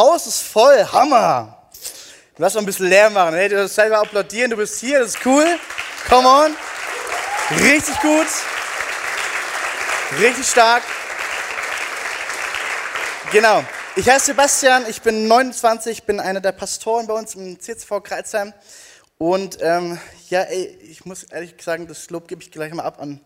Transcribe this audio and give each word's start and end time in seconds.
Haus 0.00 0.28
ist 0.28 0.42
voll, 0.42 0.84
Hammer. 0.92 1.70
Du 2.36 2.42
lass 2.42 2.54
mal 2.54 2.60
ein 2.60 2.66
bisschen 2.66 2.86
leer 2.86 3.10
machen. 3.10 3.34
Hey, 3.34 3.48
du 3.48 3.66
selber 3.66 3.98
applaudieren, 3.98 4.48
du 4.48 4.56
bist 4.56 4.78
hier, 4.78 5.00
das 5.00 5.16
ist 5.16 5.26
cool. 5.26 5.44
Come 6.08 6.28
on. 6.28 6.56
Richtig 7.64 7.98
gut. 7.98 8.28
Richtig 10.20 10.46
stark. 10.46 10.84
Genau. 13.32 13.64
Ich 13.96 14.08
heiße 14.08 14.26
Sebastian, 14.26 14.84
ich 14.88 15.02
bin 15.02 15.26
29, 15.26 16.04
bin 16.04 16.20
einer 16.20 16.40
der 16.40 16.52
Pastoren 16.52 17.08
bei 17.08 17.14
uns 17.14 17.34
im 17.34 17.58
CCV 17.58 18.00
Kreuzheim. 18.00 18.54
Und 19.18 19.58
ähm, 19.60 19.98
ja, 20.30 20.42
ey, 20.42 20.78
ich 20.80 21.06
muss 21.06 21.24
ehrlich 21.24 21.56
sagen, 21.60 21.88
das 21.88 22.08
Lob 22.10 22.28
gebe 22.28 22.40
ich 22.40 22.52
gleich 22.52 22.72
mal 22.72 22.84
ab 22.84 23.00
an 23.00 23.20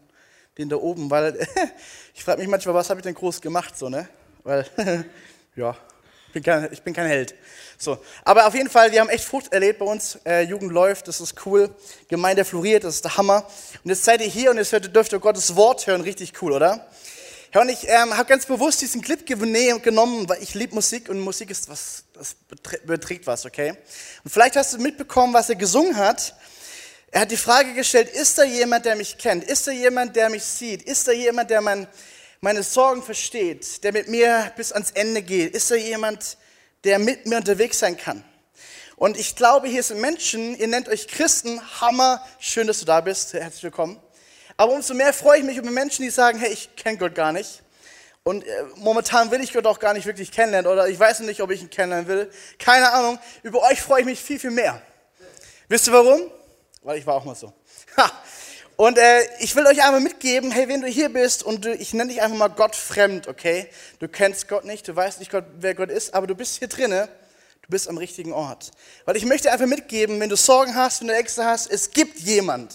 den 0.56 0.70
da 0.70 0.76
oben, 0.76 1.10
weil 1.10 1.46
ich 2.14 2.24
frage 2.24 2.40
mich 2.40 2.48
manchmal, 2.48 2.74
was 2.74 2.88
habe 2.88 3.00
ich 3.00 3.04
denn 3.04 3.14
groß 3.14 3.42
gemacht, 3.42 3.76
so, 3.76 3.90
ne? 3.90 4.08
Weil, 4.42 4.64
ja, 5.54 5.76
bin, 6.32 6.42
kein, 6.42 6.68
ich 6.72 6.82
bin 6.82 6.94
kein 6.94 7.06
Held. 7.06 7.34
So. 7.78 7.98
Aber 8.24 8.46
auf 8.46 8.54
jeden 8.54 8.70
Fall, 8.70 8.92
wir 8.92 9.00
haben 9.00 9.08
echt 9.08 9.24
Frucht 9.24 9.52
erlebt 9.52 9.78
bei 9.80 9.84
uns. 9.86 10.18
Äh, 10.24 10.42
Jugend 10.42 10.72
läuft, 10.72 11.08
das 11.08 11.20
ist 11.20 11.46
cool. 11.46 11.74
Gemeinde 12.08 12.44
floriert, 12.44 12.84
das 12.84 12.96
ist 12.96 13.04
der 13.04 13.16
Hammer. 13.16 13.46
Und 13.82 13.90
jetzt 13.90 14.04
seid 14.04 14.20
ihr 14.20 14.28
hier 14.28 14.50
und 14.50 14.56
jetzt 14.56 14.72
dürft 14.94 15.12
ihr 15.12 15.18
Gottes 15.18 15.56
Wort 15.56 15.86
hören, 15.86 16.00
richtig 16.00 16.40
cool, 16.42 16.52
oder? 16.52 16.86
Ja, 17.54 17.60
und 17.60 17.68
ich 17.68 17.86
ähm, 17.86 18.16
habe 18.16 18.24
ganz 18.24 18.46
bewusst 18.46 18.80
diesen 18.80 19.02
Clip 19.02 19.26
genommen, 19.26 20.26
weil 20.26 20.42
ich 20.42 20.54
liebe 20.54 20.74
Musik 20.74 21.10
und 21.10 21.20
Musik 21.20 21.50
ist 21.50 21.68
was, 21.68 22.04
das 22.14 22.34
beträgt 22.86 23.26
was, 23.26 23.44
okay? 23.44 23.74
Und 24.24 24.30
vielleicht 24.30 24.56
hast 24.56 24.72
du 24.72 24.78
mitbekommen, 24.78 25.34
was 25.34 25.50
er 25.50 25.56
gesungen 25.56 25.96
hat. 25.96 26.34
Er 27.10 27.20
hat 27.20 27.30
die 27.30 27.36
Frage 27.36 27.74
gestellt, 27.74 28.08
ist 28.08 28.38
da 28.38 28.44
jemand, 28.44 28.86
der 28.86 28.96
mich 28.96 29.18
kennt? 29.18 29.44
Ist 29.44 29.66
da 29.66 29.70
jemand, 29.70 30.16
der 30.16 30.30
mich 30.30 30.42
sieht? 30.42 30.82
Ist 30.84 31.06
da 31.06 31.12
jemand, 31.12 31.50
der 31.50 31.60
mein, 31.60 31.86
meine 32.44 32.64
Sorgen 32.64 33.04
versteht, 33.04 33.84
der 33.84 33.92
mit 33.92 34.08
mir 34.08 34.52
bis 34.56 34.72
ans 34.72 34.90
Ende 34.90 35.22
geht? 35.22 35.54
Ist 35.54 35.70
da 35.70 35.76
jemand, 35.76 36.36
der 36.82 36.98
mit 36.98 37.24
mir 37.24 37.36
unterwegs 37.36 37.78
sein 37.78 37.96
kann? 37.96 38.24
Und 38.96 39.16
ich 39.16 39.36
glaube, 39.36 39.68
hier 39.68 39.82
sind 39.84 40.00
Menschen, 40.00 40.56
ihr 40.56 40.66
nennt 40.66 40.88
euch 40.88 41.06
Christen, 41.06 41.60
Hammer, 41.80 42.20
schön, 42.40 42.66
dass 42.66 42.80
du 42.80 42.84
da 42.84 43.00
bist, 43.00 43.32
herzlich 43.32 43.62
willkommen. 43.62 44.00
Aber 44.56 44.72
umso 44.72 44.92
mehr 44.92 45.12
freue 45.12 45.38
ich 45.38 45.44
mich 45.44 45.56
über 45.56 45.70
Menschen, 45.70 46.02
die 46.02 46.10
sagen, 46.10 46.40
hey, 46.40 46.52
ich 46.52 46.74
kenne 46.74 46.98
Gott 46.98 47.14
gar 47.14 47.30
nicht. 47.30 47.62
Und 48.24 48.44
äh, 48.44 48.64
momentan 48.74 49.30
will 49.30 49.40
ich 49.40 49.52
Gott 49.52 49.66
auch 49.66 49.78
gar 49.78 49.94
nicht 49.94 50.06
wirklich 50.06 50.32
kennenlernen 50.32 50.70
oder 50.70 50.88
ich 50.88 50.98
weiß 50.98 51.20
nicht, 51.20 51.40
ob 51.42 51.52
ich 51.52 51.62
ihn 51.62 51.70
kennenlernen 51.70 52.08
will. 52.08 52.30
Keine 52.58 52.90
Ahnung. 52.90 53.20
Über 53.44 53.62
euch 53.62 53.80
freue 53.80 54.00
ich 54.00 54.06
mich 54.06 54.20
viel, 54.20 54.40
viel 54.40 54.50
mehr. 54.50 54.82
Wisst 55.68 55.86
ihr 55.86 55.92
warum? 55.92 56.28
Weil 56.82 56.98
ich 56.98 57.06
war 57.06 57.14
auch 57.14 57.24
mal 57.24 57.36
so. 57.36 57.52
Und 58.76 58.98
äh, 58.98 59.22
ich 59.38 59.54
will 59.54 59.66
euch 59.66 59.82
einmal 59.82 60.00
mitgeben, 60.00 60.50
hey, 60.50 60.68
wenn 60.68 60.80
du 60.80 60.88
hier 60.88 61.08
bist 61.10 61.42
und 61.42 61.64
du, 61.64 61.74
ich 61.74 61.92
nenne 61.92 62.10
dich 62.12 62.22
einfach 62.22 62.36
mal 62.36 62.48
Gott 62.48 62.74
fremd, 62.74 63.28
okay? 63.28 63.68
Du 63.98 64.08
kennst 64.08 64.48
Gott 64.48 64.64
nicht, 64.64 64.88
du 64.88 64.96
weißt 64.96 65.20
nicht, 65.20 65.30
Gott, 65.30 65.44
wer 65.58 65.74
Gott 65.74 65.90
ist, 65.90 66.14
aber 66.14 66.26
du 66.26 66.34
bist 66.34 66.58
hier 66.58 66.68
drinne, 66.68 67.08
du 67.62 67.68
bist 67.68 67.88
am 67.88 67.98
richtigen 67.98 68.32
Ort. 68.32 68.70
Weil 69.04 69.16
ich 69.16 69.24
möchte 69.24 69.52
einfach 69.52 69.66
mitgeben, 69.66 70.18
wenn 70.20 70.30
du 70.30 70.36
Sorgen 70.36 70.74
hast, 70.74 71.00
wenn 71.00 71.08
du 71.08 71.14
Ängste 71.14 71.44
hast, 71.44 71.70
es 71.70 71.90
gibt 71.90 72.18
jemand, 72.20 72.74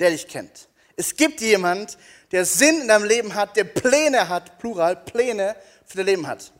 der 0.00 0.10
dich 0.10 0.28
kennt. 0.28 0.68
Es 0.96 1.16
gibt 1.16 1.40
jemand, 1.40 1.98
der 2.32 2.44
Sinn 2.44 2.82
in 2.82 2.88
deinem 2.88 3.04
Leben 3.04 3.34
hat, 3.34 3.56
der 3.56 3.64
Pläne 3.64 4.28
hat, 4.28 4.58
plural, 4.58 4.96
Pläne 4.96 5.56
für 5.84 5.98
dein 5.98 6.06
Leben 6.06 6.26
hat. 6.26 6.52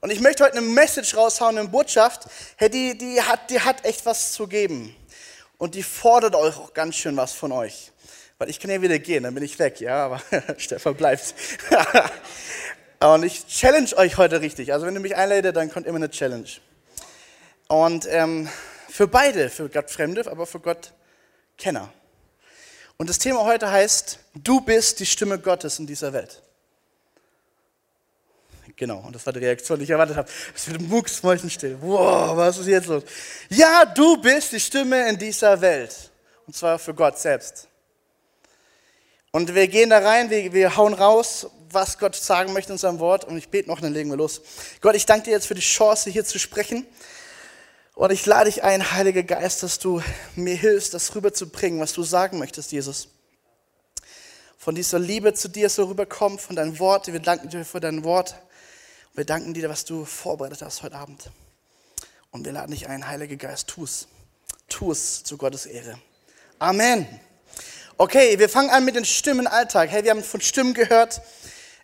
Und 0.00 0.10
ich 0.10 0.20
möchte 0.20 0.44
heute 0.44 0.58
eine 0.58 0.66
Message 0.66 1.16
raushauen, 1.16 1.56
eine 1.56 1.68
Botschaft, 1.68 2.26
hey, 2.56 2.68
die, 2.68 2.98
die, 2.98 3.22
hat, 3.22 3.50
die 3.50 3.60
hat 3.60 3.84
echt 3.86 4.04
was 4.04 4.32
zu 4.32 4.46
geben. 4.46 4.94
Und 5.56 5.74
die 5.74 5.82
fordert 5.82 6.34
euch 6.34 6.56
auch 6.58 6.74
ganz 6.74 6.96
schön 6.96 7.16
was 7.16 7.32
von 7.32 7.52
euch. 7.52 7.90
Weil 8.44 8.50
ich 8.50 8.60
kann 8.60 8.70
ja 8.70 8.82
wieder 8.82 8.98
gehen, 8.98 9.22
dann 9.22 9.32
bin 9.32 9.42
ich 9.42 9.58
weg, 9.58 9.80
ja, 9.80 10.04
aber 10.04 10.22
Stefan 10.58 10.94
bleibt. 10.96 11.34
Und 13.00 13.22
ich 13.22 13.46
challenge 13.46 13.96
euch 13.96 14.18
heute 14.18 14.42
richtig. 14.42 14.74
Also 14.74 14.84
wenn 14.84 14.94
du 14.94 15.00
mich 15.00 15.16
einlädst, 15.16 15.56
dann 15.56 15.70
kommt 15.70 15.86
immer 15.86 15.96
eine 15.96 16.10
Challenge. 16.10 16.50
Und 17.68 18.06
ähm, 18.10 18.50
für 18.90 19.08
beide, 19.08 19.48
für 19.48 19.70
Gott 19.70 19.90
Fremde, 19.90 20.30
aber 20.30 20.44
für 20.44 20.60
Gott 20.60 20.92
Kenner. 21.56 21.90
Und 22.98 23.08
das 23.08 23.18
Thema 23.18 23.46
heute 23.46 23.70
heißt, 23.70 24.18
du 24.34 24.60
bist 24.60 25.00
die 25.00 25.06
Stimme 25.06 25.38
Gottes 25.38 25.78
in 25.78 25.86
dieser 25.86 26.12
Welt. 26.12 26.42
Genau, 28.76 28.98
und 29.06 29.14
das 29.14 29.24
war 29.24 29.32
die 29.32 29.38
Reaktion, 29.38 29.78
die 29.78 29.84
ich 29.84 29.90
erwartet 29.90 30.18
habe. 30.18 30.28
Es 30.54 30.68
wird 30.68 30.82
mucksmäuschenstill. 30.82 31.78
Wow, 31.80 32.36
was 32.36 32.58
ist 32.58 32.66
jetzt 32.66 32.88
los? 32.88 33.04
Ja, 33.48 33.86
du 33.86 34.18
bist 34.18 34.52
die 34.52 34.60
Stimme 34.60 35.08
in 35.08 35.16
dieser 35.16 35.58
Welt. 35.62 36.10
Und 36.46 36.54
zwar 36.54 36.78
für 36.78 36.92
Gott 36.92 37.18
selbst. 37.18 37.68
Und 39.34 39.52
wir 39.56 39.66
gehen 39.66 39.90
da 39.90 39.98
rein, 39.98 40.30
wir, 40.30 40.52
wir 40.52 40.76
hauen 40.76 40.94
raus, 40.94 41.48
was 41.68 41.98
Gott 41.98 42.14
sagen 42.14 42.52
möchte 42.52 42.70
in 42.70 42.78
seinem 42.78 43.00
Wort. 43.00 43.24
Und 43.24 43.36
ich 43.36 43.48
bete 43.48 43.68
noch, 43.68 43.80
dann 43.80 43.92
legen 43.92 44.08
wir 44.08 44.16
los. 44.16 44.40
Gott, 44.80 44.94
ich 44.94 45.06
danke 45.06 45.24
dir 45.24 45.30
jetzt 45.32 45.46
für 45.48 45.56
die 45.56 45.60
Chance, 45.60 46.08
hier 46.08 46.24
zu 46.24 46.38
sprechen. 46.38 46.86
Und 47.96 48.12
ich 48.12 48.24
lade 48.26 48.44
dich 48.44 48.62
ein, 48.62 48.92
Heiliger 48.92 49.24
Geist, 49.24 49.64
dass 49.64 49.80
du 49.80 50.00
mir 50.36 50.54
hilfst, 50.54 50.94
das 50.94 51.16
rüberzubringen, 51.16 51.80
was 51.80 51.94
du 51.94 52.04
sagen 52.04 52.38
möchtest, 52.38 52.70
Jesus. 52.70 53.08
Von 54.56 54.76
dieser 54.76 55.00
Liebe 55.00 55.34
zu 55.34 55.48
dir 55.48 55.68
so 55.68 55.86
rüberkommt, 55.86 56.40
von 56.40 56.54
deinem 56.54 56.78
Wort. 56.78 57.12
Wir 57.12 57.18
danken 57.18 57.48
dir 57.48 57.64
für 57.64 57.80
dein 57.80 58.04
Wort. 58.04 58.36
Wir 59.14 59.24
danken 59.24 59.52
dir, 59.52 59.68
was 59.68 59.84
du 59.84 60.04
vorbereitet 60.04 60.62
hast 60.62 60.84
heute 60.84 60.94
Abend. 60.94 61.28
Und 62.30 62.44
wir 62.44 62.52
laden 62.52 62.70
dich 62.70 62.88
ein, 62.88 63.08
Heiliger 63.08 63.34
Geist, 63.34 63.66
tu 63.66 63.82
es. 63.82 64.06
Tu 64.68 64.92
es 64.92 65.24
zu 65.24 65.36
Gottes 65.36 65.66
Ehre. 65.66 65.98
Amen. 66.60 67.08
Okay, 67.96 68.40
wir 68.40 68.48
fangen 68.48 68.70
an 68.70 68.84
mit 68.84 68.96
den 68.96 69.04
Stimmen 69.04 69.46
im 69.46 69.46
Alltag. 69.46 69.88
Hey, 69.88 70.02
wir 70.02 70.10
haben 70.10 70.24
von 70.24 70.40
Stimmen 70.40 70.74
gehört. 70.74 71.20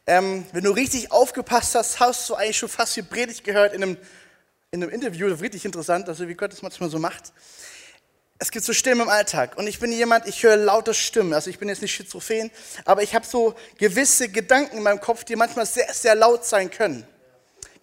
Ähm, 0.08 0.44
wenn 0.50 0.64
du 0.64 0.72
richtig 0.72 1.12
aufgepasst 1.12 1.76
hast, 1.76 2.00
hast 2.00 2.28
du 2.28 2.34
eigentlich 2.34 2.58
schon 2.58 2.68
fast 2.68 2.96
die 2.96 3.02
Predigt 3.02 3.44
gehört 3.44 3.74
in 3.74 3.82
einem 3.84 3.96
in 4.72 4.82
einem 4.82 4.92
Interview, 4.92 5.28
das 5.28 5.36
ist 5.36 5.42
richtig 5.42 5.64
interessant, 5.64 6.08
also 6.08 6.26
wie 6.26 6.34
Gott 6.34 6.52
das 6.52 6.62
manchmal 6.62 6.90
so 6.90 6.98
macht. 6.98 7.32
Es 8.40 8.50
gibt 8.50 8.64
so 8.64 8.72
Stimmen 8.72 9.02
im 9.02 9.08
Alltag 9.08 9.56
und 9.56 9.68
ich 9.68 9.78
bin 9.78 9.92
jemand, 9.92 10.26
ich 10.26 10.42
höre 10.42 10.56
lauter 10.56 10.94
Stimmen. 10.94 11.32
Also 11.32 11.48
ich 11.48 11.60
bin 11.60 11.68
jetzt 11.68 11.82
nicht 11.82 11.94
schizophren, 11.94 12.50
aber 12.84 13.04
ich 13.04 13.14
habe 13.14 13.24
so 13.24 13.54
gewisse 13.78 14.28
Gedanken 14.28 14.78
in 14.78 14.82
meinem 14.82 15.00
Kopf, 15.00 15.22
die 15.22 15.36
manchmal 15.36 15.66
sehr, 15.66 15.92
sehr 15.94 16.16
laut 16.16 16.44
sein 16.44 16.72
können. 16.72 17.06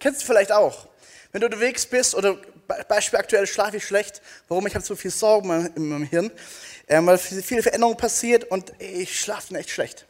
Kennst 0.00 0.20
du 0.20 0.26
vielleicht 0.26 0.52
auch? 0.52 0.86
Wenn 1.32 1.40
du 1.40 1.46
unterwegs 1.46 1.86
bist 1.86 2.14
oder 2.14 2.36
Beispiel 2.88 3.18
aktuell 3.18 3.46
schlafe 3.46 3.78
ich 3.78 3.84
schlecht, 3.84 4.22
warum 4.48 4.66
ich 4.66 4.74
habe 4.74 4.84
so 4.84 4.94
viel 4.94 5.10
Sorgen 5.10 5.72
in 5.74 5.88
meinem 5.88 6.04
Hirn, 6.04 6.30
ähm, 6.86 7.06
weil 7.06 7.18
viele 7.18 7.62
Veränderungen 7.62 7.96
passiert 7.96 8.44
und 8.44 8.72
ich 8.78 9.18
schlafe 9.18 9.54
echt 9.56 9.70
schlecht. 9.70 10.06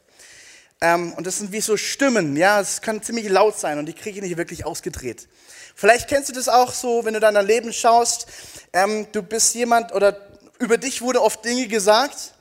Ähm, 0.81 1.13
und 1.15 1.27
das 1.27 1.39
sind 1.39 1.53
wie 1.53 1.61
so 1.61 1.77
Stimmen, 1.77 2.37
ja, 2.37 2.61
es 2.61 2.81
kann 2.81 3.03
ziemlich 3.03 3.29
laut 3.29 3.59
sein 3.59 3.79
und 3.79 3.87
die 3.87 3.95
kriege 3.95 4.19
ich 4.19 4.23
nicht 4.23 4.37
wirklich 4.37 4.65
ausgedreht. 4.65 5.29
Vielleicht 5.75 6.09
kennst 6.09 6.29
du 6.29 6.33
das 6.33 6.49
auch 6.49 6.73
so, 6.73 7.05
wenn 7.05 7.15
du 7.15 7.21
dein 7.21 7.35
Leben 7.47 7.73
schaust, 7.73 8.27
ähm, 8.73 9.07
du 9.13 9.23
bist 9.23 9.55
jemand 9.55 9.93
oder 9.93 10.29
über 10.59 10.77
dich 10.77 11.03
wurde 11.03 11.23
oft 11.23 11.45
Dinge 11.45 11.67
gesagt, 11.69 12.35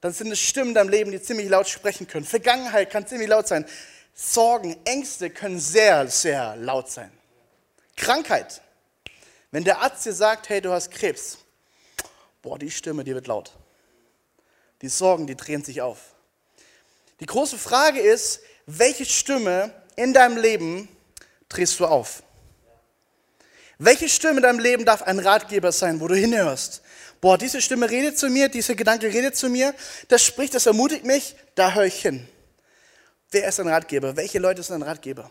dann 0.00 0.12
sind 0.12 0.30
es 0.30 0.40
Stimmen 0.40 0.68
in 0.68 0.74
deinem 0.74 0.88
Leben, 0.88 1.10
die 1.10 1.20
ziemlich 1.20 1.48
laut 1.48 1.68
sprechen 1.68 2.06
können. 2.06 2.24
Vergangenheit 2.24 2.90
kann 2.90 3.06
ziemlich 3.06 3.28
laut 3.28 3.48
sein. 3.48 3.64
Sorgen, 4.14 4.76
Ängste 4.84 5.30
können 5.30 5.58
sehr, 5.58 6.06
sehr 6.08 6.56
laut 6.56 6.90
sein. 6.90 7.10
Krankheit. 7.96 8.62
Wenn 9.50 9.64
der 9.64 9.80
Arzt 9.80 10.04
dir 10.04 10.12
sagt, 10.12 10.48
hey, 10.48 10.60
du 10.60 10.72
hast 10.72 10.90
Krebs, 10.90 11.38
boah, 12.42 12.58
die 12.58 12.70
Stimme, 12.70 13.04
die 13.04 13.14
wird 13.14 13.26
laut. 13.26 13.52
Die 14.82 14.88
Sorgen, 14.88 15.26
die 15.26 15.36
drehen 15.36 15.64
sich 15.64 15.80
auf. 15.80 15.98
Die 17.20 17.26
große 17.26 17.58
Frage 17.58 18.00
ist, 18.00 18.40
welche 18.66 19.04
Stimme 19.04 19.72
in 19.94 20.12
deinem 20.12 20.36
Leben 20.36 20.88
drehst 21.48 21.80
du 21.80 21.86
auf? 21.86 22.22
Welche 23.78 24.08
Stimme 24.08 24.38
in 24.38 24.42
deinem 24.42 24.58
Leben 24.58 24.84
darf 24.84 25.02
ein 25.02 25.18
Ratgeber 25.18 25.72
sein, 25.72 26.00
wo 26.00 26.08
du 26.08 26.14
hinhörst? 26.14 26.82
Boah, 27.20 27.38
diese 27.38 27.60
Stimme 27.60 27.90
redet 27.90 28.18
zu 28.18 28.28
mir, 28.28 28.48
dieser 28.48 28.74
Gedanke 28.74 29.06
redet 29.06 29.36
zu 29.36 29.48
mir, 29.48 29.74
das 30.08 30.22
spricht, 30.22 30.54
das 30.54 30.66
ermutigt 30.66 31.04
mich, 31.04 31.36
da 31.54 31.74
höre 31.74 31.84
ich 31.84 32.00
hin. 32.00 32.28
Wer 33.30 33.48
ist 33.48 33.60
ein 33.60 33.68
Ratgeber? 33.68 34.16
Welche 34.16 34.38
Leute 34.38 34.62
sind 34.62 34.76
ein 34.76 34.82
Ratgeber? 34.82 35.30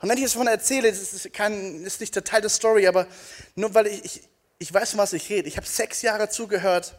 Und 0.00 0.08
wenn 0.08 0.16
ich 0.16 0.22
jetzt 0.22 0.34
davon 0.34 0.46
erzähle, 0.46 0.90
das 0.90 1.12
ist, 1.12 1.32
kein, 1.32 1.84
ist 1.84 2.00
nicht 2.00 2.14
der 2.14 2.24
Teil 2.24 2.40
der 2.40 2.50
Story, 2.50 2.86
aber 2.86 3.06
nur 3.54 3.74
weil 3.74 3.86
ich, 3.86 4.04
ich, 4.04 4.22
ich 4.58 4.72
weiß, 4.72 4.92
von 4.92 4.98
was 4.98 5.12
ich 5.12 5.28
rede. 5.28 5.46
Ich 5.48 5.56
habe 5.56 5.66
sechs 5.66 6.00
Jahre 6.02 6.30
zugehört, 6.30 6.94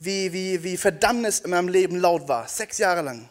wie, 0.00 0.32
wie, 0.32 0.62
wie 0.64 0.76
Verdammnis 0.76 1.40
in 1.40 1.50
meinem 1.50 1.68
Leben 1.68 1.96
laut 1.96 2.26
war. 2.26 2.48
Sechs 2.48 2.78
Jahre 2.78 3.02
lang. 3.02 3.28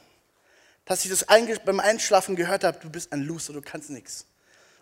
Dass 0.86 1.04
ich 1.04 1.12
das 1.12 1.26
beim 1.66 1.80
Einschlafen 1.80 2.36
gehört 2.36 2.64
habe, 2.64 2.80
du 2.80 2.90
bist 2.90 3.12
ein 3.12 3.22
Loser, 3.22 3.54
du 3.54 3.62
kannst 3.62 3.90
nichts. 3.90 4.26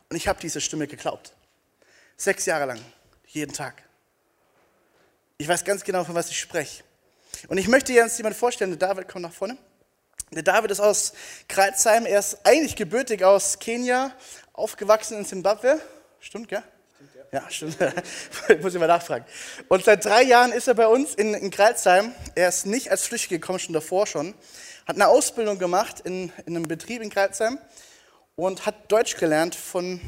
Und 0.10 0.16
ich 0.16 0.28
habe 0.28 0.40
diese 0.40 0.62
Stimme 0.62 0.88
geglaubt. 0.88 1.34
Sechs 2.16 2.46
Jahre 2.46 2.66
lang, 2.66 2.80
jeden 3.28 3.54
Tag. 3.54 3.82
Ich 5.38 5.48
weiß 5.48 5.64
ganz 5.64 5.84
genau, 5.84 6.04
von 6.04 6.16
was 6.16 6.30
ich 6.30 6.40
spreche. 6.40 6.84
Und 7.48 7.58
ich 7.58 7.68
möchte 7.68 7.94
jetzt 7.94 8.18
jemand 8.18 8.36
vorstellen, 8.36 8.78
David 8.78 9.08
kommt 9.08 9.24
nach 9.24 9.34
vorne. 9.34 9.58
Der 10.32 10.44
David 10.44 10.70
ist 10.70 10.80
aus 10.80 11.14
Kreuzheim, 11.48 12.06
er 12.06 12.20
ist 12.20 12.38
eigentlich 12.44 12.76
gebürtig 12.76 13.24
aus 13.24 13.58
Kenia, 13.58 14.12
aufgewachsen 14.54 15.18
in 15.18 15.26
Zimbabwe. 15.26 15.82
Stimmt, 16.20 16.50
gell? 16.50 16.62
Stimmt, 16.96 17.16
ja. 17.32 17.42
ja, 17.42 17.50
stimmt. 17.50 17.78
muss 18.62 18.74
ich 18.76 18.80
mal 18.80 18.86
nachfragen. 18.86 19.26
Und 19.70 19.84
seit 19.86 20.06
drei 20.06 20.22
Jahren 20.22 20.52
ist 20.52 20.68
er 20.68 20.76
bei 20.76 20.86
uns 20.86 21.16
in, 21.16 21.34
in 21.34 21.50
Kreuzheim. 21.50 22.14
Er 22.36 22.50
ist 22.50 22.68
nicht 22.68 22.92
als 22.92 23.06
Flüchtling 23.06 23.42
gekommen, 23.42 23.58
schon 23.58 23.74
davor 23.74 24.06
schon. 24.06 24.36
Hat 24.86 24.96
eine 24.98 25.08
Ausbildung 25.08 25.58
gemacht 25.58 26.02
in, 26.02 26.32
in 26.46 26.56
einem 26.56 26.68
Betrieb 26.68 27.02
in 27.02 27.10
Kreuzheim 27.10 27.58
und 28.36 28.68
hat 28.68 28.92
Deutsch 28.92 29.18
gelernt 29.18 29.56
von 29.56 30.00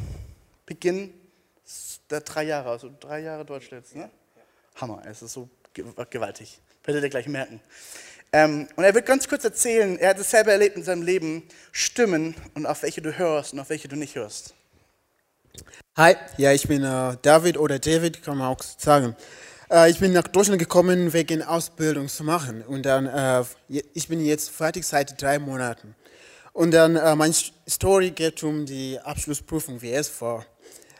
Beginn 0.68 1.14
Der 2.12 2.22
drei 2.22 2.44
Jahre, 2.44 2.70
also 2.70 2.92
drei 3.00 3.22
Jahre 3.22 3.44
Deutsch 3.44 3.72
jetzt, 3.72 3.96
ne? 3.96 4.12
Hammer, 4.76 5.02
es 5.06 5.24
ist 5.24 5.34
so 5.34 5.50
gewaltig. 6.10 6.60
Werdet 6.84 7.04
ihr 7.04 7.10
gleich 7.10 7.28
merken. 7.28 7.60
Ähm, 8.34 8.68
und 8.78 8.84
er 8.84 8.94
wird 8.94 9.06
ganz 9.06 9.28
kurz 9.28 9.44
erzählen, 9.44 9.98
er 10.00 10.12
hat 10.12 10.20
es 10.20 10.32
selber 10.32 10.54
erlebt 10.54 10.78
in 10.78 10.84
seinem 10.84 11.02
Leben, 11.02 11.44
Stimmen 11.74 12.34
und 12.54 12.66
auf 12.66 12.82
welche 12.84 13.02
du 13.02 13.18
hörst 13.18 13.52
und 13.52 13.60
auf 13.60 13.70
welche 13.70 13.90
du 13.90 13.98
nicht 13.98 14.16
hörst. 14.16 14.54
Hi, 15.98 16.16
ja, 16.38 16.54
ich 16.54 16.66
bin 16.66 16.84
äh, 16.84 17.18
David 17.22 17.58
oder 17.58 17.78
David, 17.78 18.24
kann 18.24 18.38
man 18.38 18.48
auch 18.48 18.64
sagen. 18.64 19.18
Äh, 19.70 19.92
ich 19.92 20.00
bin 20.00 20.14
nach 20.14 20.30
Deutschland 20.30 20.60
gekommen, 20.60 21.12
wegen 21.12 21.44
Ausbildung 21.44 22.08
zu 22.08 22.24
machen. 22.24 22.62
Und 22.62 22.86
dann, 22.86 23.08
äh, 23.08 23.44
ich 23.94 24.08
bin 24.08 24.24
jetzt 24.24 24.50
fertig 24.50 24.86
seit 24.86 25.22
drei 25.22 25.38
Monaten. 25.38 25.94
Und 26.54 26.72
dann, 26.72 26.96
äh, 26.96 27.14
meine 27.16 27.34
Story 27.70 28.12
geht 28.12 28.42
um 28.44 28.66
die 28.66 28.98
Abschlussprüfung, 29.00 29.82
wie 29.82 29.92
es 29.92 30.22
war. 30.22 30.46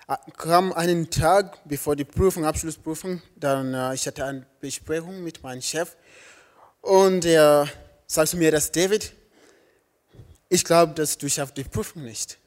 Äh, 0.10 0.16
kam 0.36 0.74
einen 0.74 1.10
Tag 1.10 1.60
bevor 1.64 1.96
die 1.96 2.04
Prüfung, 2.04 2.44
Abschlussprüfung, 2.44 3.22
dann, 3.38 3.74
äh, 3.74 3.94
ich 3.94 4.06
hatte 4.06 4.26
eine 4.26 4.46
Besprechung 4.60 5.24
mit 5.24 5.42
meinem 5.42 5.62
Chef. 5.62 5.96
Und 6.82 7.26
er 7.26 7.70
sagte 8.08 8.38
mir, 8.38 8.52
dass 8.52 8.72
David, 8.72 9.14
ich 10.50 10.64
glaube, 10.64 10.94
dass 10.94 11.18
du 11.18 11.30
schaffst 11.30 11.56
die 11.56 11.64
Prüfung 11.64 12.04
nicht. 12.04 12.38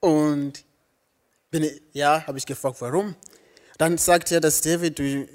Und 0.00 0.64
ich, 1.50 1.82
ja, 1.92 2.26
habe 2.26 2.38
ich 2.38 2.46
gefragt, 2.46 2.80
warum. 2.80 3.14
Dann 3.78 3.98
sagt 3.98 4.32
er, 4.32 4.40
dass 4.40 4.60
David, 4.60 4.98
du, 4.98 5.28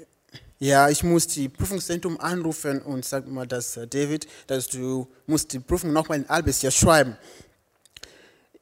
ja, 0.58 0.88
ich 0.88 1.02
muss 1.02 1.26
die 1.28 1.48
Prüfungszentrum 1.48 2.20
anrufen 2.20 2.82
und 2.82 3.04
sag 3.04 3.26
mal, 3.28 3.46
dass 3.46 3.76
äh, 3.76 3.86
David, 3.86 4.26
dass 4.46 4.68
du 4.68 5.08
musst 5.26 5.52
die 5.52 5.58
Prüfung 5.60 5.92
noch 5.92 6.08
mal 6.08 6.16
ein 6.16 6.28
halbes 6.28 6.62
Jahr 6.62 6.72
schreiben. 6.72 7.16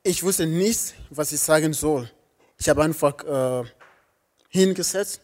Ich 0.02 0.22
wusste 0.22 0.46
nicht, 0.46 0.94
was 1.10 1.32
ich 1.32 1.40
sagen 1.40 1.72
soll. 1.72 2.10
Ich 2.58 2.68
habe 2.68 2.82
einfach 2.82 3.24
äh, 3.24 3.68
hingesetzt 4.48 5.20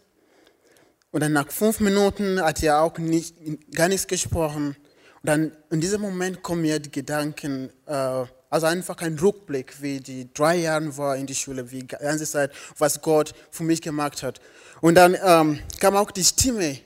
und 1.16 1.20
dann 1.20 1.32
nach 1.32 1.50
fünf 1.50 1.80
Minuten 1.80 2.42
hat 2.42 2.62
er 2.62 2.82
auch 2.82 2.98
nicht, 2.98 3.34
gar 3.74 3.88
nichts 3.88 4.06
gesprochen. 4.06 4.76
Und 5.22 5.22
dann 5.22 5.52
in 5.70 5.80
diesem 5.80 6.02
Moment 6.02 6.42
kommen 6.42 6.60
mir 6.60 6.78
die 6.78 6.90
Gedanken, 6.90 7.70
äh, 7.86 8.26
also 8.50 8.66
einfach 8.66 9.00
ein 9.00 9.18
Rückblick, 9.18 9.80
wie 9.80 10.00
die 10.00 10.28
drei 10.34 10.56
Jahre 10.56 10.94
war 10.98 11.16
in 11.16 11.24
die 11.24 11.34
Schule, 11.34 11.70
wie 11.70 11.78
die 11.78 11.86
ganze 11.86 12.26
Zeit, 12.26 12.52
was 12.76 13.00
Gott 13.00 13.32
für 13.50 13.62
mich 13.62 13.80
gemacht 13.80 14.22
hat. 14.22 14.42
Und 14.82 14.96
dann 14.96 15.16
ähm, 15.24 15.60
kam 15.80 15.96
auch 15.96 16.10
die 16.10 16.22
Stimme, 16.22 16.80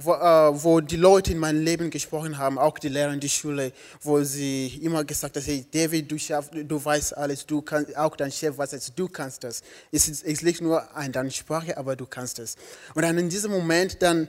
wo, 0.00 0.14
äh, 0.14 0.62
wo, 0.62 0.80
die 0.80 0.96
Leute 0.96 1.32
in 1.32 1.38
meinem 1.38 1.62
Leben 1.62 1.90
gesprochen 1.90 2.38
haben, 2.38 2.56
auch 2.56 2.78
die 2.78 2.88
Lehrer 2.88 3.12
in 3.12 3.18
der 3.18 3.28
Schule, 3.28 3.72
wo 4.00 4.22
sie 4.22 4.68
immer 4.80 5.02
gesagt 5.04 5.36
haben, 5.36 5.44
hey 5.44 5.66
David, 5.68 6.10
du, 6.10 6.16
schaffst, 6.16 6.52
du 6.54 6.84
weißt 6.84 7.16
alles, 7.16 7.44
du 7.44 7.60
kannst, 7.62 7.96
auch 7.96 8.14
dein 8.14 8.30
Chef 8.30 8.56
weiß 8.56 8.74
es, 8.74 8.94
du 8.94 9.08
kannst 9.08 9.42
das. 9.42 9.60
Es, 9.90 10.08
ist, 10.08 10.24
es 10.24 10.40
liegt 10.42 10.60
nur 10.60 10.94
an 10.96 11.10
deiner 11.10 11.30
Sprache, 11.30 11.76
aber 11.76 11.96
du 11.96 12.06
kannst 12.06 12.38
es. 12.38 12.54
Und 12.94 13.02
dann 13.02 13.18
in 13.18 13.28
diesem 13.28 13.50
Moment, 13.50 14.00
dann 14.00 14.28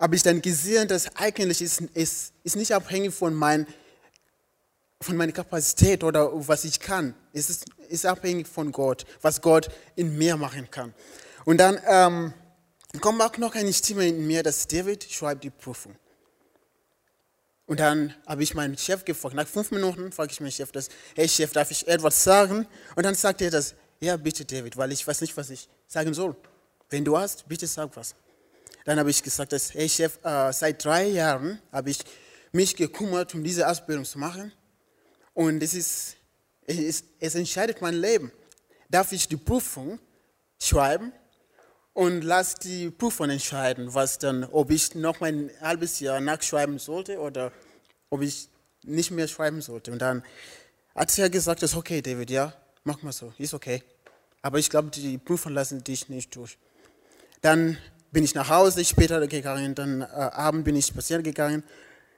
habe 0.00 0.16
ich 0.16 0.24
dann 0.24 0.42
gesehen, 0.42 0.88
dass 0.88 1.14
eigentlich 1.16 1.62
ist, 1.62 1.80
ist, 1.94 2.32
ist 2.42 2.56
nicht 2.56 2.72
abhängig 2.72 3.14
von 3.14 3.34
meinem 3.34 3.66
von 5.00 5.16
meiner 5.16 5.32
Kapazität 5.32 6.02
oder 6.02 6.30
was 6.48 6.64
ich 6.64 6.80
kann. 6.80 7.14
Es 7.34 7.50
ist, 7.50 7.66
ist 7.90 8.06
abhängig 8.06 8.48
von 8.48 8.72
Gott, 8.72 9.04
was 9.20 9.42
Gott 9.42 9.68
in 9.96 10.16
mir 10.16 10.36
machen 10.38 10.70
kann. 10.70 10.94
Und 11.44 11.58
dann 11.58 11.78
ähm, 11.86 12.32
kommt 13.00 13.20
auch 13.20 13.36
noch 13.38 13.54
eine 13.54 13.72
Stimme 13.72 14.06
in 14.06 14.26
mir, 14.26 14.42
dass 14.42 14.66
David 14.68 15.04
schreibt 15.10 15.42
die 15.42 15.50
Prüfung. 15.50 15.96
Und 17.66 17.80
dann 17.80 18.14
habe 18.26 18.42
ich 18.42 18.54
meinen 18.54 18.76
Chef 18.76 19.04
gefragt. 19.04 19.34
Nach 19.34 19.48
fünf 19.48 19.70
Minuten 19.70 20.12
frage 20.12 20.32
ich 20.32 20.40
meinen 20.40 20.52
Chef, 20.52 20.70
das, 20.70 20.90
hey 21.16 21.28
Chef, 21.28 21.52
darf 21.52 21.70
ich 21.70 21.88
etwas 21.88 22.22
sagen? 22.22 22.66
Und 22.94 23.04
dann 23.04 23.14
sagt 23.14 23.40
er 23.40 23.50
das, 23.50 23.74
ja 24.00 24.16
bitte 24.16 24.44
David, 24.44 24.76
weil 24.76 24.92
ich 24.92 25.06
weiß 25.06 25.22
nicht, 25.22 25.36
was 25.36 25.50
ich 25.50 25.68
sagen 25.86 26.12
soll. 26.12 26.36
Wenn 26.90 27.04
du 27.04 27.16
hast, 27.16 27.48
bitte 27.48 27.66
sag 27.66 27.96
was. 27.96 28.14
Dann 28.84 28.98
habe 28.98 29.10
ich 29.10 29.22
gesagt, 29.22 29.52
dass, 29.52 29.72
hey 29.72 29.88
Chef, 29.88 30.18
äh, 30.22 30.52
seit 30.52 30.84
drei 30.84 31.06
Jahren 31.06 31.60
habe 31.72 31.90
ich 31.90 31.98
mich 32.52 32.76
gekümmert, 32.76 33.34
um 33.34 33.42
diese 33.42 33.66
Ausbildung 33.66 34.04
zu 34.04 34.18
machen. 34.18 34.52
Und 35.32 35.62
es, 35.62 35.74
ist, 35.74 36.16
es, 36.66 37.02
es 37.18 37.34
entscheidet 37.34 37.80
mein 37.80 37.94
Leben. 37.94 38.30
Darf 38.90 39.10
ich 39.12 39.26
die 39.26 39.38
Prüfung 39.38 39.98
schreiben 40.62 41.12
und 41.94 42.22
lass 42.22 42.56
die 42.56 42.90
Prüfung 42.90 43.30
entscheiden, 43.30 43.94
was 43.94 44.18
dann, 44.18 44.44
ob 44.44 44.70
ich 44.70 44.94
noch 44.94 45.20
ein 45.22 45.50
halbes 45.60 46.00
Jahr 46.00 46.20
nachschreiben 46.20 46.78
sollte 46.78 47.18
oder 47.18 47.52
ob 48.10 48.20
ich 48.20 48.48
nicht 48.82 49.10
mehr 49.10 49.26
schreiben 49.28 49.62
sollte. 49.62 49.90
Und 49.92 50.00
dann 50.00 50.22
hat 50.94 51.18
er 51.18 51.30
gesagt, 51.30 51.62
ist 51.62 51.74
okay, 51.74 52.02
David, 52.02 52.30
ja, 52.30 52.52
mach 52.84 53.02
mal 53.02 53.12
so, 53.12 53.32
ist 53.38 53.54
okay. 53.54 53.82
Aber 54.42 54.58
ich 54.58 54.68
glaube, 54.68 54.90
die 54.90 55.16
Prüfung 55.16 55.54
lassen 55.54 55.82
dich 55.82 56.10
nicht 56.10 56.36
durch. 56.36 56.58
Dann 57.40 57.78
bin 58.12 58.24
ich 58.24 58.34
nach 58.34 58.50
Hause 58.50 58.84
später 58.84 59.26
gegangen, 59.26 59.74
dann 59.74 60.02
äh, 60.02 60.04
Abend 60.04 60.64
bin 60.64 60.76
ich 60.76 60.86
spazieren 60.86 61.22
gegangen. 61.22 61.64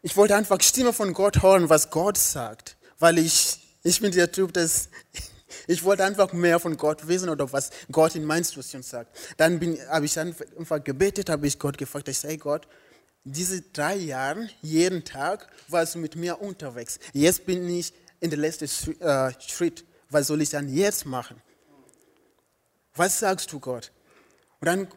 Ich 0.03 0.17
wollte 0.17 0.35
einfach 0.35 0.61
Stimme 0.61 0.93
von 0.93 1.13
Gott 1.15 1.43
hören, 1.43 1.69
was 1.69 1.91
Gott 1.91 2.19
sagt 2.19 2.77
weil 2.99 3.19
ich, 3.19 3.59
ich 3.83 4.01
bin 4.01 4.13
der 4.13 4.31
Typ, 4.31 4.53
das, 4.53 4.89
ich 5.67 5.83
wollte 5.85 6.05
einfach 6.05 6.33
mehr 6.33 6.59
von 6.59 6.77
Gott 6.77 7.07
wissen 7.09 7.29
oder 7.29 7.53
was 7.53 7.71
Gott 7.91 8.15
in 8.15 8.25
meiner 8.25 8.45
Situation 8.45 8.83
sagt. 8.83 9.17
Dann 9.37 9.61
habe 9.89 10.07
ich 10.07 10.19
einfach 10.19 10.83
gebetet, 10.83 11.31
habe 11.31 11.47
ich 11.47 11.59
Gott 11.59 11.79
gefragt, 11.79 12.09
ich 12.09 12.19
sage 12.19 12.39
Gott, 12.39 12.67
diese 13.25 13.61
drei 13.61 13.97
Jahre, 13.97 14.49
jeden 14.63 15.05
Tag 15.05 15.49
warst 15.69 15.97
du 15.97 15.99
mit 15.99 16.15
mir 16.15 16.41
unterwegs. 16.41 16.99
Jetzt 17.13 17.45
bin 17.45 17.69
ich 17.69 17.93
in 18.21 18.31
der 18.31 18.39
letzten 18.39 18.67
äh, 19.01 19.33
Schritt. 19.41 19.85
Was 20.11 20.29
soll 20.29 20.41
ich 20.43 20.51
dann 20.51 20.69
jetzt 20.69 21.05
machen? 21.07 21.43
Was 22.95 23.19
sagst 23.19 23.53
du 23.53 23.59
Gott? 23.59 23.91
Und 24.61 24.67
dann, 24.67 24.89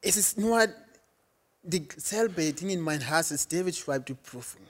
es 0.00 0.16
ist 0.16 0.36
nur 0.36 0.66
dieselbe 1.62 2.52
Ding 2.52 2.70
in 2.70 2.80
meinem 2.80 3.02
Herz, 3.02 3.30
als 3.30 3.46
David 3.46 3.76
schreibt 3.76 4.08
die 4.08 4.14
Prüfung. 4.14 4.62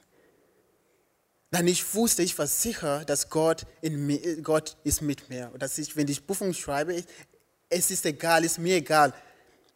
Dann 1.50 1.67
ich 1.67 1.94
wusste, 1.94 2.23
ich 2.23 2.38
war 2.38 2.47
sicher, 2.47 3.05
dass 3.05 3.29
Gott, 3.29 3.67
in 3.81 4.06
mir, 4.06 4.41
Gott 4.43 4.76
ist 4.85 5.02
mit 5.02 5.29
mir. 5.29 5.50
Und 5.52 5.62
dass 5.62 5.79
ich, 5.79 5.97
wenn 5.97 6.06
ich 6.06 6.25
Prüfung 6.25 6.55
schreibe, 6.55 7.02
es 7.69 7.91
ist 7.91 8.06
egal, 8.06 8.44
ist 8.44 8.58
mir 8.58 8.76
egal. 8.76 9.12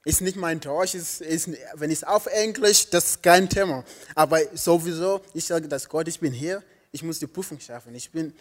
Ist 0.04 0.20
nicht 0.20 0.36
mein 0.36 0.60
Deutsch, 0.60 0.94
ist, 0.94 1.20
ist, 1.20 1.48
wenn 1.74 1.90
ich 1.90 1.98
es 1.98 2.04
auf 2.04 2.26
Englisch, 2.26 2.90
das 2.90 3.06
ist 3.06 3.22
kein 3.22 3.48
Thema. 3.48 3.84
Aber 4.14 4.38
sowieso, 4.54 5.22
ich 5.32 5.46
sage, 5.46 5.66
dass 5.66 5.88
Gott, 5.88 6.06
ich 6.08 6.20
bin 6.20 6.32
hier, 6.32 6.62
ich 6.92 7.02
muss 7.02 7.18
die 7.18 7.26
Prüfung 7.26 7.58
schaffen. 7.58 7.94
Ich, 7.94 8.10
bin, 8.10 8.34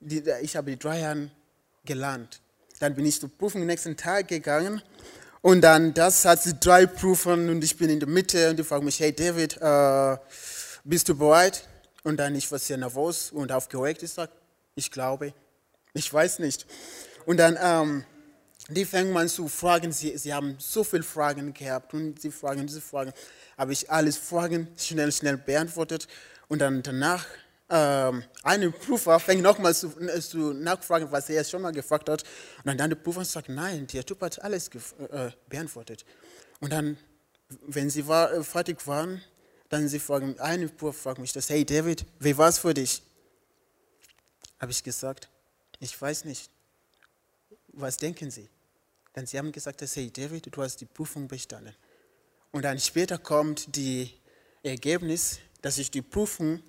die, 0.00 0.22
ich 0.42 0.56
habe 0.56 0.72
die 0.72 0.78
drei 0.78 1.00
Jahre 1.00 1.30
gelernt. 1.84 2.40
Dann 2.80 2.94
bin 2.94 3.06
ich 3.06 3.18
zur 3.18 3.30
Prüfung 3.30 3.64
nächsten 3.64 3.96
Tag 3.96 4.28
gegangen. 4.28 4.82
Und 5.40 5.62
dann, 5.62 5.94
das 5.94 6.24
hat 6.24 6.42
sie 6.42 6.54
drei 6.58 6.86
Prüfungen 6.86 7.48
und 7.48 7.64
ich 7.64 7.76
bin 7.76 7.88
in 7.88 7.98
der 7.98 8.08
Mitte 8.08 8.50
und 8.50 8.58
die 8.58 8.64
fragen 8.64 8.84
mich, 8.84 9.00
hey 9.00 9.12
David, 9.12 9.56
äh, 9.60 10.16
bist 10.84 11.08
du 11.08 11.16
bereit? 11.16 11.66
Und 12.04 12.16
dann 12.16 12.34
ich 12.34 12.50
war 12.50 12.58
sehr 12.58 12.76
nervös 12.76 13.30
und 13.30 13.52
aufgeregt. 13.52 14.02
Ich 14.02 14.12
sage, 14.12 14.32
ich 14.74 14.90
glaube, 14.90 15.34
ich 15.94 16.12
weiß 16.12 16.40
nicht. 16.40 16.66
Und 17.26 17.36
dann, 17.36 17.58
ähm, 17.60 18.04
die 18.68 18.84
fangen 18.84 19.16
an 19.16 19.28
zu 19.28 19.48
fragen, 19.48 19.92
sie, 19.92 20.16
sie 20.16 20.32
haben 20.32 20.56
so 20.58 20.84
viele 20.84 21.02
Fragen 21.02 21.52
gehabt 21.52 21.94
und 21.94 22.20
sie 22.20 22.30
fragen, 22.30 22.66
diese 22.66 22.80
Fragen, 22.80 23.12
habe 23.58 23.72
ich 23.72 23.90
alles 23.90 24.16
Fragen 24.16 24.68
schnell, 24.76 25.12
schnell 25.12 25.36
beantwortet. 25.36 26.08
Und 26.48 26.60
dann 26.60 26.82
danach, 26.82 27.24
ähm, 27.68 28.24
ein 28.42 28.72
Prüfer 28.72 29.18
fängt 29.20 29.42
nochmal 29.42 29.74
zu, 29.74 29.90
zu 30.20 30.52
nachfragen, 30.52 31.10
was 31.10 31.28
er 31.30 31.44
schon 31.44 31.62
mal 31.62 31.72
gefragt 31.72 32.08
hat. 32.08 32.22
Und 32.58 32.66
dann, 32.66 32.78
dann 32.78 32.90
der 32.90 32.96
Prüfer 32.96 33.24
sagt, 33.24 33.48
nein, 33.48 33.86
der 33.86 34.04
Typ 34.04 34.20
hat 34.20 34.42
alles 34.42 34.68
äh, 34.68 35.30
beantwortet. 35.48 36.04
Und 36.60 36.72
dann, 36.72 36.96
wenn 37.66 37.90
sie 37.90 38.06
war, 38.06 38.32
äh, 38.32 38.42
fertig 38.42 38.86
waren, 38.86 39.22
dann 39.72 39.88
sie 39.88 39.98
fragen, 39.98 40.38
eine 40.38 40.68
Bruder 40.68 40.92
fragt 40.92 41.18
mich 41.18 41.32
das, 41.32 41.48
hey 41.48 41.64
David, 41.64 42.04
wie 42.18 42.36
war 42.36 42.50
es 42.50 42.58
für 42.58 42.74
dich? 42.74 43.02
Habe 44.60 44.70
ich 44.70 44.82
gesagt, 44.82 45.30
ich 45.80 46.00
weiß 46.00 46.26
nicht. 46.26 46.50
Was 47.68 47.96
denken 47.96 48.30
Sie? 48.30 48.50
Dann 49.14 49.26
sie 49.26 49.38
haben 49.38 49.50
gesagt, 49.50 49.80
hey 49.80 50.10
David, 50.10 50.54
du 50.54 50.62
hast 50.62 50.76
die 50.76 50.84
Prüfung 50.84 51.26
bestanden. 51.26 51.74
Und 52.50 52.62
dann 52.66 52.78
später 52.78 53.16
kommt 53.16 53.74
die 53.74 54.12
Ergebnis, 54.62 55.38
dass 55.62 55.78
ich 55.78 55.90
die 55.90 56.02
Prüfung 56.02 56.62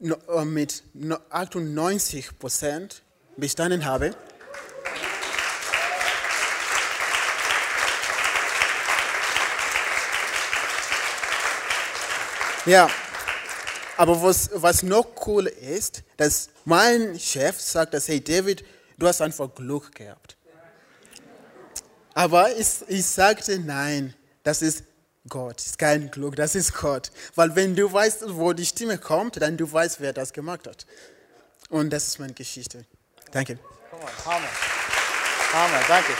äh, 0.00 0.44
mit 0.44 0.82
98 1.30 2.36
Prozent 2.36 3.02
bestanden 3.36 3.84
habe. 3.84 4.16
Ja, 12.68 12.90
aber 13.96 14.22
was, 14.22 14.50
was 14.52 14.82
noch 14.82 15.06
cool 15.26 15.46
ist, 15.46 16.02
dass 16.18 16.50
mein 16.66 17.18
Chef 17.18 17.58
sagt, 17.58 17.94
dass, 17.94 18.08
hey 18.08 18.22
David, 18.22 18.62
du 18.98 19.06
hast 19.06 19.22
einfach 19.22 19.48
Glück 19.54 19.94
gehabt. 19.94 20.36
Aber 22.12 22.54
ich, 22.54 22.68
ich 22.88 23.06
sagte, 23.06 23.58
nein, 23.58 24.12
das 24.42 24.60
ist 24.60 24.84
Gott, 25.30 25.56
das 25.56 25.64
ist 25.64 25.78
kein 25.78 26.10
Glück, 26.10 26.36
das 26.36 26.54
ist 26.54 26.74
Gott. 26.74 27.10
Weil 27.36 27.56
wenn 27.56 27.74
du 27.74 27.90
weißt, 27.90 28.24
wo 28.36 28.52
die 28.52 28.66
Stimme 28.66 28.98
kommt, 28.98 29.40
dann 29.40 29.56
du 29.56 29.72
weißt, 29.72 30.02
wer 30.02 30.12
das 30.12 30.34
gemacht 30.34 30.66
hat. 30.66 30.84
Und 31.70 31.88
das 31.88 32.08
ist 32.08 32.18
meine 32.18 32.34
Geschichte. 32.34 32.84
Danke. 33.32 33.58
Come 33.90 34.02
on, 34.02 34.42
Hammer, 35.54 35.80
danke. 35.88 36.12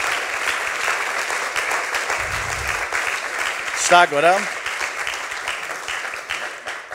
Stark, 3.85 4.11
oder? 4.13 4.39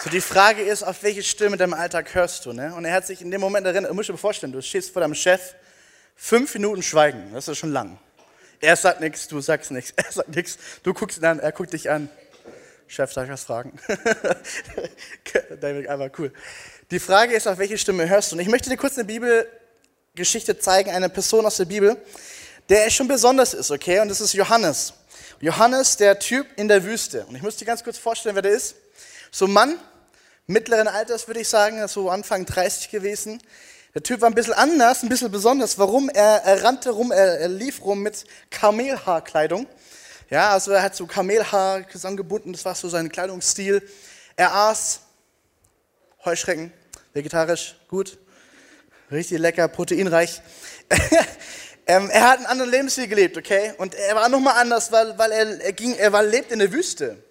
So, 0.05 0.11
die 0.11 0.21
Frage 0.21 0.61
ist, 0.61 0.83
auf 0.83 1.03
welche 1.03 1.23
Stimme 1.23 1.53
in 1.53 1.59
deinem 1.59 1.73
Alltag 1.73 2.15
hörst 2.15 2.45
du? 2.45 2.53
Ne? 2.53 2.75
Und 2.75 2.85
er 2.85 2.93
hat 2.93 3.07
sich 3.07 3.23
in 3.23 3.31
dem 3.31 3.41
Moment 3.41 3.67
erinnert, 3.67 3.91
du 3.91 3.95
musst 3.95 4.11
dir 4.11 4.19
vorstellen, 4.19 4.53
du 4.53 4.61
stehst 4.61 4.93
vor 4.93 5.01
deinem 5.01 5.15
Chef, 5.15 5.55
fünf 6.15 6.53
Minuten 6.53 6.83
Schweigen, 6.83 7.33
das 7.33 7.49
ist 7.49 7.57
schon 7.57 7.73
lang. 7.73 7.99
Er 8.61 8.77
sagt 8.77 9.01
nichts, 9.01 9.29
du 9.29 9.41
sagst 9.41 9.71
nichts, 9.71 9.93
er 9.97 10.13
sagt 10.13 10.37
nichts, 10.37 10.59
du 10.83 10.93
guckst 10.93 11.17
ihn 11.17 11.25
an, 11.25 11.39
er 11.41 11.53
guckt 11.53 11.73
dich 11.73 11.89
an. 11.89 12.11
Chef, 12.87 13.15
darf 13.15 13.25
ich 13.25 13.31
was 13.31 13.45
fragen? 13.45 13.81
David, 15.63 15.89
einfach 15.89 16.11
cool. 16.19 16.35
Die 16.91 16.99
Frage 16.99 17.35
ist, 17.35 17.49
auf 17.49 17.57
welche 17.57 17.79
Stimme 17.79 18.07
hörst 18.07 18.31
du? 18.31 18.37
Und 18.37 18.43
ich 18.43 18.49
möchte 18.49 18.69
dir 18.69 18.77
kurz 18.77 18.99
eine 18.99 19.07
Bibelgeschichte 19.07 20.59
zeigen, 20.59 20.91
eine 20.91 21.09
Person 21.09 21.47
aus 21.47 21.57
der 21.57 21.65
Bibel, 21.65 21.97
der 22.69 22.91
schon 22.91 23.09
besonders 23.09 23.55
ist, 23.55 23.71
okay? 23.71 24.01
Und 24.01 24.11
das 24.11 24.21
ist 24.21 24.35
Johannes. 24.35 24.93
Johannes, 25.41 25.97
der 25.97 26.19
Typ 26.19 26.47
in 26.57 26.69
der 26.69 26.85
Wüste. 26.85 27.25
Und 27.25 27.37
ich 27.37 27.43
muss 27.43 27.57
dir 27.57 27.65
ganz 27.65 27.83
kurz 27.83 27.97
vorstellen, 27.97 28.35
wer 28.35 28.43
der 28.43 28.53
ist. 28.53 28.77
So 29.31 29.47
ein 29.47 29.53
Mann, 29.53 29.79
mittleren 30.47 30.89
Alters 30.89 31.27
würde 31.27 31.41
ich 31.41 31.49
sagen, 31.49 31.87
so 31.89 32.11
Anfang 32.11 32.45
30 32.47 32.91
gewesen. 32.91 33.43
Der 33.95 34.03
Typ 34.03 34.21
war 34.21 34.29
ein 34.29 34.35
bisschen 34.35 34.55
anders, 34.55 35.03
ein 35.03 35.09
bisschen 35.09 35.31
besonders. 35.31 35.79
Warum? 35.79 36.09
Er, 36.09 36.43
er 36.45 36.65
rannte 36.65 36.91
rum, 36.91 37.13
er, 37.13 37.39
er 37.41 37.49
lief 37.49 37.85
rum 37.85 38.03
mit 38.03 38.25
Kamelhaarkleidung. 38.51 39.67
Ja, 40.31 40.51
also 40.51 40.73
er 40.73 40.83
hat 40.83 40.97
so 40.97 41.07
Kamelhaar 41.07 41.89
zusammengebunden, 41.89 42.53
das 42.53 42.65
war 42.65 42.75
so 42.75 42.89
sein 42.89 43.09
Kleidungsstil. 43.09 43.89
Er 44.37 44.55
aß 44.55 45.01
Heuschrecken, 46.25 46.73
vegetarisch, 47.13 47.77
gut, 47.89 48.19
richtig 49.11 49.39
lecker, 49.39 49.69
proteinreich. 49.69 50.41
ähm, 51.87 52.11
er 52.11 52.29
hat 52.29 52.39
einen 52.39 52.47
anderen 52.47 52.71
Lebensstil 52.71 53.07
gelebt, 53.07 53.37
okay? 53.37 53.75
Und 53.79 53.95
er 53.95 54.17
war 54.17 54.29
nochmal 54.29 54.59
anders, 54.59 54.91
weil, 54.91 55.17
weil 55.19 55.31
er, 55.31 55.61
er, 55.61 55.73
ging, 55.73 55.95
er 55.95 56.13
war, 56.13 56.23
lebt 56.23 56.51
in 56.51 56.59
der 56.59 56.73
Wüste. 56.73 57.23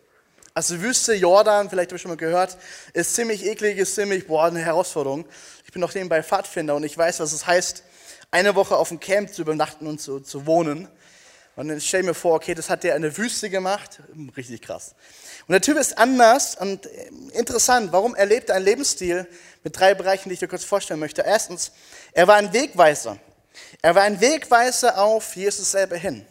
Also 0.56 0.80
Wüste, 0.82 1.16
Jordan, 1.16 1.68
vielleicht 1.68 1.90
habe 1.90 1.96
ich 1.96 2.02
schon 2.04 2.12
mal 2.12 2.18
gehört, 2.18 2.58
ist 2.94 3.16
ziemlich 3.16 3.44
eklig, 3.44 3.80
ist 3.80 3.96
ziemlich, 3.96 4.28
boah, 4.28 4.46
eine 4.46 4.60
Herausforderung. 4.60 5.26
Ich 5.66 5.72
bin 5.72 5.84
auch 5.84 5.92
nebenbei 5.96 6.22
Pfadfinder 6.22 6.76
und 6.76 6.84
ich 6.84 6.96
weiß, 6.96 7.22
was 7.22 7.34
es 7.34 7.48
heißt, 7.48 7.84
eine 8.30 8.54
Woche 8.54 8.78
auf 8.78 8.90
dem 8.90 9.00
Camp 9.00 9.34
zu 9.34 9.42
übernachten 9.42 9.88
und 9.88 10.00
zu, 10.00 10.20
zu 10.20 10.46
wohnen. 10.46 10.88
Und 11.56 11.70
dann 11.70 11.82
stell 11.82 12.04
mir 12.04 12.14
vor, 12.14 12.36
okay, 12.36 12.54
das 12.54 12.70
hat 12.70 12.84
der 12.84 12.96
in 12.96 13.02
der 13.02 13.18
Wüste 13.18 13.50
gemacht. 13.50 14.00
Richtig 14.38 14.62
krass. 14.62 14.94
Und 15.48 15.54
der 15.54 15.62
Typ 15.62 15.78
ist 15.78 15.98
anders 15.98 16.56
und 16.56 16.86
äh, 16.86 17.10
interessant. 17.34 17.92
Warum? 17.92 18.14
Er 18.14 18.28
lebte 18.28 18.54
einen 18.54 18.66
Lebensstil 18.66 19.28
mit 19.64 19.80
drei 19.80 19.96
Bereichen, 19.96 20.30
die 20.30 20.34
ich 20.34 20.40
dir 20.40 20.48
kurz 20.48 20.64
vorstellen 20.64 21.00
möchte. 21.00 21.24
Erstens, 21.24 21.72
er 22.12 22.28
war 22.28 22.36
ein 22.36 22.54
Wegweiser. 22.54 23.18
Er 23.82 23.96
war 23.96 24.04
ein 24.04 24.22
Wegweiser 24.22 25.00
auf 25.00 25.36
Jesus 25.36 25.72
selber 25.72 25.96
hin. 25.96 26.28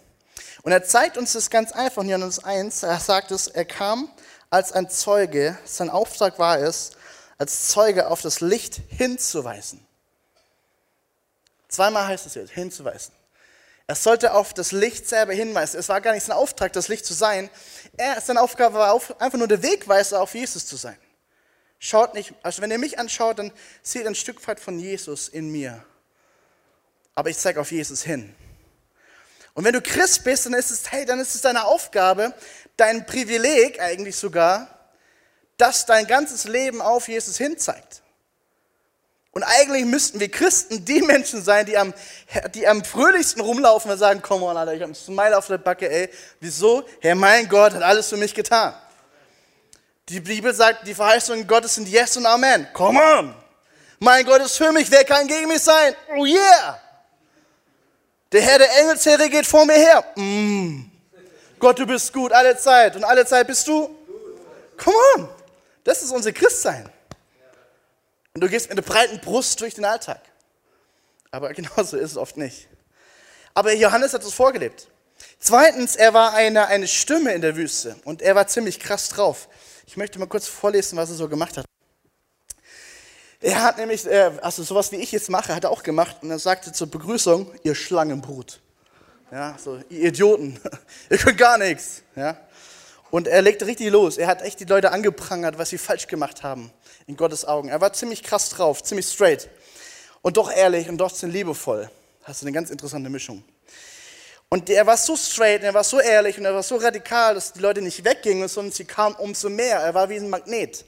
Und 0.63 0.73
er 0.73 0.85
zeigt 0.85 1.19
uns 1.19 1.33
das 1.33 1.51
ganz 1.51 1.73
einfach 1.73 2.03
in 2.03 2.09
Johannes 2.09 2.43
1. 2.43 2.85
Er 2.85 3.01
sagt 3.01 3.31
es, 3.33 3.49
er 3.49 3.65
kam 3.65 4.11
als 4.49 4.73
ein 4.73 4.89
Zeuge. 4.89 5.59
Sein 5.65 5.91
Auftrag 5.91 6.39
war 6.39 6.59
es, 6.59 6.93
als 7.39 7.69
Zeuge 7.69 8.09
auf 8.09 8.23
das 8.23 8.41
Licht 8.41 8.81
hinzuweisen. 8.89 9.85
Zweimal 11.69 12.07
heißt 12.07 12.27
es 12.27 12.35
jetzt, 12.35 12.53
hinzuweisen. 12.53 13.13
Er 13.89 13.97
sollte 13.97 14.35
auf 14.35 14.55
das 14.55 14.71
Licht 14.71 15.09
selber 15.09 15.33
hinweisen. 15.33 15.81
Es 15.81 15.89
war 15.89 16.01
gar 16.01 16.13
nicht 16.13 16.25
sein 16.25 16.37
Auftrag, 16.37 16.73
das 16.73 16.89
Licht 16.89 17.05
zu 17.05 17.15
sein. 17.15 17.51
Er, 17.97 18.21
seine 18.21 18.41
Aufgabe 18.41 18.77
war 18.77 18.95
einfach 19.19 19.39
nur 19.39 19.49
der 19.49 19.63
Wegweiser 19.63 20.21
auf 20.21 20.35
Jesus 20.35 20.67
zu 20.67 20.77
sein. 20.77 20.97
Schaut 21.79 22.15
nicht, 22.15 22.33
also 22.45 22.63
wenn 22.63 22.71
ihr 22.71 22.79
mich 22.79 23.01
anschaut, 23.01 23.41
dann 23.41 23.53
seht 23.83 24.07
ein 24.07 24.15
Stück 24.15 24.47
weit 24.47 24.61
von 24.61 24.79
Jesus 24.79 25.27
in 25.29 25.51
mir. 25.51 25.85
Aber 27.17 27.29
ich 27.29 27.39
zeige 27.39 27.61
auf 27.61 27.73
Jesus 27.73 28.03
hin. 28.03 28.35
Und 29.55 29.65
wenn 29.65 29.73
du 29.73 29.83
Christ 29.83 30.25
bist, 30.25 30.47
dann 30.47 30.55
ist 30.55 30.71
es, 30.71 30.91
hey, 30.91 31.05
dann 31.05 31.21
ist 31.21 31.35
es 31.35 31.43
deine 31.43 31.65
Aufgabe, 31.65 32.33
dein 32.77 33.05
Privileg 33.07 33.81
eigentlich 33.81 34.17
sogar, 34.17 34.69
dass 35.59 35.87
dein 35.87 36.07
ganzes 36.07 36.45
Leben 36.45 36.81
auf 36.81 37.09
Jesus 37.09 37.37
hin 37.37 37.59
zeigt. 37.59 38.03
Und 39.33 39.43
eigentlich 39.45 39.87
müssten 39.87 40.21
wir 40.21 40.31
Christen 40.31 40.85
die 40.85 41.01
Menschen 41.01 41.43
sein, 41.43 41.65
die 41.65 41.79
am, 41.79 41.95
die 42.55 42.69
am 42.69 42.85
fröhlichsten 42.85 43.41
rumlaufen 43.41 43.91
und 43.91 43.99
sagen, 43.99 44.21
komm 44.23 44.43
on, 44.43 44.57
Alter, 44.57 44.75
ich 44.75 44.83
habe 44.83 44.93
ein 44.93 44.95
Smile 44.95 45.37
auf 45.37 45.47
der 45.47 45.59
Backe, 45.59 45.91
ey. 45.91 46.11
Wieso? 46.41 46.85
Herr, 47.01 47.15
mein 47.15 47.49
Gott 47.49 47.73
hat 47.73 47.83
alles 47.83 48.09
für 48.09 48.19
mich 48.19 48.35
getan. 48.35 48.75
Die 50.11 50.21
Bibel 50.21 50.53
sagt, 50.53 50.87
die 50.87 50.95
Verheißungen 50.95 51.47
Gottes 51.47 51.77
sind 51.77 51.89
Yes 51.89 52.17
und 52.19 52.27
Amen. 52.27 52.69
Come 52.75 53.01
on! 53.01 53.35
Mein 53.99 54.27
Gott 54.27 54.43
ist 54.43 54.57
für 54.57 54.73
mich, 54.73 54.91
wer 54.91 55.05
kann 55.05 55.27
gegen 55.27 55.49
mich 55.49 55.63
sein? 55.63 55.95
Oh 56.15 56.27
yeah! 56.27 56.79
Der 58.33 58.41
Herr 58.41 58.59
der 58.59 58.79
Engelsheere 58.81 59.29
geht 59.29 59.47
vor 59.47 59.67
mir 59.67 59.75
her. 59.75 60.05
Mm. 60.17 60.85
Gott, 61.59 61.79
du 61.79 61.87
bist 61.87 62.13
gut 62.13 62.33
alle 62.33 62.57
Zeit 62.57 62.97
und 62.97 63.05
alle 63.05 63.25
Zeit 63.27 63.47
bist 63.47 63.69
du? 63.69 63.95
Come 64.77 64.97
on! 65.17 65.29
Das 65.85 66.03
ist 66.03 66.11
unser 66.11 66.33
Christsein. 66.33 66.89
Und 68.35 68.43
du 68.43 68.49
gehst 68.49 68.69
mit 68.69 68.79
einer 68.79 68.87
breiten 68.87 69.21
Brust 69.21 69.61
durch 69.61 69.75
den 69.75 69.85
Alltag. 69.85 70.21
Aber 71.31 71.53
genauso 71.55 71.97
ist 71.97 72.13
es 72.13 72.17
oft 72.17 72.37
nicht. 72.37 72.69
Aber 73.55 73.75
Johannes 73.75 74.15
hat 74.15 74.25
es 74.25 74.33
vorgelebt. 74.33 74.89
Zweitens, 75.39 75.95
er 75.97 76.15
war 76.15 76.35
eine, 76.35 76.67
eine 76.69 76.89
Stimme 76.89 77.33
in 77.35 77.43
der 77.43 77.57
Wüste 77.57 77.97
und 78.05 78.23
er 78.23 78.35
war 78.35 78.47
ziemlich 78.47 78.81
krass 78.81 79.09
drauf. 79.11 79.49
Ich 79.87 79.97
möchte 79.97 80.19
mal 80.19 80.27
kurz 80.27 80.47
vorlesen, 80.47 80.97
was 80.97 81.11
er 81.11 81.17
so 81.17 81.29
gemacht 81.29 81.59
hat. 81.59 81.67
Er 83.43 83.61
hat 83.61 83.77
nämlich, 83.77 84.07
äh, 84.07 84.31
also 84.41 84.63
sowas 84.63 84.93
wie 84.93 84.97
ich 84.97 85.11
jetzt 85.11 85.29
mache, 85.29 85.53
hat 85.55 85.65
er 85.65 85.71
auch 85.71 85.83
gemacht 85.83 86.19
und 86.23 86.31
er 86.31 86.39
sagte 86.39 86.73
zur 86.73 86.87
Begrüßung, 86.87 87.51
ihr 87.65 87.75
Schlangenbrut. 87.75 88.61
Ja, 89.33 89.57
so, 89.59 89.81
ihr 89.91 90.09
Idioten, 90.09 90.61
ihr 91.11 91.19
könnt 91.19 91.39
gar 91.39 91.59
nichts. 91.59 92.03
Ja. 92.15 92.37
Und 93.11 93.27
er 93.27 93.43
legte 93.43 93.67
richtig 93.67 93.91
los. 93.91 94.17
Er 94.17 94.29
hat 94.29 94.43
echt 94.43 94.61
die 94.61 94.65
Leute 94.65 94.93
angeprangert, 94.93 95.59
was 95.59 95.71
sie 95.71 95.79
falsch 95.79 96.07
gemacht 96.07 96.45
haben 96.45 96.73
in 97.09 97.17
Gottes 97.17 97.45
Augen. 97.45 97.69
Er 97.69 97.81
war 97.81 97.93
ziemlich 97.93 98.23
krass 98.23 98.49
drauf, 98.51 98.83
ziemlich 98.85 99.07
straight. 99.07 99.49
Und 100.23 100.37
doch 100.37 100.51
ehrlich 100.51 100.89
und 100.89 100.99
doch 100.99 101.11
liebevoll. 101.23 101.91
Hast 102.23 102.43
du 102.43 102.47
eine 102.47 102.53
ganz 102.53 102.71
interessante 102.71 103.11
Mischung. 103.11 103.43
Und 104.49 104.71
er 104.71 104.87
war 104.87 104.97
so 104.97 105.17
straight, 105.17 105.65
er 105.65 105.75
war 105.75 105.83
so 105.83 105.99
ehrlich 105.99 106.39
und 106.39 106.45
er 106.45 106.55
war 106.55 106.63
so 106.63 106.77
radikal, 106.77 107.35
dass 107.35 107.55
die 107.55 107.61
Leute 107.61 107.83
nicht 107.83 108.05
weggingen, 108.05 108.47
sondern 108.49 108.73
sie 108.73 108.85
kamen 108.85 109.17
umso 109.17 109.49
mehr. 109.49 109.79
Er 109.79 109.95
war 109.95 110.09
wie 110.09 110.17
ein 110.17 110.31
Magnet. 110.31 110.85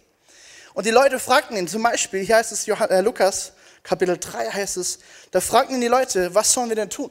Und 0.74 0.84
die 0.84 0.90
Leute 0.90 1.18
fragten 1.18 1.56
ihn, 1.56 1.66
zum 1.66 1.82
Beispiel, 1.82 2.20
hier 2.20 2.36
heißt 2.36 2.52
es 2.52 2.66
Johann, 2.66 2.90
äh, 2.90 3.00
Lukas, 3.00 3.54
Kapitel 3.82 4.18
3 4.18 4.50
heißt 4.50 4.76
es, 4.76 4.98
da 5.30 5.40
fragten 5.40 5.76
ihn 5.76 5.80
die 5.80 5.88
Leute, 5.88 6.34
was 6.34 6.52
sollen 6.52 6.68
wir 6.68 6.76
denn 6.76 6.90
tun? 6.90 7.10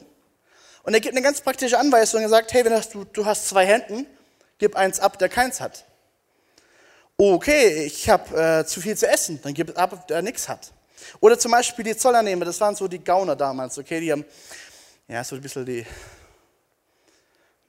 Und 0.84 0.94
er 0.94 1.00
gibt 1.00 1.14
eine 1.14 1.22
ganz 1.22 1.40
praktische 1.40 1.78
Anweisung. 1.78 2.22
Er 2.22 2.28
sagt, 2.28 2.52
hey, 2.52 2.64
wenn 2.64 2.80
du, 2.92 3.04
du 3.04 3.26
hast 3.26 3.48
zwei 3.48 3.66
Händen, 3.66 4.06
gib 4.58 4.76
eins 4.76 5.00
ab, 5.00 5.18
der 5.18 5.28
keins 5.28 5.60
hat 5.60 5.84
okay, 7.16 7.84
ich 7.86 8.08
habe 8.08 8.60
äh, 8.60 8.66
zu 8.66 8.80
viel 8.80 8.96
zu 8.96 9.06
essen, 9.08 9.40
dann 9.42 9.54
gibt 9.54 9.70
es 9.70 9.76
ab, 9.76 10.06
der 10.08 10.22
nichts 10.22 10.48
hat. 10.48 10.72
Oder 11.20 11.38
zum 11.38 11.52
Beispiel 11.52 11.84
die 11.84 11.96
Zollernehmer, 11.96 12.44
das 12.44 12.60
waren 12.60 12.74
so 12.74 12.88
die 12.88 13.02
Gauner 13.02 13.36
damals, 13.36 13.78
okay, 13.78 14.00
die 14.00 14.10
haben, 14.10 14.24
ja, 15.06 15.22
so 15.22 15.36
ein 15.36 15.42
bisschen 15.42 15.66
die, 15.66 15.86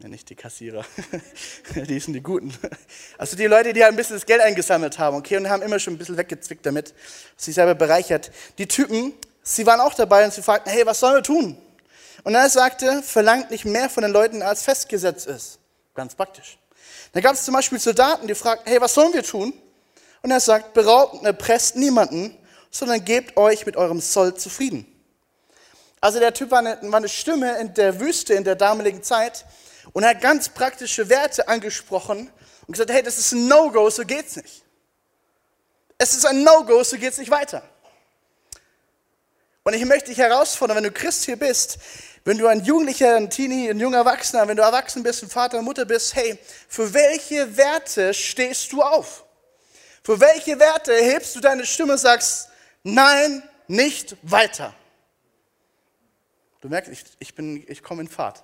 ja, 0.06 0.10
nicht 0.10 0.30
die 0.30 0.36
Kassierer, 0.36 0.86
die 1.76 2.00
sind 2.00 2.14
die 2.14 2.22
Guten. 2.22 2.54
Also 3.18 3.36
die 3.36 3.48
Leute, 3.48 3.74
die 3.74 3.84
halt 3.84 3.94
ein 3.94 3.96
bisschen 3.96 4.16
das 4.16 4.28
Geld 4.28 4.40
eingesammelt 4.40 5.00
haben, 5.00 5.18
okay, 5.18 5.36
und 5.36 5.50
haben 5.50 5.64
immer 5.64 5.80
schon 5.80 5.96
ein 5.96 5.98
bisschen 5.98 6.16
weggezwickt 6.16 6.64
damit, 6.64 6.94
sich 7.36 7.56
selber 7.56 7.74
bereichert. 7.74 8.30
Die 8.60 8.68
Typen, 8.68 9.14
sie 9.42 9.66
waren 9.66 9.80
auch 9.80 9.96
dabei 9.96 10.24
und 10.24 10.32
sie 10.32 10.44
fragten, 10.44 10.72
hey, 10.72 10.86
was 10.86 11.00
sollen 11.00 11.16
wir 11.16 11.24
tun? 11.24 11.58
Und 12.24 12.36
er 12.36 12.48
sagte, 12.50 13.02
verlangt 13.02 13.50
nicht 13.50 13.66
mehr 13.66 13.90
von 13.90 14.04
den 14.04 14.12
Leuten, 14.12 14.44
als 14.44 14.62
festgesetzt 14.62 15.26
ist. 15.26 15.58
Ganz 15.96 16.14
praktisch. 16.14 16.60
Da 17.14 17.22
gab 17.22 17.34
es 17.34 17.44
zum 17.44 17.56
Beispiel 17.56 17.80
Soldaten, 17.80 18.28
die 18.28 18.36
fragten, 18.36 18.72
hey, 18.72 18.80
was 18.80 18.94
sollen 18.94 19.12
wir 19.12 19.24
tun? 19.24 19.54
Und 20.22 20.30
er 20.30 20.40
sagt, 20.40 20.76
beraubt 20.76 21.16
und 21.16 21.26
erpresst 21.26 21.78
niemanden, 21.78 22.38
sondern 22.70 23.04
gebt 23.04 23.38
euch 23.38 23.66
mit 23.66 23.76
eurem 23.76 24.02
Zoll 24.02 24.36
zufrieden. 24.36 24.86
Also 26.00 26.20
der 26.20 26.32
Typ 26.32 26.52
war 26.52 26.60
eine, 26.60 26.78
war 26.84 26.98
eine 26.98 27.10
Stimme 27.10 27.58
in 27.58 27.74
der 27.74 28.00
Wüste 28.00 28.36
in 28.36 28.44
der 28.44 28.56
damaligen 28.56 29.02
Zeit 29.02 29.46
und 29.94 30.04
er 30.04 30.10
hat 30.10 30.22
ganz 30.22 30.50
praktische 30.50 31.10
Werte 31.10 31.48
angesprochen 31.48 32.32
und 32.68 32.72
gesagt, 32.72 32.92
hey, 32.92 33.04
das 33.04 33.18
ist 33.18 33.32
ein 33.32 33.48
No-Go, 33.48 33.90
so 33.90 34.04
geht's 34.04 34.36
nicht. 34.36 34.64
Es 35.98 36.14
ist 36.14 36.26
ein 36.26 36.44
No-Go, 36.44 36.84
so 36.84 36.98
geht's 36.98 37.18
nicht 37.18 37.32
weiter. 37.32 37.64
Und 39.64 39.74
ich 39.74 39.86
möchte 39.86 40.10
dich 40.10 40.20
herausfordern, 40.20 40.78
wenn 40.78 40.84
du 40.84 40.92
Christ 40.92 41.26
hier 41.26 41.38
bist, 41.38 41.80
wenn 42.24 42.38
du 42.38 42.48
ein 42.48 42.64
Jugendlicher, 42.64 43.16
ein 43.16 43.30
Teenie, 43.30 43.70
ein 43.70 43.80
junger 43.80 43.98
Erwachsener, 43.98 44.48
wenn 44.48 44.58
du 44.58 44.64
erwachsen 44.64 45.04
bist, 45.04 45.24
ein 45.24 45.30
Vater, 45.30 45.58
eine 45.58 45.64
Mutter 45.64 45.86
bist, 45.86 46.16
hey, 46.16 46.38
für 46.68 46.94
welche 46.94 47.56
Werte 47.56 48.14
stehst 48.14 48.72
du 48.72 48.82
auf? 48.82 49.26
Für 50.04 50.20
welche 50.20 50.60
Werte 50.60 50.94
hebst 50.94 51.36
du 51.36 51.40
deine 51.40 51.66
Stimme 51.66 51.94
und 51.94 51.98
sagst, 52.00 52.50
nein, 52.84 53.42
nicht 53.68 54.18
weiter? 54.22 54.74
Du 56.62 56.70
merkst, 56.70 56.92
ich, 56.92 57.04
ich, 57.20 57.36
bin, 57.36 57.64
ich 57.68 57.84
komme 57.84 58.02
in 58.02 58.08
Fahrt. 58.08 58.44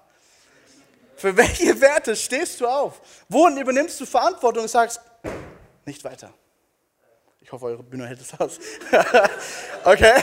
Für 1.21 1.37
welche 1.37 1.79
Werte 1.79 2.15
stehst 2.15 2.59
du 2.59 2.65
auf? 2.65 2.99
Wohin 3.29 3.55
übernimmst 3.55 4.01
du 4.01 4.07
Verantwortung 4.07 4.63
und 4.63 4.69
sagst, 4.69 4.99
nicht 5.85 6.03
weiter? 6.03 6.33
Ich 7.41 7.51
hoffe, 7.51 7.65
eure 7.65 7.83
Bühne 7.83 8.07
hält 8.07 8.21
es 8.21 8.39
aus. 8.39 8.57
okay. 9.83 10.19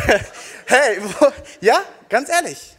Hey, 0.66 1.00
ja, 1.60 1.84
ganz 2.08 2.28
ehrlich. 2.28 2.76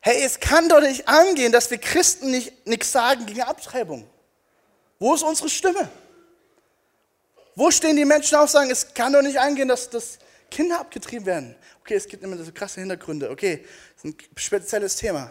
Hey, 0.00 0.22
es 0.24 0.40
kann 0.40 0.70
doch 0.70 0.80
nicht 0.80 1.06
angehen, 1.06 1.52
dass 1.52 1.70
wir 1.70 1.76
Christen 1.76 2.30
nicht 2.30 2.66
nichts 2.66 2.90
sagen 2.92 3.26
gegen 3.26 3.42
Abtreibung. 3.42 4.08
Wo 4.98 5.14
ist 5.14 5.22
unsere 5.22 5.50
Stimme? 5.50 5.90
Wo 7.54 7.70
stehen 7.70 7.96
die 7.96 8.06
Menschen 8.06 8.36
auf 8.36 8.44
und 8.44 8.50
sagen, 8.50 8.70
es 8.70 8.94
kann 8.94 9.12
doch 9.12 9.20
nicht 9.20 9.38
angehen, 9.38 9.68
dass, 9.68 9.90
dass 9.90 10.18
Kinder 10.50 10.80
abgetrieben 10.80 11.26
werden? 11.26 11.56
Okay, 11.80 11.96
es 11.96 12.08
gibt 12.08 12.22
immer 12.22 12.42
so 12.42 12.50
krasse 12.52 12.80
Hintergründe. 12.80 13.28
Okay, 13.28 13.66
das 13.96 14.04
ist 14.04 14.04
ein 14.04 14.16
spezielles 14.38 14.96
Thema. 14.96 15.30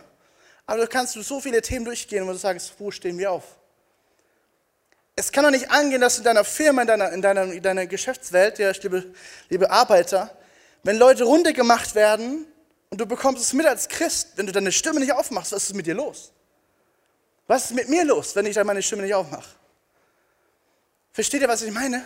Aber 0.65 0.81
du 0.81 0.87
kannst 0.87 1.13
so 1.13 1.39
viele 1.39 1.61
Themen 1.61 1.85
durchgehen, 1.85 2.25
wo 2.27 2.31
du 2.31 2.37
sagst, 2.37 2.73
wo 2.77 2.89
stehen 2.91 3.17
wir 3.17 3.31
auf? 3.31 3.43
Es 5.15 5.31
kann 5.31 5.43
doch 5.43 5.51
nicht 5.51 5.69
angehen, 5.69 6.01
dass 6.01 6.17
in 6.17 6.23
deiner 6.23 6.43
Firma, 6.43 6.81
in 6.81 6.87
deiner, 6.87 7.11
in 7.11 7.21
deiner, 7.21 7.43
in 7.43 7.61
deiner 7.61 7.85
Geschäftswelt, 7.85 8.57
ja, 8.57 8.71
liebe, 8.81 9.13
liebe 9.49 9.69
Arbeiter, 9.69 10.35
wenn 10.81 10.97
Leute 10.97 11.23
runter 11.23 11.53
gemacht 11.53 11.93
werden 11.95 12.45
und 12.89 12.99
du 12.99 13.05
bekommst 13.05 13.43
es 13.43 13.53
mit 13.53 13.65
als 13.65 13.87
Christ, 13.87 14.29
wenn 14.35 14.47
du 14.47 14.51
deine 14.51 14.71
Stimme 14.71 14.99
nicht 14.99 15.13
aufmachst, 15.13 15.51
was 15.51 15.65
ist 15.65 15.75
mit 15.75 15.85
dir 15.85 15.95
los? 15.95 16.31
Was 17.47 17.65
ist 17.65 17.75
mit 17.75 17.89
mir 17.89 18.05
los, 18.05 18.35
wenn 18.35 18.45
ich 18.45 18.55
dann 18.55 18.65
meine 18.65 18.81
Stimme 18.81 19.03
nicht 19.03 19.13
aufmache? 19.13 19.49
Versteht 21.11 21.41
ihr, 21.41 21.47
was 21.47 21.61
ich 21.61 21.71
meine? 21.71 22.03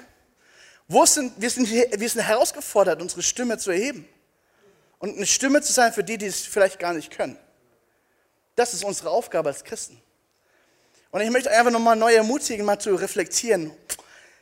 Wo 0.88 1.06
sind, 1.06 1.34
wir, 1.38 1.50
sind, 1.50 1.70
wir 1.70 2.10
sind 2.10 2.22
herausgefordert, 2.22 3.02
unsere 3.02 3.22
Stimme 3.22 3.58
zu 3.58 3.72
erheben. 3.72 4.08
Und 5.00 5.16
eine 5.16 5.26
Stimme 5.26 5.62
zu 5.62 5.72
sein 5.72 5.94
für 5.94 6.04
die, 6.04 6.18
die 6.18 6.26
es 6.26 6.42
vielleicht 6.42 6.80
gar 6.80 6.94
nicht 6.94 7.12
können. 7.12 7.38
Das 8.58 8.74
ist 8.74 8.84
unsere 8.84 9.12
Aufgabe 9.12 9.50
als 9.50 9.64
Christen. 9.64 10.02
Und 11.12 11.22
ich 11.22 11.30
möchte 11.30 11.52
einfach 11.52 11.72
nochmal 11.72 11.96
neu 11.96 12.14
ermutigen, 12.14 12.66
mal 12.66 12.80
zu 12.80 12.96
reflektieren. 12.96 13.72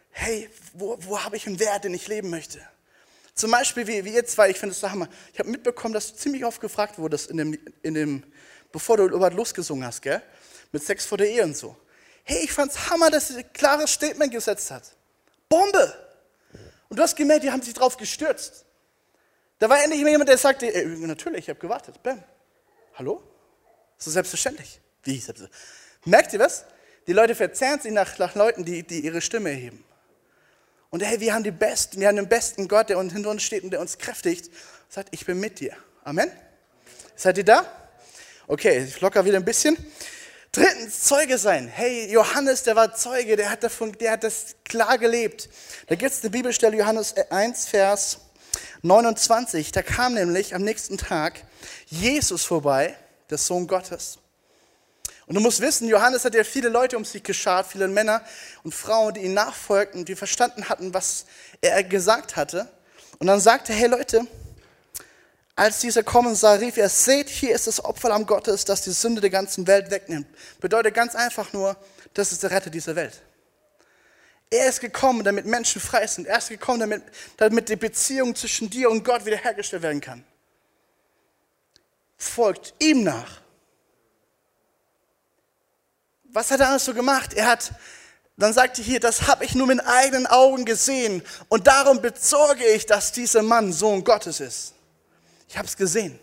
Hey, 0.10 0.50
wo, 0.74 0.98
wo 1.01 1.22
habe 1.22 1.36
ich 1.36 1.45
einen 1.45 1.60
Wert, 1.60 1.84
den 1.84 1.93
ich 1.93 2.07
leben 2.07 2.29
möchte? 2.29 2.62
Zum 3.34 3.51
Beispiel 3.51 3.86
wie, 3.88 4.05
wie 4.05 4.13
ihr 4.13 4.25
zwei, 4.25 4.50
ich 4.50 4.57
finde 4.57 4.72
es 4.72 4.79
so 4.79 4.89
Hammer. 4.89 5.10
Ich 5.34 5.39
habe 5.39 5.50
mitbekommen, 5.50 5.93
dass 5.93 6.13
du 6.13 6.17
ziemlich 6.17 6.45
oft 6.45 6.62
gefragt 6.62 6.98
wurdest, 6.98 7.29
in 7.29 7.36
dem, 7.36 7.60
in 7.84 7.93
dem, 7.93 8.24
bevor 8.72 8.95
du 8.95 9.03
überhaupt 9.03 9.36
losgesungen 9.36 9.86
hast, 9.86 10.01
gell? 10.01 10.22
Mit 10.72 10.81
Sex 10.81 11.05
vor 11.05 11.17
der 11.17 11.29
Ehe 11.29 11.43
und 11.43 11.57
so. 11.57 11.75
Hey, 12.24 12.45
ich 12.45 12.53
fand 12.53 12.72
es 12.72 12.89
Hammer, 12.89 13.12
dass 13.12 13.27
sie 13.27 13.39
ein 13.39 13.51
klares 13.51 13.91
Statement 13.91 14.31
gesetzt 14.31 14.72
hat. 14.72 14.84
Bombe! 15.50 15.93
Und 16.88 16.98
du 16.98 17.03
hast 17.03 17.17
gemerkt, 17.17 17.43
die 17.43 17.51
haben 17.51 17.62
sich 17.62 17.74
drauf 17.74 17.98
gestürzt. 17.98 18.63
Da 19.60 19.67
war 19.67 19.84
endlich 19.84 20.00
jemand, 20.00 20.29
der 20.29 20.38
sagte, 20.38 20.74
äh, 20.74 20.86
natürlich, 20.86 21.41
ich 21.41 21.50
habe 21.50 21.60
gewartet. 21.60 22.01
Bam. 22.01 22.24
Hallo? 22.93 23.22
So 23.98 24.12
selbstverständlich. 24.12 24.80
Wie 25.04 25.20
selbstverständlich? 25.20 25.62
Merkt 26.06 26.34
ihr 26.34 26.40
was? 26.40 26.66
Die 27.08 27.14
Leute 27.14 27.36
verzerren 27.36 27.80
sich 27.80 27.92
nach, 27.92 28.18
nach 28.18 28.36
Leuten, 28.36 28.66
die, 28.66 28.84
die 28.84 29.02
ihre 29.02 29.22
Stimme 29.22 29.50
erheben. 29.50 29.84
Und 30.90 31.04
hey, 31.04 31.20
wir 31.20 31.34
haben 31.34 31.44
die 31.44 31.52
Besten, 31.52 32.00
wir 32.00 32.08
haben 32.08 32.16
den 32.16 32.30
besten 32.30 32.68
Gott, 32.68 32.90
der 32.90 33.00
hinter 33.00 33.30
uns 33.30 33.44
steht 33.44 33.64
und 33.64 33.72
der 33.72 33.82
uns 33.82 33.98
kräftigt. 33.98 34.50
Sagt, 34.90 35.10
ich 35.12 35.25
bin 35.25 35.40
mit 35.40 35.60
dir. 35.60 35.75
Amen. 36.04 36.32
Seid 37.16 37.38
ihr 37.38 37.44
da? 37.44 37.66
Okay, 38.48 38.86
ich 38.86 39.02
locker 39.02 39.25
wieder 39.25 39.38
ein 39.38 39.46
bisschen. 39.46 39.78
Drittens, 40.52 41.02
Zeuge 41.02 41.38
sein. 41.38 41.68
Hey, 41.68 42.10
Johannes, 42.10 42.64
der 42.64 42.78
war 42.78 42.96
Zeuge, 42.96 43.36
der 43.36 43.50
hat, 43.50 43.64
davon, 43.64 43.92
der 43.94 44.12
hat 44.12 44.24
das 44.24 44.56
klar 44.64 44.98
gelebt. 44.98 45.50
Da 45.88 45.96
gibt 45.96 46.12
es 46.12 46.22
eine 46.22 46.30
Bibelstelle, 46.30 46.78
Johannes 46.78 47.14
1, 47.30 47.68
Vers 47.68 48.20
29. 48.82 49.74
Da 49.74 49.82
kam 49.82 50.14
nämlich 50.14 50.56
am 50.56 50.62
nächsten 50.62 50.98
Tag 50.98 51.44
Jesus 51.88 52.46
vorbei, 52.46 52.96
der 53.29 53.38
Sohn 53.38 53.67
Gottes. 53.67 54.20
Und 55.27 55.36
du 55.36 55.41
musst 55.41 55.60
wissen, 55.60 55.88
Johannes 55.88 56.24
hat 56.24 56.36
ja 56.36 56.44
viele 56.44 56.70
Leute 56.70 56.98
um 56.98 57.05
sich 57.05 57.24
geschart, 57.24 57.67
viele 57.67 57.88
Männer 57.88 58.22
und 58.63 58.75
Frauen, 58.75 59.13
die 59.15 59.22
ihn 59.22 59.34
nachfolgten, 59.34 60.05
die 60.05 60.15
verstanden 60.15 60.70
hatten, 60.70 60.94
was 60.94 61.25
er 61.62 61.84
gesagt 61.84 62.36
hatte. 62.36 62.70
Und 63.17 63.27
dann 63.27 63.39
sagte 63.39 63.74
er, 63.74 63.79
hey 63.79 63.88
Leute, 63.88 64.27
als 65.55 65.79
dieser 65.79 66.03
kommen 66.03 66.36
sah, 66.36 66.53
rief 66.53 66.77
er, 66.77 66.89
seht, 66.89 67.29
hier 67.29 67.55
ist 67.55 67.65
das 67.65 67.84
Opferlamm 67.84 68.25
Gottes, 68.25 68.65
das 68.65 68.82
die 68.82 68.91
Sünde 68.91 69.22
der 69.22 69.29
ganzen 69.29 69.65
Welt 69.67 69.89
wegnimmt. 69.89 70.27
Bedeutet 70.60 70.94
ganz 70.94 71.15
einfach 71.15 71.53
nur, 71.53 71.75
das 72.13 72.32
ist 72.32 72.43
der 72.43 72.52
Retter 72.52 72.69
dieser 72.69 72.95
Welt. 72.95 73.21
Er 74.52 74.67
ist 74.67 74.80
gekommen, 74.80 75.23
damit 75.23 75.45
Menschen 75.45 75.82
frei 75.82 76.06
sind. 76.06 76.28
Er 76.28 76.38
ist 76.38 76.50
gekommen, 76.50 76.82
damit, 76.82 77.04
damit 77.38 77.69
die 77.69 77.76
Beziehung 77.78 78.36
zwischen 78.36 78.69
dir 78.69 78.89
und 78.91 79.04
Gott 79.04 79.26
wiederhergestellt 79.26 79.82
werden 79.82 80.02
kann. 80.02 80.23
Folgt 82.26 82.74
ihm 82.80 83.04
nach. 83.04 83.42
Was 86.32 86.52
hat 86.52 86.60
er 86.60 86.70
alles 86.70 86.86
so 86.86 86.94
gemacht? 86.94 87.34
Er 87.34 87.46
hat, 87.46 87.72
dann 88.36 88.52
sagte 88.52 88.82
hier, 88.82 89.00
das 89.00 89.28
habe 89.28 89.46
ich 89.46 89.56
nur 89.56 89.68
mit 89.68 89.80
eigenen 89.86 90.28
Augen 90.28 90.66
gesehen 90.66 91.24
und 91.48 91.68
darum 91.68 92.02
bezeuge 92.02 92.66
ich, 92.66 92.86
dass 92.86 93.12
dieser 93.12 93.42
Mann 93.42 93.72
Sohn 93.72 94.04
Gottes 94.04 94.40
ist. 94.40 94.74
Ich 95.48 95.58
habe 95.58 95.68
es 95.68 95.78
gesehen. 95.78 96.20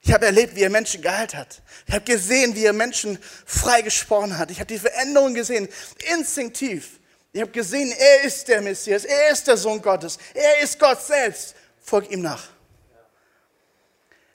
Ich 0.00 0.12
habe 0.12 0.26
erlebt, 0.26 0.54
wie 0.54 0.62
er 0.62 0.70
Menschen 0.70 1.02
geheilt 1.02 1.34
hat. 1.34 1.60
Ich 1.86 1.94
habe 1.94 2.04
gesehen, 2.04 2.54
wie 2.54 2.64
er 2.64 2.72
Menschen 2.72 3.18
freigesprochen 3.44 4.38
hat. 4.38 4.50
Ich 4.50 4.60
habe 4.60 4.68
die 4.68 4.78
Veränderung 4.78 5.34
gesehen, 5.34 5.68
instinktiv. 6.12 7.00
Ich 7.32 7.40
habe 7.40 7.50
gesehen, 7.50 7.92
er 7.92 8.22
ist 8.22 8.46
der 8.48 8.62
Messias, 8.62 9.04
er 9.04 9.30
ist 9.30 9.46
der 9.46 9.56
Sohn 9.56 9.82
Gottes, 9.82 10.18
er 10.32 10.60
ist 10.60 10.78
Gott 10.78 11.02
selbst. 11.02 11.54
Folgt 11.82 12.10
ihm 12.10 12.22
nach. 12.22 12.53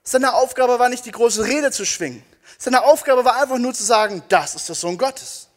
Seine 0.10 0.34
Aufgabe 0.34 0.80
war 0.80 0.90
nicht, 0.90 1.06
die 1.06 1.12
große 1.12 1.46
Rede 1.46 1.70
zu 1.70 1.86
schwingen. 1.86 2.24
Seine 2.58 2.82
Aufgabe 2.82 3.24
war 3.24 3.40
einfach 3.40 3.60
nur 3.60 3.76
zu 3.76 3.84
sagen, 3.84 4.24
das 4.28 4.56
ist 4.56 4.68
der 4.68 4.76
Sohn 4.76 4.98
Gottes. 4.98 5.50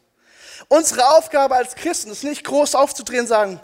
Unsere 0.69 1.09
Aufgabe 1.17 1.57
als 1.57 1.75
Christen 1.75 2.11
ist 2.11 2.23
nicht 2.23 2.45
groß 2.45 2.75
aufzudrehen 2.75 3.23
und 3.23 3.29
sagen, 3.29 3.59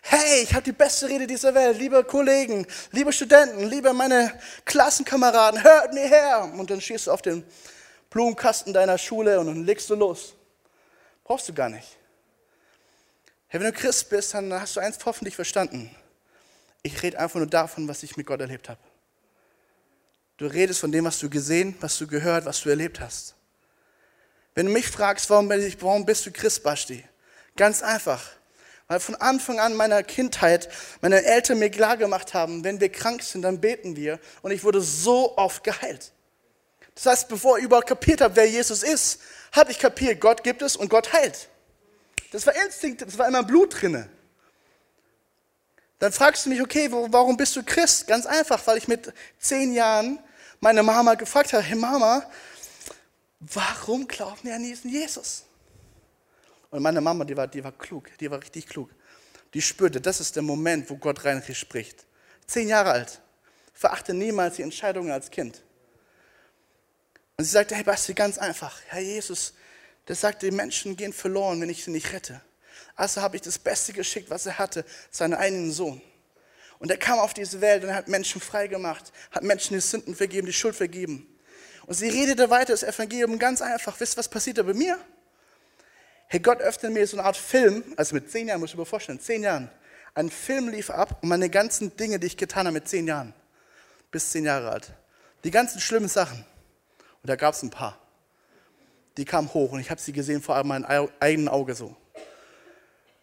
hey, 0.00 0.42
ich 0.44 0.54
habe 0.54 0.62
die 0.62 0.70
beste 0.70 1.08
Rede 1.08 1.26
dieser 1.26 1.52
Welt, 1.54 1.76
liebe 1.76 2.04
Kollegen, 2.04 2.68
liebe 2.92 3.12
Studenten, 3.12 3.68
liebe 3.68 3.92
meine 3.92 4.32
Klassenkameraden, 4.64 5.60
hört 5.64 5.92
mir 5.92 6.06
her. 6.06 6.48
Und 6.56 6.70
dann 6.70 6.80
schießt 6.80 7.08
du 7.08 7.10
auf 7.10 7.20
den 7.20 7.44
Blumenkasten 8.08 8.72
deiner 8.72 8.96
Schule 8.96 9.40
und 9.40 9.48
dann 9.48 9.64
legst 9.64 9.90
du 9.90 9.96
los. 9.96 10.34
Brauchst 11.24 11.48
du 11.48 11.52
gar 11.52 11.68
nicht. 11.68 11.96
Hey, 13.48 13.58
wenn 13.58 13.72
du 13.72 13.76
Christ 13.76 14.08
bist, 14.08 14.34
dann 14.34 14.54
hast 14.54 14.76
du 14.76 14.80
eins 14.80 14.98
hoffentlich 15.04 15.34
verstanden. 15.34 15.90
Ich 16.84 17.02
rede 17.02 17.18
einfach 17.18 17.40
nur 17.40 17.48
davon, 17.48 17.88
was 17.88 18.04
ich 18.04 18.16
mit 18.16 18.24
Gott 18.24 18.40
erlebt 18.40 18.68
habe. 18.68 18.78
Du 20.38 20.46
redest 20.46 20.80
von 20.80 20.92
dem, 20.92 21.04
was 21.04 21.18
du 21.18 21.28
gesehen, 21.28 21.76
was 21.80 21.98
du 21.98 22.06
gehört, 22.06 22.46
was 22.46 22.62
du 22.62 22.70
erlebt 22.70 23.00
hast. 23.00 23.34
Wenn 24.54 24.66
du 24.66 24.72
mich 24.72 24.88
fragst, 24.88 25.28
warum, 25.30 25.50
ich, 25.52 25.82
warum 25.82 26.06
bist 26.06 26.24
du 26.26 26.32
Christ, 26.32 26.62
Basti? 26.62 27.04
Ganz 27.56 27.82
einfach. 27.82 28.24
Weil 28.86 29.00
von 29.00 29.16
Anfang 29.16 29.58
an 29.58 29.74
meiner 29.74 30.02
Kindheit 30.02 30.68
meine 31.00 31.24
Eltern 31.24 31.58
mir 31.58 31.70
klar 31.70 31.96
gemacht 31.96 32.34
haben, 32.34 32.64
wenn 32.64 32.80
wir 32.80 32.90
krank 32.90 33.22
sind, 33.22 33.42
dann 33.42 33.60
beten 33.60 33.96
wir. 33.96 34.20
Und 34.40 34.52
ich 34.52 34.62
wurde 34.62 34.80
so 34.80 35.36
oft 35.36 35.64
geheilt. 35.64 36.12
Das 36.94 37.06
heißt, 37.06 37.28
bevor 37.28 37.58
ich 37.58 37.64
überhaupt 37.64 37.88
kapiert 37.88 38.20
habe, 38.20 38.36
wer 38.36 38.48
Jesus 38.48 38.82
ist, 38.82 39.20
habe 39.52 39.72
ich 39.72 39.78
kapiert, 39.78 40.20
Gott 40.20 40.44
gibt 40.44 40.62
es 40.62 40.76
und 40.76 40.88
Gott 40.88 41.12
heilt. 41.12 41.48
Das 42.30 42.46
war 42.46 42.54
Instinkt, 42.64 43.02
das 43.02 43.18
war 43.18 43.26
immer 43.26 43.42
Blut 43.42 43.80
drinne. 43.80 44.08
Dann 45.98 46.12
fragst 46.12 46.46
du 46.46 46.50
mich, 46.50 46.62
okay, 46.62 46.90
warum 46.90 47.36
bist 47.36 47.56
du 47.56 47.64
Christ? 47.64 48.06
Ganz 48.06 48.24
einfach, 48.24 48.64
weil 48.66 48.78
ich 48.78 48.86
mit 48.86 49.12
zehn 49.38 49.74
Jahren 49.74 50.20
meine 50.60 50.82
Mama 50.82 51.14
gefragt 51.14 51.52
hat, 51.52 51.62
hey 51.62 51.76
Mama, 51.76 52.28
warum 53.40 54.06
glauben 54.06 54.38
wir 54.42 54.54
an 54.54 54.62
diesen 54.62 54.90
Jesus? 54.90 55.44
Und 56.70 56.82
meine 56.82 57.00
Mama, 57.00 57.24
die 57.24 57.36
war, 57.36 57.46
die 57.46 57.62
war 57.62 57.72
klug, 57.72 58.10
die 58.18 58.30
war 58.30 58.40
richtig 58.40 58.66
klug. 58.66 58.90
Die 59.54 59.62
spürte, 59.62 60.00
das 60.00 60.20
ist 60.20 60.36
der 60.36 60.42
Moment, 60.42 60.90
wo 60.90 60.96
Gott 60.96 61.24
rein 61.24 61.42
spricht. 61.54 62.04
Zehn 62.46 62.68
Jahre 62.68 62.90
alt. 62.90 63.20
Verachte 63.72 64.12
niemals 64.12 64.56
die 64.56 64.62
Entscheidungen 64.62 65.10
als 65.10 65.30
Kind. 65.30 65.62
Und 67.36 67.44
sie 67.44 67.50
sagte, 67.50 67.74
hey 67.74 67.84
Basti, 67.84 68.12
ganz 68.12 68.36
einfach. 68.36 68.80
Herr 68.88 69.00
Jesus, 69.00 69.54
der 70.08 70.16
sagte, 70.16 70.50
die 70.50 70.56
Menschen 70.56 70.96
gehen 70.96 71.12
verloren, 71.12 71.60
wenn 71.60 71.70
ich 71.70 71.84
sie 71.84 71.90
nicht 71.90 72.12
rette. 72.12 72.40
Also 72.96 73.22
habe 73.22 73.36
ich 73.36 73.42
das 73.42 73.58
Beste 73.58 73.92
geschickt, 73.92 74.28
was 74.28 74.44
er 74.44 74.58
hatte, 74.58 74.84
seinen 75.10 75.34
eigenen 75.34 75.70
Sohn. 75.70 76.02
Und 76.78 76.90
er 76.90 76.96
kam 76.96 77.18
auf 77.18 77.34
diese 77.34 77.60
Welt 77.60 77.84
und 77.84 77.94
hat 77.94 78.08
Menschen 78.08 78.40
frei 78.40 78.68
gemacht, 78.68 79.12
hat 79.32 79.42
Menschen 79.42 79.74
die 79.74 79.80
Sünden 79.80 80.14
vergeben, 80.14 80.46
die 80.46 80.52
Schuld 80.52 80.76
vergeben. 80.76 81.26
Und 81.86 81.94
sie 81.94 82.08
redete 82.08 82.50
weiter 82.50 82.72
das 82.72 82.82
Evangelium 82.82 83.38
ganz 83.38 83.62
einfach. 83.62 83.98
Wisst 83.98 84.14
ihr, 84.14 84.18
was 84.18 84.28
passierte 84.28 84.62
bei 84.62 84.74
mir? 84.74 84.98
Hey, 86.28 86.40
Gott 86.40 86.60
öffnete 86.60 86.92
mir 86.92 87.06
so 87.06 87.16
eine 87.16 87.26
Art 87.26 87.36
Film, 87.36 87.82
also 87.96 88.14
mit 88.14 88.30
zehn 88.30 88.48
Jahren, 88.48 88.60
muss 88.60 88.70
ich 88.70 88.76
mir 88.76 88.84
vorstellen, 88.84 89.18
zehn 89.18 89.42
Jahren. 89.42 89.70
Ein 90.14 90.30
Film 90.30 90.68
lief 90.68 90.90
ab 90.90 91.18
und 91.22 91.28
meine 91.28 91.48
ganzen 91.48 91.96
Dinge, 91.96 92.18
die 92.18 92.26
ich 92.26 92.36
getan 92.36 92.66
habe 92.66 92.74
mit 92.74 92.88
zehn 92.88 93.06
Jahren, 93.06 93.32
bis 94.10 94.30
zehn 94.30 94.44
Jahre 94.44 94.70
alt. 94.70 94.92
Die 95.44 95.50
ganzen 95.50 95.80
schlimmen 95.80 96.08
Sachen. 96.08 96.44
Und 97.22 97.30
da 97.30 97.36
gab 97.36 97.54
es 97.54 97.62
ein 97.62 97.70
paar. 97.70 97.98
Die 99.16 99.24
kamen 99.24 99.52
hoch 99.54 99.72
und 99.72 99.80
ich 99.80 99.90
habe 99.90 100.00
sie 100.00 100.12
gesehen 100.12 100.42
vor 100.42 100.62
meinem 100.64 100.84
eigenen 101.18 101.48
Auge 101.48 101.74
so. 101.74 101.96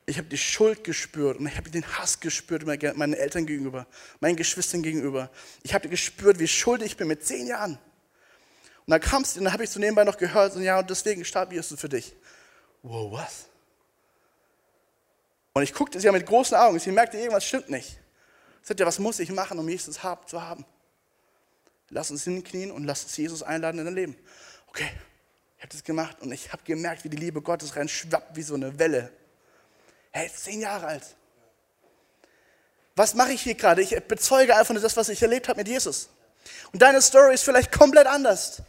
Ich 0.07 0.17
habe 0.17 0.27
die 0.27 0.37
Schuld 0.37 0.83
gespürt 0.83 1.39
und 1.39 1.47
ich 1.47 1.57
habe 1.57 1.69
den 1.71 1.85
Hass 1.97 2.19
gespürt 2.19 2.65
meinen 2.65 3.13
Eltern 3.13 3.45
gegenüber, 3.45 3.87
meinen 4.19 4.35
Geschwistern 4.35 4.83
gegenüber. 4.83 5.31
Ich 5.63 5.73
habe 5.73 5.89
gespürt, 5.89 6.37
wie 6.37 6.47
schuldig 6.47 6.91
ich 6.91 6.97
bin 6.97 7.07
mit 7.07 7.25
zehn 7.25 7.47
Jahren. 7.47 7.79
Und 8.85 8.91
dann 8.91 9.01
kam 9.01 9.23
es, 9.23 9.35
und 9.35 9.45
dann 9.45 9.53
habe 9.53 9.63
ich 9.63 9.69
so 9.71 9.79
nebenbei 9.79 10.03
noch 10.03 10.17
gehört, 10.17 10.55
und 10.55 10.61
ja, 10.61 10.77
und 10.77 10.87
deswegen 10.87 11.25
starb 11.25 11.51
Jesus 11.51 11.79
für 11.79 11.89
dich. 11.89 12.15
Wow, 12.83 13.11
was? 13.13 13.47
Und 15.53 15.63
ich 15.63 15.73
guckte 15.73 15.99
sie 15.99 16.05
ja 16.05 16.11
mit 16.11 16.25
großen 16.25 16.55
Augen. 16.55 16.77
Sie 16.77 16.91
merkte, 16.91 17.17
irgendwas 17.17 17.45
stimmt 17.45 17.69
nicht. 17.69 17.97
Sie 18.61 18.67
sagte, 18.67 18.85
was 18.85 18.99
muss 18.99 19.19
ich 19.19 19.31
machen, 19.31 19.57
um 19.57 19.67
Jesus 19.67 19.99
zu 20.27 20.41
haben? 20.41 20.65
Lass 21.89 22.11
uns 22.11 22.25
hinknien 22.25 22.71
und 22.71 22.83
lass 22.83 23.03
uns 23.03 23.17
Jesus 23.17 23.41
einladen 23.41 23.79
in 23.79 23.85
dein 23.85 23.95
Leben. 23.95 24.15
Okay, 24.67 24.89
ich 25.57 25.63
habe 25.63 25.71
das 25.71 25.83
gemacht 25.83 26.21
und 26.21 26.31
ich 26.31 26.51
habe 26.51 26.61
gemerkt, 26.63 27.03
wie 27.05 27.09
die 27.09 27.17
Liebe 27.17 27.41
Gottes 27.41 27.75
rein 27.75 27.87
schwappt 27.87 28.35
wie 28.35 28.43
so 28.43 28.53
eine 28.53 28.77
Welle. 28.77 29.11
Hey, 30.15 30.31
zehn 30.33 30.61
Jahre 30.61 30.87
alt. 30.87 31.03
Was 32.95 33.15
mache 33.15 33.33
ich 33.33 33.41
hier 33.41 33.55
gerade? 33.55 33.81
Ich 33.81 33.93
bezeuge 34.07 34.55
einfach 34.55 34.73
nur 34.73 34.81
das, 34.81 34.95
was 34.95 35.09
ich 35.09 35.21
erlebt 35.21 35.49
habe 35.49 35.57
mit 35.57 35.67
Jesus. 35.67 36.07
Und 36.71 36.81
deine 36.81 37.01
Story 37.01 37.33
ist 37.33 37.43
vielleicht 37.43 37.69
komplett 37.73 38.07
anders. 38.07 38.61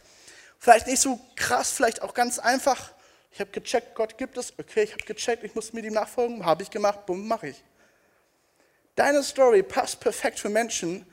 Vielleicht 0.59 0.87
nicht 0.87 1.01
so 1.01 1.21
krass, 1.37 1.71
vielleicht 1.71 2.01
auch 2.01 2.13
ganz 2.13 2.37
einfach. 2.37 2.91
Ich 3.31 3.39
habe 3.39 3.49
gecheckt, 3.51 3.95
Gott 3.95 4.17
gibt 4.17 4.35
es. 4.35 4.59
Okay, 4.59 4.83
ich 4.83 4.91
habe 4.91 5.03
gecheckt, 5.03 5.45
ich 5.45 5.55
muss 5.55 5.71
mit 5.71 5.85
ihm 5.85 5.93
nachfolgen. 5.93 6.45
Habe 6.45 6.63
ich 6.63 6.69
gemacht, 6.69 7.05
bumm, 7.05 7.25
mache 7.29 7.47
ich. 7.47 7.63
Deine 8.97 9.23
Story 9.23 9.63
passt 9.63 10.01
perfekt 10.01 10.41
für 10.41 10.49
Menschen, 10.49 11.05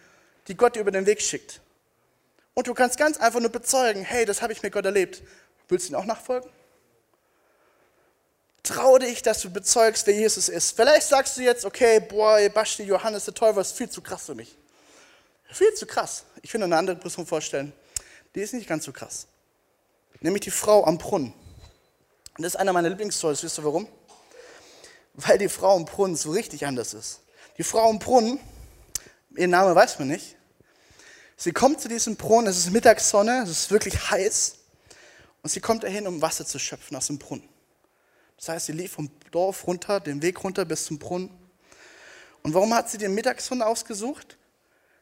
die 0.49 0.57
Gott 0.57 0.75
dir 0.75 0.81
über 0.81 0.90
den 0.90 1.07
Weg 1.07 1.23
schickt. 1.23 1.61
Und 2.55 2.66
du 2.66 2.75
kannst 2.75 2.99
ganz 2.99 3.18
einfach 3.18 3.38
nur 3.38 3.51
bezeugen, 3.51 4.03
hey, 4.03 4.25
das 4.25 4.42
habe 4.42 4.53
ich 4.53 4.64
mit 4.64 4.73
Gott 4.73 4.85
erlebt. 4.85 5.23
Willst 5.68 5.88
du 5.88 5.92
ihn 5.92 5.94
auch 5.94 6.05
nachfolgen? 6.05 6.51
Trau 8.64 8.96
dich, 8.96 9.20
dass 9.20 9.42
du 9.42 9.50
bezeugst, 9.50 10.07
wer 10.07 10.14
Jesus 10.14 10.48
ist. 10.48 10.74
Vielleicht 10.74 11.07
sagst 11.07 11.37
du 11.37 11.42
jetzt, 11.42 11.66
okay, 11.66 12.00
boah, 12.00 12.40
Basti, 12.48 12.83
Johannes 12.83 13.27
der 13.27 13.35
Täufer 13.35 13.61
ist 13.61 13.77
viel 13.77 13.90
zu 13.90 14.00
krass 14.00 14.24
für 14.24 14.35
mich. 14.35 14.57
Viel 15.53 15.72
zu 15.74 15.87
krass. 15.87 16.24
Ich 16.40 16.53
will 16.55 16.62
eine 16.62 16.74
andere 16.74 16.96
Person 16.96 17.27
vorstellen. 17.27 17.74
Die 18.35 18.40
ist 18.40 18.55
nicht 18.55 18.66
ganz 18.66 18.87
so 18.87 18.92
krass. 18.92 19.27
Nämlich 20.20 20.40
die 20.40 20.50
Frau 20.50 20.85
am 20.85 20.96
Brunnen. 20.96 21.35
Und 22.37 22.42
das 22.42 22.55
ist 22.55 22.57
einer 22.57 22.72
meiner 22.72 22.88
Lieblingsstories. 22.88 23.42
Wisst 23.42 23.59
ihr 23.59 23.64
warum? 23.64 23.87
Weil 25.12 25.37
die 25.37 25.50
Frau 25.50 25.77
am 25.77 25.85
Brunnen 25.85 26.16
so 26.16 26.31
richtig 26.31 26.64
anders 26.64 26.94
ist. 26.94 27.20
Die 27.59 27.62
Frau 27.62 27.90
am 27.90 27.98
Brunnen, 27.98 28.40
ihr 29.37 29.46
Name 29.46 29.74
weiß 29.74 29.98
man 29.98 30.09
nicht, 30.09 30.37
sie 31.37 31.53
kommt 31.53 31.83
zu 31.83 31.88
diesem 31.88 32.16
Brunnen, 32.16 32.48
es 32.48 32.57
ist 32.57 32.70
Mittagssonne, 32.70 33.42
es 33.42 33.50
ist 33.50 33.70
wirklich 33.70 34.11
heiß. 34.11 34.57
Und 35.42 35.50
sie 35.50 35.61
kommt 35.61 35.85
dahin, 35.85 36.07
um 36.07 36.22
Wasser 36.22 36.46
zu 36.46 36.59
schöpfen 36.59 36.96
aus 36.96 37.09
dem 37.09 37.18
Brunnen. 37.18 37.46
Das 38.44 38.57
heißt, 38.57 38.66
sie 38.66 38.72
lief 38.72 38.92
vom 38.92 39.11
Dorf 39.30 39.66
runter, 39.66 40.00
den 40.00 40.20
Weg 40.20 40.44
runter 40.44 40.66
bis 40.66 40.85
zum 40.85 40.98
Brunnen. 40.98 41.30
Und 42.42 42.52
warum 42.52 42.74
hat 42.74 42.90
sie 42.90 42.98
den 42.98 43.14
Mittagssonne 43.14 43.64
ausgesucht? 43.64 44.37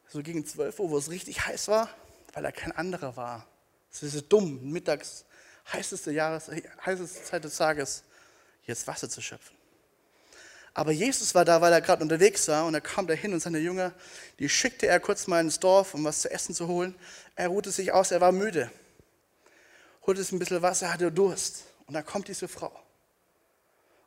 So 0.07 0.23
gegen 0.23 0.47
12 0.47 0.79
Uhr, 0.79 0.91
wo 0.91 0.99
es 0.99 1.11
richtig 1.11 1.45
heiß 1.45 1.67
war, 1.67 1.91
weil 2.35 2.45
er 2.45 2.53
kein 2.53 2.71
anderer 2.71 3.17
war. 3.17 3.45
Es 3.91 4.05
ist 4.05 4.29
dumm, 4.29 4.71
mittags, 4.71 5.25
heißeste, 5.73 6.13
Jahres, 6.13 6.53
heißeste 6.87 7.25
Zeit 7.25 7.43
des 7.43 7.57
Tages, 7.57 8.05
jetzt 8.63 8.87
Wasser 8.87 9.11
zu 9.11 9.21
schöpfen. 9.21 9.57
Aber 10.73 10.93
Jesus 10.93 11.35
war 11.35 11.45
da, 11.45 11.61
weil 11.61 11.73
er 11.73 11.81
gerade 11.81 12.05
unterwegs 12.05 12.47
war 12.47 12.65
und 12.67 12.75
er 12.75 12.81
kam 12.81 13.09
dahin 13.09 13.33
und 13.33 13.41
seine 13.41 13.59
Jünger, 13.59 13.93
die 14.39 14.49
schickte 14.49 14.87
er 14.87 15.01
kurz 15.01 15.27
mal 15.27 15.41
ins 15.41 15.59
Dorf, 15.59 15.95
um 15.95 16.05
was 16.05 16.21
zu 16.21 16.31
essen 16.31 16.55
zu 16.55 16.69
holen. 16.69 16.95
Er 17.35 17.49
ruhte 17.49 17.73
sich 17.73 17.91
aus, 17.91 18.13
er 18.13 18.21
war 18.21 18.31
müde. 18.31 18.71
Holte 20.07 20.23
sich 20.23 20.31
ein 20.31 20.39
bisschen 20.39 20.63
Wasser, 20.63 20.93
hatte 20.93 21.11
Durst. 21.11 21.65
Und 21.87 21.95
dann 21.95 22.07
kommt 22.07 22.29
diese 22.29 22.47
Frau. 22.47 22.73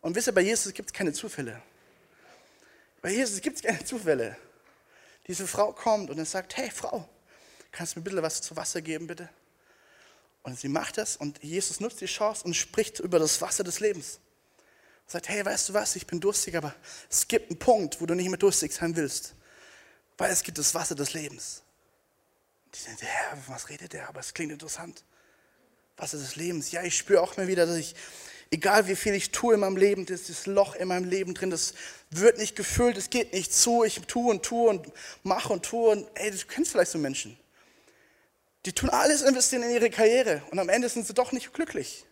Und 0.06 0.14
wisst 0.14 0.28
ihr, 0.28 0.34
bei 0.34 0.42
Jesus 0.42 0.72
gibt 0.72 0.92
es 0.92 0.94
keine 0.94 1.14
Zufälle. 1.14 1.60
Bei 3.02 3.10
Jesus 3.10 3.42
gibt 3.42 3.56
es 3.56 3.64
keine 3.64 3.84
Zufälle. 3.84 4.38
Diese 5.26 5.48
Frau 5.48 5.74
kommt 5.74 6.12
und 6.12 6.20
er 6.20 6.26
sagt, 6.26 6.56
hey 6.58 6.70
Frau, 6.70 7.10
kannst 7.72 7.96
du 7.96 8.00
mir 8.00 8.04
bisschen 8.04 8.22
was 8.22 8.40
zu 8.40 8.56
Wasser 8.56 8.84
geben, 8.84 9.08
bitte? 9.08 9.28
Und 10.44 10.60
sie 10.60 10.68
macht 10.68 11.00
das 11.00 11.18
und 11.18 11.42
Jesus 11.42 11.80
nutzt 11.80 12.02
die 12.02 12.06
Chance 12.06 12.44
und 12.44 12.54
spricht 12.54 13.00
über 13.00 13.18
das 13.18 13.42
Wasser 13.42 13.64
des 13.64 13.80
Lebens. 13.80 14.20
Und 15.06 15.12
sagt, 15.12 15.28
hey, 15.28 15.44
weißt 15.44 15.70
du 15.70 15.74
was, 15.74 15.96
ich 15.96 16.06
bin 16.06 16.20
durstig, 16.20 16.56
aber 16.56 16.76
es 17.10 17.28
gibt 17.28 17.50
einen 17.50 17.58
Punkt, 17.58 18.00
wo 18.00 18.06
du 18.06 18.14
nicht 18.14 18.30
mehr 18.30 18.38
durstig 18.38 18.74
sein 18.74 18.96
willst. 18.96 19.34
Weil 20.20 20.30
es 20.30 20.44
gibt 20.44 20.60
das 20.60 20.76
Wasser 20.76 20.94
des 20.94 21.14
Lebens. 21.14 21.64
Die 22.76 22.84
denken, 22.84 23.08
Herr, 23.08 23.40
was 23.48 23.70
redet 23.70 23.94
der? 23.94 24.08
Aber 24.08 24.20
es 24.20 24.36
klingt 24.36 24.52
interessant. 24.52 25.04
Wasser 25.98 26.20
des 26.20 26.36
Lebens. 26.36 26.70
Ja, 26.70 26.84
ich 26.84 26.96
spüre 26.96 27.22
auch 27.22 27.36
mal 27.38 27.48
wieder, 27.48 27.66
dass 27.66 27.78
ich, 27.78 27.96
egal 28.56 28.88
wie 28.88 28.96
viel 28.96 29.14
ich 29.14 29.32
tue 29.32 29.54
in 29.54 29.60
meinem 29.60 29.76
Leben, 29.76 30.06
das 30.06 30.46
Loch 30.46 30.76
in 30.76 30.88
meinem 30.88 31.10
Leben 31.10 31.34
drin, 31.34 31.50
das 31.50 31.74
wird 32.10 32.38
nicht 32.38 32.56
gefüllt, 32.56 32.98
es 32.98 33.10
geht 33.10 33.34
nicht 33.34 33.54
zu. 33.54 33.84
Ich 33.84 34.00
tue 34.08 34.32
und 34.32 34.44
tue 34.44 34.70
und 34.70 34.92
mache 35.24 35.52
und 35.52 35.64
tue. 35.64 35.90
Und 35.90 36.08
ey, 36.16 36.32
du 36.32 36.38
kennst 36.48 36.72
vielleicht 36.72 36.92
so 36.92 36.98
Menschen. 36.98 37.38
Die 38.66 38.72
tun 38.72 38.90
alles 38.90 39.22
investieren 39.22 39.64
in 39.64 39.72
ihre 39.72 39.90
Karriere 39.90 40.42
und 40.50 40.58
am 40.58 40.70
Ende 40.70 40.90
sind 40.90 41.06
sie 41.06 41.14
doch 41.14 41.32
nicht 41.34 41.54
glücklich. 41.54 42.06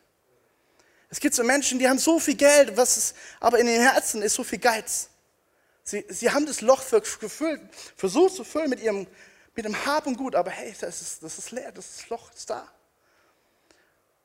Es 1.10 1.19
gibt 1.19 1.34
so 1.34 1.43
Menschen, 1.43 1.79
die 1.79 1.88
haben 1.88 1.97
so 1.97 2.19
viel 2.19 2.36
Geld, 2.36 2.75
was 2.75 2.97
ist, 2.97 3.15
aber 3.39 3.60
in 3.60 3.67
ihren 3.67 3.82
Herzen 3.82 4.21
ist 4.21 4.34
so 4.34 4.43
viel 4.43 4.60
Geiz. 4.60 5.10
Sie, 5.84 6.06
sie 6.10 6.29
haben 6.29 6.45
das 6.45 6.62
Loch 6.62 6.84
gefüllt, 7.19 7.62
versucht 7.95 8.36
zu 8.36 8.43
füllen 8.43 8.69
mit 8.69 8.82
ihrem, 8.82 9.08
mit 9.56 9.65
dem 9.65 9.86
Hab 9.86 10.08
und 10.08 10.17
Gut, 10.17 10.36
aber 10.36 10.51
hey, 10.51 10.73
das 10.79 11.01
ist, 11.01 11.23
das 11.23 11.38
ist 11.38 11.51
leer, 11.51 11.71
das 11.71 12.10
Loch 12.10 12.32
ist 12.34 12.49
da. 12.49 12.67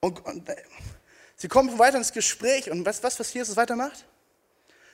Und, 0.01 0.25
und 0.25 0.49
sie 1.39 1.49
kommen 1.49 1.79
weiter 1.79 1.97
ins 1.97 2.13
Gespräch 2.13 2.71
und 2.71 2.85
was, 2.85 3.03
was, 3.03 3.19
was 3.19 3.33
Jesus 3.33 3.57
weitermacht? 3.57 4.05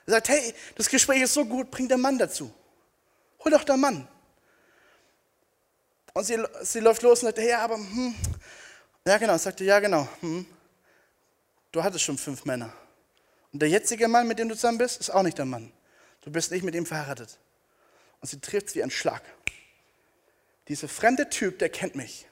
Er 0.07 0.13
sagt, 0.13 0.29
hey, 0.29 0.55
das 0.77 0.89
Gespräch 0.89 1.23
ist 1.23 1.35
so 1.35 1.45
gut, 1.45 1.71
bring 1.71 1.89
den 1.89 2.01
Mann 2.01 2.19
dazu. 2.19 2.55
Hol 3.43 3.51
doch 3.51 3.65
den 3.65 3.81
Mann. 3.81 4.09
Und 6.13 6.25
sie, 6.25 6.39
sie 6.63 6.81
läuft 6.81 7.03
los 7.03 7.23
und 7.23 7.27
sagt, 7.27 7.39
ja, 7.39 7.59
aber, 7.59 7.77
hm. 7.77 8.15
ja 9.05 9.19
genau, 9.19 9.37
sagte, 9.37 9.65
ja 9.65 9.81
genau, 9.81 10.09
hm. 10.21 10.47
du 11.73 11.83
hattest 11.83 12.05
schon 12.05 12.17
fünf 12.17 12.45
Männer. 12.45 12.73
Und 13.53 13.61
der 13.61 13.69
jetzige 13.69 14.09
Mann, 14.09 14.29
mit 14.29 14.39
dem 14.39 14.49
du 14.49 14.55
zusammen 14.55 14.79
bist, 14.79 15.01
ist 15.01 15.11
auch 15.11 15.23
nicht 15.23 15.39
der 15.39 15.45
Mann. 15.45 15.73
Du 16.21 16.31
bist 16.31 16.51
nicht 16.51 16.63
mit 16.63 16.75
ihm 16.75 16.87
verheiratet. 16.87 17.39
Und 18.21 18.29
sie 18.29 18.41
trifft 18.41 18.69
es 18.69 18.75
wie 18.75 18.83
ein 18.83 18.91
Schlag. 18.91 19.23
Dieser 20.69 20.89
fremde 20.89 21.29
Typ, 21.29 21.59
der 21.59 21.69
kennt 21.69 21.95
mich. 21.95 22.27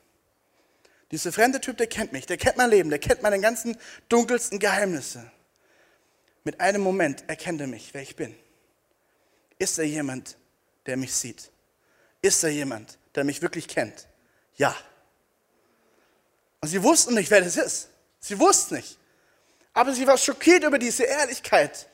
Dieser 1.12 1.30
fremde 1.30 1.60
Typ, 1.60 1.76
der 1.76 1.86
kennt 1.86 2.12
mich, 2.12 2.24
der 2.24 2.38
kennt 2.38 2.56
mein 2.56 2.70
Leben, 2.70 2.88
der 2.88 2.98
kennt 2.98 3.22
meine 3.22 3.38
ganzen 3.38 3.76
dunkelsten 4.08 4.58
Geheimnisse. 4.58 5.30
Mit 6.42 6.58
einem 6.60 6.80
Moment 6.80 7.24
erkennt 7.28 7.60
er 7.60 7.66
mich, 7.66 7.90
wer 7.92 8.00
ich 8.00 8.16
bin. 8.16 8.34
Ist 9.58 9.78
er 9.78 9.84
jemand, 9.84 10.38
der 10.86 10.96
mich 10.96 11.14
sieht? 11.14 11.50
Ist 12.22 12.42
er 12.42 12.50
jemand, 12.50 12.98
der 13.14 13.24
mich 13.24 13.42
wirklich 13.42 13.68
kennt? 13.68 14.08
Ja. 14.56 14.74
Und 16.60 16.68
sie 16.68 16.82
wussten 16.82 17.14
nicht, 17.14 17.30
wer 17.30 17.42
das 17.42 17.56
ist. 17.56 17.90
Sie 18.18 18.38
wussten 18.38 18.76
nicht. 18.76 18.98
Aber 19.74 19.92
sie 19.92 20.06
war 20.06 20.16
schockiert 20.16 20.64
über 20.64 20.78
diese 20.78 21.04
Ehrlichkeit. 21.04 21.88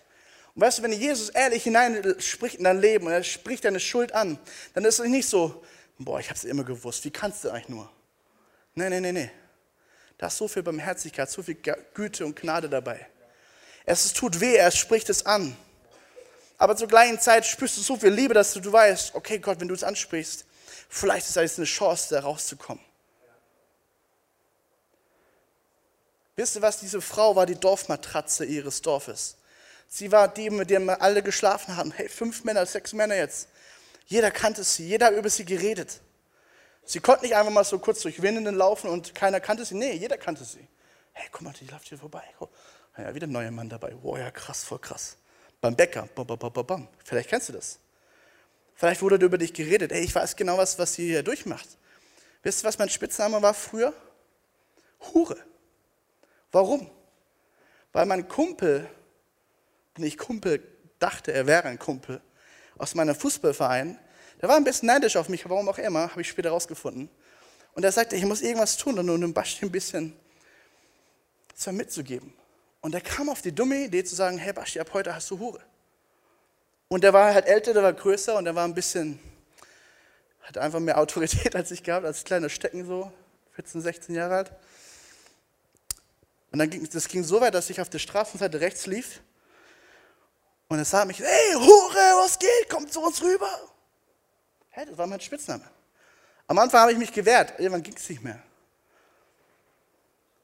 Und 0.54 0.62
weißt 0.62 0.78
du, 0.78 0.82
wenn 0.84 0.92
Jesus 0.92 1.30
ehrlich 1.30 1.64
hinein 1.64 2.14
spricht 2.20 2.56
in 2.56 2.64
dein 2.64 2.80
Leben 2.80 3.06
und 3.06 3.12
er 3.12 3.24
spricht 3.24 3.64
deine 3.64 3.80
Schuld 3.80 4.12
an, 4.12 4.38
dann 4.74 4.84
ist 4.84 5.00
es 5.00 5.08
nicht 5.08 5.28
so, 5.28 5.64
boah, 5.98 6.20
ich 6.20 6.28
habe 6.28 6.36
es 6.36 6.44
immer 6.44 6.64
gewusst, 6.64 7.04
wie 7.04 7.10
kannst 7.10 7.44
du 7.44 7.50
eigentlich 7.50 7.68
nur? 7.68 7.90
Nein, 8.78 8.90
nein, 8.90 9.02
nein, 9.02 9.14
nein. 9.14 9.30
Da 10.16 10.28
ist 10.28 10.36
so 10.36 10.48
viel 10.48 10.62
Barmherzigkeit, 10.62 11.30
so 11.30 11.42
viel 11.42 11.56
Güte 11.94 12.24
und 12.24 12.34
Gnade 12.34 12.68
dabei. 12.68 13.06
Es 13.84 14.12
tut 14.12 14.40
weh, 14.40 14.56
er 14.56 14.70
spricht 14.70 15.08
es 15.10 15.26
an. 15.26 15.56
Aber 16.58 16.76
zur 16.76 16.88
gleichen 16.88 17.20
Zeit 17.20 17.46
spürst 17.46 17.76
du 17.76 17.82
so 17.82 17.96
viel 17.96 18.10
Liebe, 18.10 18.34
dass 18.34 18.52
du, 18.52 18.72
weißt, 18.72 19.14
okay 19.14 19.38
Gott, 19.38 19.60
wenn 19.60 19.68
du 19.68 19.74
es 19.74 19.84
ansprichst, 19.84 20.44
Vielleicht 20.88 21.28
ist 21.28 21.36
es 21.36 21.58
eine 21.58 21.66
Chance, 21.66 22.14
da 22.14 22.20
rauszukommen. 22.20 22.82
Wisst 26.36 26.56
ihr 26.56 26.62
was? 26.62 26.78
Diese 26.80 27.00
Frau 27.00 27.36
war 27.36 27.46
die 27.46 27.56
Dorfmatratze 27.56 28.44
ihres 28.44 28.80
Dorfes. 28.80 29.36
Sie 29.88 30.12
war 30.12 30.28
die, 30.28 30.50
mit 30.50 30.70
der 30.70 31.02
alle 31.02 31.22
geschlafen 31.22 31.76
haben. 31.76 31.92
Hey, 31.92 32.08
fünf 32.08 32.44
Männer, 32.44 32.64
sechs 32.64 32.92
Männer 32.92 33.16
jetzt. 33.16 33.48
Jeder 34.06 34.30
kannte 34.30 34.64
sie, 34.64 34.86
jeder 34.86 35.06
hat 35.06 35.14
über 35.14 35.28
sie 35.28 35.44
geredet. 35.44 36.00
Sie 36.88 37.00
konnte 37.00 37.26
nicht 37.26 37.36
einfach 37.36 37.52
mal 37.52 37.64
so 37.64 37.78
kurz 37.78 38.00
durch 38.00 38.22
Windenden 38.22 38.54
laufen 38.54 38.88
und 38.88 39.14
keiner 39.14 39.40
kannte 39.40 39.62
sie. 39.62 39.74
Nee, 39.74 39.92
jeder 39.92 40.16
kannte 40.16 40.42
sie. 40.42 40.66
Hey, 41.12 41.28
guck 41.30 41.42
mal, 41.42 41.52
die 41.52 41.66
läuft 41.66 41.86
hier 41.86 41.98
vorbei. 41.98 42.22
Oh, 42.40 42.48
ja, 42.96 43.14
wieder 43.14 43.26
ein 43.26 43.32
neuer 43.32 43.50
Mann 43.50 43.68
dabei. 43.68 43.94
Wow, 44.00 44.16
ja, 44.16 44.30
krass, 44.30 44.64
voll 44.64 44.78
krass. 44.78 45.18
Beim 45.60 45.76
Bäcker. 45.76 46.08
Bam, 46.14 46.26
bam, 46.26 46.38
bam, 46.38 46.66
bam. 46.66 46.88
Vielleicht 47.04 47.28
kennst 47.28 47.50
du 47.50 47.52
das. 47.52 47.78
Vielleicht 48.74 49.02
wurde 49.02 49.16
über 49.16 49.36
dich 49.36 49.52
geredet. 49.52 49.92
Ey, 49.92 50.00
ich 50.00 50.14
weiß 50.14 50.34
genau, 50.34 50.56
was, 50.56 50.78
was 50.78 50.94
sie 50.94 51.08
hier 51.08 51.22
durchmacht. 51.22 51.68
Wisst 52.42 52.64
ihr, 52.64 52.68
was 52.68 52.78
mein 52.78 52.88
Spitzname 52.88 53.42
war 53.42 53.52
früher? 53.52 53.92
Hure. 55.12 55.36
Warum? 56.52 56.90
Weil 57.92 58.06
mein 58.06 58.28
Kumpel, 58.28 58.88
nicht 59.98 60.16
Kumpel 60.16 60.66
dachte, 60.98 61.34
er 61.34 61.46
wäre 61.46 61.64
ein 61.64 61.78
Kumpel, 61.78 62.22
aus 62.78 62.94
meinem 62.94 63.14
Fußballverein, 63.14 63.98
der 64.40 64.48
war 64.48 64.56
ein 64.56 64.64
bisschen 64.64 64.86
neidisch 64.86 65.16
auf 65.16 65.28
mich, 65.28 65.48
warum 65.48 65.68
auch 65.68 65.78
immer, 65.78 66.10
habe 66.10 66.20
ich 66.20 66.28
später 66.28 66.50
rausgefunden. 66.50 67.08
Und 67.72 67.84
er 67.84 67.92
sagte, 67.92 68.16
ich 68.16 68.24
muss 68.24 68.40
irgendwas 68.40 68.76
tun, 68.76 68.98
um 68.98 69.20
dem 69.20 69.34
Basti 69.34 69.64
ein 69.64 69.72
bisschen 69.72 70.16
zwar 71.54 71.72
mitzugeben. 71.72 72.32
Und 72.80 72.94
er 72.94 73.00
kam 73.00 73.28
auf 73.28 73.42
die 73.42 73.52
dumme 73.52 73.84
Idee 73.84 74.04
zu 74.04 74.14
sagen, 74.14 74.38
hey 74.38 74.52
Basti, 74.52 74.78
ab 74.80 74.90
heute 74.92 75.14
hast 75.14 75.30
du 75.30 75.38
Hure. 75.38 75.60
Und 76.88 77.04
der 77.04 77.12
war 77.12 77.34
halt 77.34 77.46
älter, 77.46 77.74
der 77.74 77.82
war 77.82 77.92
größer 77.92 78.36
und 78.36 78.44
der 78.44 78.54
war 78.54 78.64
ein 78.64 78.74
bisschen, 78.74 79.18
hat 80.42 80.56
einfach 80.56 80.80
mehr 80.80 80.98
Autorität 80.98 81.54
als 81.56 81.70
ich 81.70 81.82
gehabt, 81.82 82.06
als 82.06 82.24
kleiner 82.24 82.48
Stecken 82.48 82.86
so, 82.86 83.12
14, 83.54 83.80
16 83.80 84.14
Jahre 84.14 84.36
alt. 84.36 84.52
Und 86.50 86.60
dann 86.60 86.70
ging 86.70 86.88
das 86.90 87.08
ging 87.08 87.24
so 87.24 87.40
weit, 87.40 87.54
dass 87.54 87.68
ich 87.68 87.80
auf 87.80 87.90
der 87.90 87.98
Straßenseite 87.98 88.60
rechts 88.60 88.86
lief 88.86 89.20
und 90.68 90.78
er 90.78 90.84
sah 90.84 91.04
mich, 91.04 91.18
hey 91.18 91.54
Hure, 91.54 92.22
was 92.22 92.38
geht, 92.38 92.68
komm 92.68 92.88
zu 92.88 93.00
uns 93.00 93.22
rüber. 93.22 93.48
Hey, 94.78 94.86
das 94.86 94.96
war 94.96 95.08
mein 95.08 95.20
Spitzname. 95.20 95.64
Am 96.46 96.56
Anfang 96.56 96.82
habe 96.82 96.92
ich 96.92 96.98
mich 96.98 97.12
gewehrt, 97.12 97.58
irgendwann 97.58 97.82
ging 97.82 97.96
es 97.96 98.08
nicht 98.08 98.22
mehr. 98.22 98.40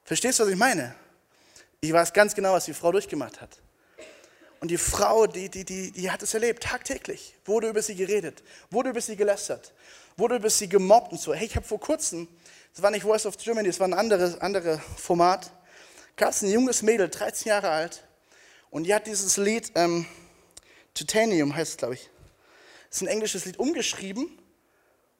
Verstehst 0.02 0.40
du, 0.40 0.42
was 0.42 0.50
ich 0.50 0.58
meine? 0.58 0.92
Ich 1.80 1.92
weiß 1.92 2.12
ganz 2.12 2.34
genau, 2.34 2.52
was 2.52 2.64
die 2.64 2.74
Frau 2.74 2.90
durchgemacht 2.90 3.40
hat. 3.40 3.60
Und 4.58 4.72
die 4.72 4.76
Frau, 4.76 5.28
die, 5.28 5.48
die, 5.48 5.64
die, 5.64 5.92
die 5.92 6.10
hat 6.10 6.20
es 6.20 6.34
erlebt, 6.34 6.64
tagtäglich. 6.64 7.36
Wurde 7.44 7.68
über 7.68 7.80
sie 7.80 7.94
geredet, 7.94 8.42
wurde 8.70 8.90
über 8.90 9.00
sie 9.00 9.14
gelästert, 9.14 9.72
wurde 10.16 10.34
über 10.34 10.50
sie 10.50 10.68
gemobbt 10.68 11.12
und 11.12 11.20
so. 11.20 11.32
Hey, 11.32 11.46
ich 11.46 11.54
habe 11.54 11.64
vor 11.64 11.78
kurzem, 11.78 12.26
das 12.72 12.82
war 12.82 12.90
nicht 12.90 13.04
Voice 13.04 13.26
of 13.26 13.36
Germany, 13.36 13.68
das 13.68 13.78
war 13.78 13.86
ein 13.86 13.94
anderes 13.94 14.40
andere 14.40 14.80
Format, 14.96 15.52
gab 16.16 16.30
es 16.30 16.42
ein 16.42 16.50
junges 16.50 16.82
Mädel, 16.82 17.08
13 17.08 17.50
Jahre 17.50 17.70
alt, 17.70 18.02
und 18.70 18.82
die 18.82 18.92
hat 18.92 19.06
dieses 19.06 19.36
Lied, 19.36 19.70
ähm, 19.76 20.06
Titanium 20.92 21.54
heißt 21.54 21.70
es, 21.70 21.76
glaube 21.76 21.94
ich, 21.94 22.10
ist 22.94 23.02
ein 23.02 23.08
englisches 23.08 23.44
Lied, 23.44 23.58
umgeschrieben 23.58 24.38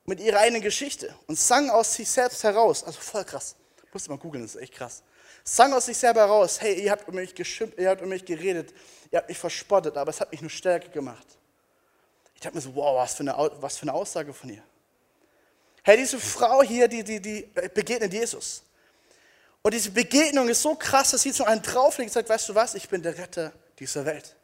mit 0.04 0.20
ihrer 0.20 0.38
eigenen 0.38 0.62
Geschichte 0.62 1.14
und 1.26 1.38
sang 1.38 1.70
aus 1.70 1.94
sich 1.94 2.08
selbst 2.08 2.44
heraus. 2.44 2.84
Also 2.84 3.00
voll 3.00 3.24
krass. 3.24 3.56
Musst 3.92 4.06
du 4.06 4.10
mal 4.10 4.18
googeln, 4.18 4.42
das 4.42 4.54
ist 4.54 4.62
echt 4.62 4.74
krass. 4.74 5.02
Sang 5.44 5.72
aus 5.72 5.86
sich 5.86 5.96
selber 5.96 6.20
heraus, 6.20 6.60
hey, 6.60 6.82
ihr 6.82 6.90
habt 6.90 7.06
über 7.06 7.20
mich 7.20 7.34
geschimpft, 7.34 7.78
ihr 7.78 7.90
habt 7.90 8.00
über 8.00 8.08
mich 8.08 8.24
geredet, 8.24 8.72
ihr 9.10 9.18
habt 9.18 9.28
mich 9.28 9.38
verspottet, 9.38 9.96
aber 9.96 10.10
es 10.10 10.20
hat 10.20 10.30
mich 10.32 10.40
nur 10.40 10.50
stärker 10.50 10.88
gemacht. 10.88 11.26
Ich 12.34 12.40
dachte 12.40 12.56
mir 12.56 12.60
so, 12.60 12.74
wow, 12.74 12.96
was 12.96 13.14
für 13.14 13.20
eine, 13.20 13.34
was 13.60 13.76
für 13.76 13.82
eine 13.82 13.92
Aussage 13.92 14.32
von 14.32 14.50
ihr. 14.50 14.62
Hey, 15.82 15.96
diese 15.96 16.18
Frau 16.18 16.62
hier, 16.62 16.88
die, 16.88 17.04
die, 17.04 17.20
die 17.20 17.48
begegnet 17.74 18.12
Jesus. 18.12 18.62
Und 19.62 19.74
diese 19.74 19.90
Begegnung 19.90 20.48
ist 20.48 20.62
so 20.62 20.74
krass, 20.74 21.10
dass 21.10 21.22
sie 21.22 21.32
zu 21.32 21.44
einem 21.44 21.62
drauflegt 21.62 22.10
und 22.10 22.14
sagt, 22.14 22.28
weißt 22.28 22.48
du 22.48 22.54
was, 22.54 22.74
ich 22.74 22.88
bin 22.88 23.02
der 23.02 23.16
Retter 23.18 23.52
dieser 23.78 24.04
Welt. 24.04 24.36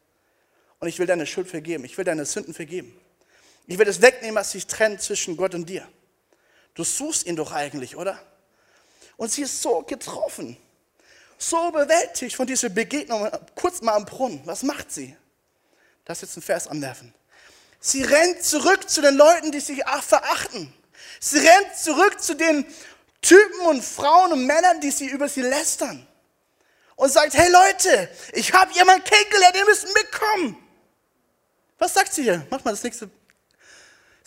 Und 0.79 0.87
ich 0.87 0.99
will 0.99 1.07
deine 1.07 1.25
Schuld 1.25 1.47
vergeben, 1.47 1.83
ich 1.85 1.97
will 1.97 2.05
deine 2.05 2.25
Sünden 2.25 2.53
vergeben. 2.53 3.00
Ich 3.67 3.77
will 3.77 3.85
das 3.85 4.01
wegnehmen, 4.01 4.35
was 4.35 4.51
sich 4.51 4.67
trennt 4.67 5.01
zwischen 5.01 5.37
Gott 5.37 5.55
und 5.55 5.67
dir. 5.67 5.87
Du 6.73 6.83
suchst 6.83 7.25
ihn 7.25 7.35
doch 7.35 7.51
eigentlich, 7.51 7.95
oder? 7.95 8.19
Und 9.17 9.31
sie 9.31 9.43
ist 9.43 9.61
so 9.61 9.81
getroffen, 9.81 10.57
so 11.37 11.69
überwältigt 11.69 12.35
von 12.35 12.47
dieser 12.47 12.69
Begegnung, 12.69 13.29
kurz 13.55 13.81
mal 13.81 13.93
am 13.93 14.05
Brunnen. 14.05 14.41
Was 14.45 14.63
macht 14.63 14.91
sie? 14.91 15.15
Das 16.05 16.17
ist 16.17 16.29
jetzt 16.29 16.37
ein 16.37 16.41
Vers 16.41 16.67
anwerfen. 16.67 17.13
Sie 17.79 18.03
rennt 18.03 18.43
zurück 18.43 18.89
zu 18.89 19.01
den 19.01 19.15
Leuten, 19.15 19.51
die 19.51 19.59
sich 19.59 19.83
verachten. 20.01 20.73
Sie 21.19 21.39
rennt 21.39 21.75
zurück 21.75 22.21
zu 22.21 22.35
den 22.35 22.65
Typen 23.21 23.59
und 23.67 23.83
Frauen 23.83 24.33
und 24.33 24.45
Männern, 24.45 24.79
die 24.81 24.91
sie 24.91 25.07
über 25.07 25.29
sie 25.29 25.41
lästern. 25.41 26.07
Und 26.95 27.11
sagt, 27.11 27.33
hey 27.33 27.51
Leute, 27.51 28.09
ich 28.33 28.53
habe 28.53 28.71
jemanden 28.73 29.03
kennengelernt, 29.03 29.55
ihr 29.55 29.65
müsst 29.65 29.87
mitkommen. 29.93 30.57
Was 31.79 31.93
sagt 31.95 32.13
sie 32.13 32.23
hier? 32.23 32.45
Mach 32.51 32.63
mal 32.63 32.71
das 32.71 32.83
nächste 32.83 33.09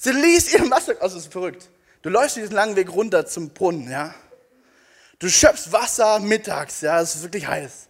Sie 0.04 0.10
ließ 0.10 0.52
ihren 0.52 0.70
Wasser, 0.70 0.92
also 1.00 1.16
das 1.16 1.24
ist 1.24 1.32
verrückt. 1.32 1.70
Du 2.02 2.10
läufst 2.10 2.36
diesen 2.36 2.52
langen 2.52 2.76
Weg 2.76 2.92
runter 2.92 3.24
zum 3.24 3.48
Brunnen, 3.48 3.90
ja. 3.90 4.14
Du 5.18 5.30
schöpfst 5.30 5.72
Wasser 5.72 6.18
mittags, 6.18 6.82
ja, 6.82 7.00
es 7.00 7.14
ist 7.14 7.22
wirklich 7.22 7.46
heiß. 7.46 7.88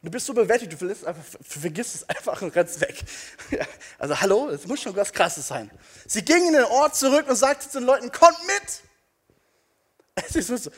Und 0.00 0.06
du 0.06 0.10
bist 0.12 0.26
so 0.26 0.32
bewältigt, 0.32 0.72
du 0.72 0.94
vergisst, 1.42 1.96
es 1.96 2.08
einfach 2.08 2.40
und 2.40 2.54
rennst 2.54 2.80
weg. 2.80 3.02
Also 3.98 4.20
hallo, 4.20 4.48
es 4.50 4.64
muss 4.68 4.80
schon 4.80 4.94
was 4.94 5.12
Krasses 5.12 5.48
sein. 5.48 5.68
Sie 6.06 6.24
ging 6.24 6.46
in 6.46 6.52
den 6.52 6.66
Ort 6.66 6.94
zurück 6.94 7.28
und 7.28 7.34
sagte 7.34 7.68
zu 7.68 7.80
den 7.80 7.86
Leuten, 7.86 8.12
kommt 8.12 8.38
mit. 8.46 8.82
Es 10.28 10.36
ist 10.36 10.46
so, 10.46 10.70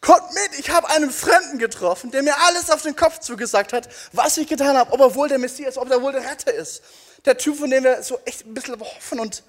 kommt 0.00 0.32
mit, 0.32 0.60
ich 0.60 0.70
habe 0.70 0.88
einen 0.90 1.10
Fremden 1.10 1.58
getroffen, 1.58 2.12
der 2.12 2.22
mir 2.22 2.38
alles 2.46 2.70
auf 2.70 2.82
den 2.82 2.94
Kopf 2.94 3.18
zugesagt 3.18 3.72
hat, 3.72 3.88
was 4.12 4.36
ich 4.36 4.46
getan 4.46 4.76
habe, 4.76 4.92
ob 4.92 5.00
er 5.00 5.14
wohl 5.16 5.28
der 5.28 5.38
Messias, 5.38 5.76
ob 5.76 5.90
er 5.90 6.00
wohl 6.00 6.12
der 6.12 6.22
Retter 6.22 6.54
ist. 6.54 6.84
Der 7.24 7.36
Typ, 7.36 7.58
von 7.58 7.68
dem 7.68 7.82
wir 7.82 8.04
so 8.04 8.20
echt 8.24 8.46
ein 8.46 8.54
bisschen 8.54 8.78
hoffen 8.78 9.18
und 9.18 9.42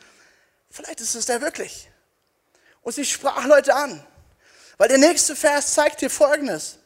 Vielleicht 0.69 1.01
ist 1.01 1.15
es 1.15 1.25
der 1.25 1.41
wirklich. 1.41 1.89
Und 2.81 2.93
sie 2.93 3.05
sprach 3.05 3.45
Leute 3.45 3.73
an. 3.75 4.05
Weil 4.77 4.89
der 4.89 4.97
nächste 4.97 5.35
Vers 5.35 5.73
zeigt 5.73 6.01
dir 6.01 6.09
Folgendes. 6.09 6.77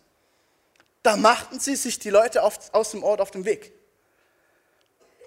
Da 1.03 1.17
machten 1.17 1.59
sie 1.59 1.75
sich 1.75 1.99
die 1.99 2.09
Leute 2.09 2.43
auf, 2.43 2.73
aus 2.73 2.91
dem 2.91 3.03
Ort 3.03 3.21
auf 3.21 3.31
den 3.31 3.45
Weg. 3.45 3.73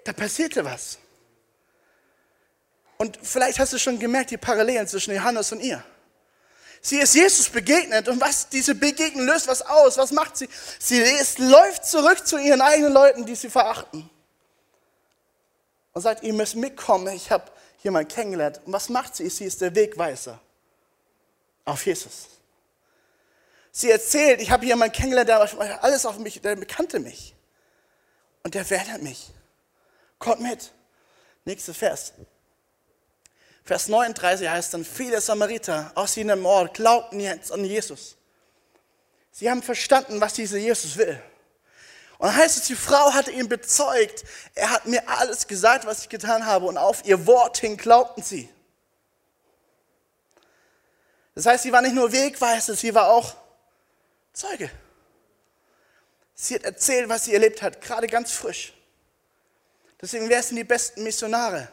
Da 0.04 0.12
passierte 0.12 0.64
was. 0.64 0.98
Und 2.96 3.18
vielleicht 3.22 3.58
hast 3.58 3.72
du 3.72 3.78
schon 3.78 3.98
gemerkt, 3.98 4.30
die 4.30 4.36
Parallelen 4.36 4.86
zwischen 4.86 5.14
Johannes 5.14 5.50
und 5.52 5.60
ihr. 5.60 5.84
Sie 6.80 6.98
ist 6.98 7.14
Jesus 7.14 7.48
begegnet 7.48 8.08
und 8.08 8.20
was 8.20 8.48
diese 8.50 8.74
Begegnung 8.74 9.26
löst 9.26 9.48
was 9.48 9.62
aus? 9.62 9.96
Was 9.96 10.12
macht 10.12 10.36
sie? 10.36 10.48
Sie 10.78 10.98
ist, 10.98 11.38
läuft 11.38 11.86
zurück 11.86 12.26
zu 12.26 12.36
ihren 12.36 12.60
eigenen 12.60 12.92
Leuten, 12.92 13.24
die 13.24 13.34
sie 13.34 13.48
verachten. 13.48 14.08
Und 15.92 16.02
sagt, 16.02 16.22
ihr 16.22 16.34
müsst 16.34 16.56
mitkommen, 16.56 17.14
ich 17.14 17.30
habe 17.30 17.50
jemand 17.84 18.10
kennengelernt. 18.10 18.60
Und 18.64 18.72
was 18.72 18.88
macht 18.88 19.14
sie? 19.14 19.28
Sie 19.28 19.44
ist 19.44 19.60
der 19.60 19.74
Wegweiser 19.74 20.40
auf 21.64 21.86
Jesus. 21.86 22.28
Sie 23.70 23.90
erzählt, 23.90 24.40
ich 24.40 24.50
habe 24.50 24.64
jemanden 24.66 24.94
kennengelernt, 24.94 25.28
der 25.28 25.84
alles 25.84 26.06
auf 26.06 26.18
mich, 26.18 26.40
der 26.40 26.56
bekannte 26.56 26.98
mich. 26.98 27.34
Und 28.42 28.54
der 28.54 28.68
wertet 28.70 29.02
mich. 29.02 29.30
Kommt 30.18 30.40
mit. 30.40 30.72
Nächster 31.44 31.74
Vers. 31.74 32.12
Vers 33.64 33.88
39 33.88 34.48
heißt 34.48 34.74
dann, 34.74 34.84
viele 34.84 35.20
Samariter 35.20 35.92
aus 35.94 36.16
jenem 36.16 36.44
Ort 36.44 36.74
glaubten 36.74 37.20
jetzt 37.20 37.50
an 37.50 37.64
Jesus. 37.64 38.16
Sie 39.30 39.50
haben 39.50 39.62
verstanden, 39.62 40.20
was 40.20 40.34
dieser 40.34 40.58
Jesus 40.58 40.96
will. 40.96 41.20
Und 42.24 42.30
dann 42.30 42.38
heißt 42.38 42.56
es, 42.56 42.64
die 42.64 42.74
Frau 42.74 43.12
hatte 43.12 43.30
ihn 43.32 43.50
bezeugt, 43.50 44.24
er 44.54 44.70
hat 44.70 44.86
mir 44.86 45.06
alles 45.06 45.46
gesagt, 45.46 45.84
was 45.84 46.00
ich 46.00 46.08
getan 46.08 46.46
habe, 46.46 46.64
und 46.64 46.78
auf 46.78 47.04
ihr 47.04 47.26
Wort 47.26 47.58
hin 47.58 47.76
glaubten 47.76 48.22
sie. 48.22 48.48
Das 51.34 51.44
heißt, 51.44 51.64
sie 51.64 51.70
war 51.70 51.82
nicht 51.82 51.94
nur 51.94 52.10
Wegweiser, 52.10 52.76
sie 52.76 52.94
war 52.94 53.10
auch 53.10 53.34
Zeuge. 54.32 54.70
Sie 56.34 56.54
hat 56.54 56.62
erzählt, 56.62 57.10
was 57.10 57.26
sie 57.26 57.34
erlebt 57.34 57.60
hat, 57.60 57.82
gerade 57.82 58.06
ganz 58.06 58.32
frisch. 58.32 58.72
Deswegen, 60.00 60.26
wer 60.30 60.42
sind 60.42 60.56
die 60.56 60.64
besten 60.64 61.02
Missionare? 61.02 61.68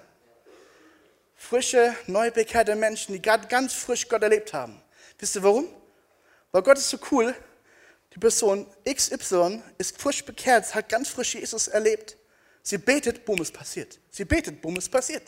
Frische, 1.37 1.95
neu 2.07 2.29
bekehrte 2.29 2.75
Menschen, 2.75 3.13
die 3.13 3.21
gerade 3.21 3.47
ganz 3.47 3.71
frisch 3.71 4.09
Gott 4.09 4.21
erlebt 4.21 4.51
haben. 4.51 4.83
Wisst 5.17 5.33
ihr 5.33 5.43
warum? 5.43 5.73
Weil 6.51 6.61
Gott 6.61 6.77
ist 6.77 6.89
so 6.89 6.99
cool, 7.09 7.33
die 8.13 8.19
Person 8.19 8.67
XY 8.85 9.61
ist 9.77 9.97
frisch 9.97 10.23
bekehrt, 10.25 10.73
hat 10.75 10.89
ganz 10.89 11.09
frisch 11.09 11.35
Jesus 11.35 11.67
erlebt. 11.67 12.17
Sie 12.61 12.77
betet, 12.77 13.25
boom, 13.25 13.41
es 13.41 13.51
passiert. 13.51 13.99
Sie 14.09 14.25
betet, 14.25 14.61
boom, 14.61 14.75
es 14.77 14.89
passiert. 14.89 15.23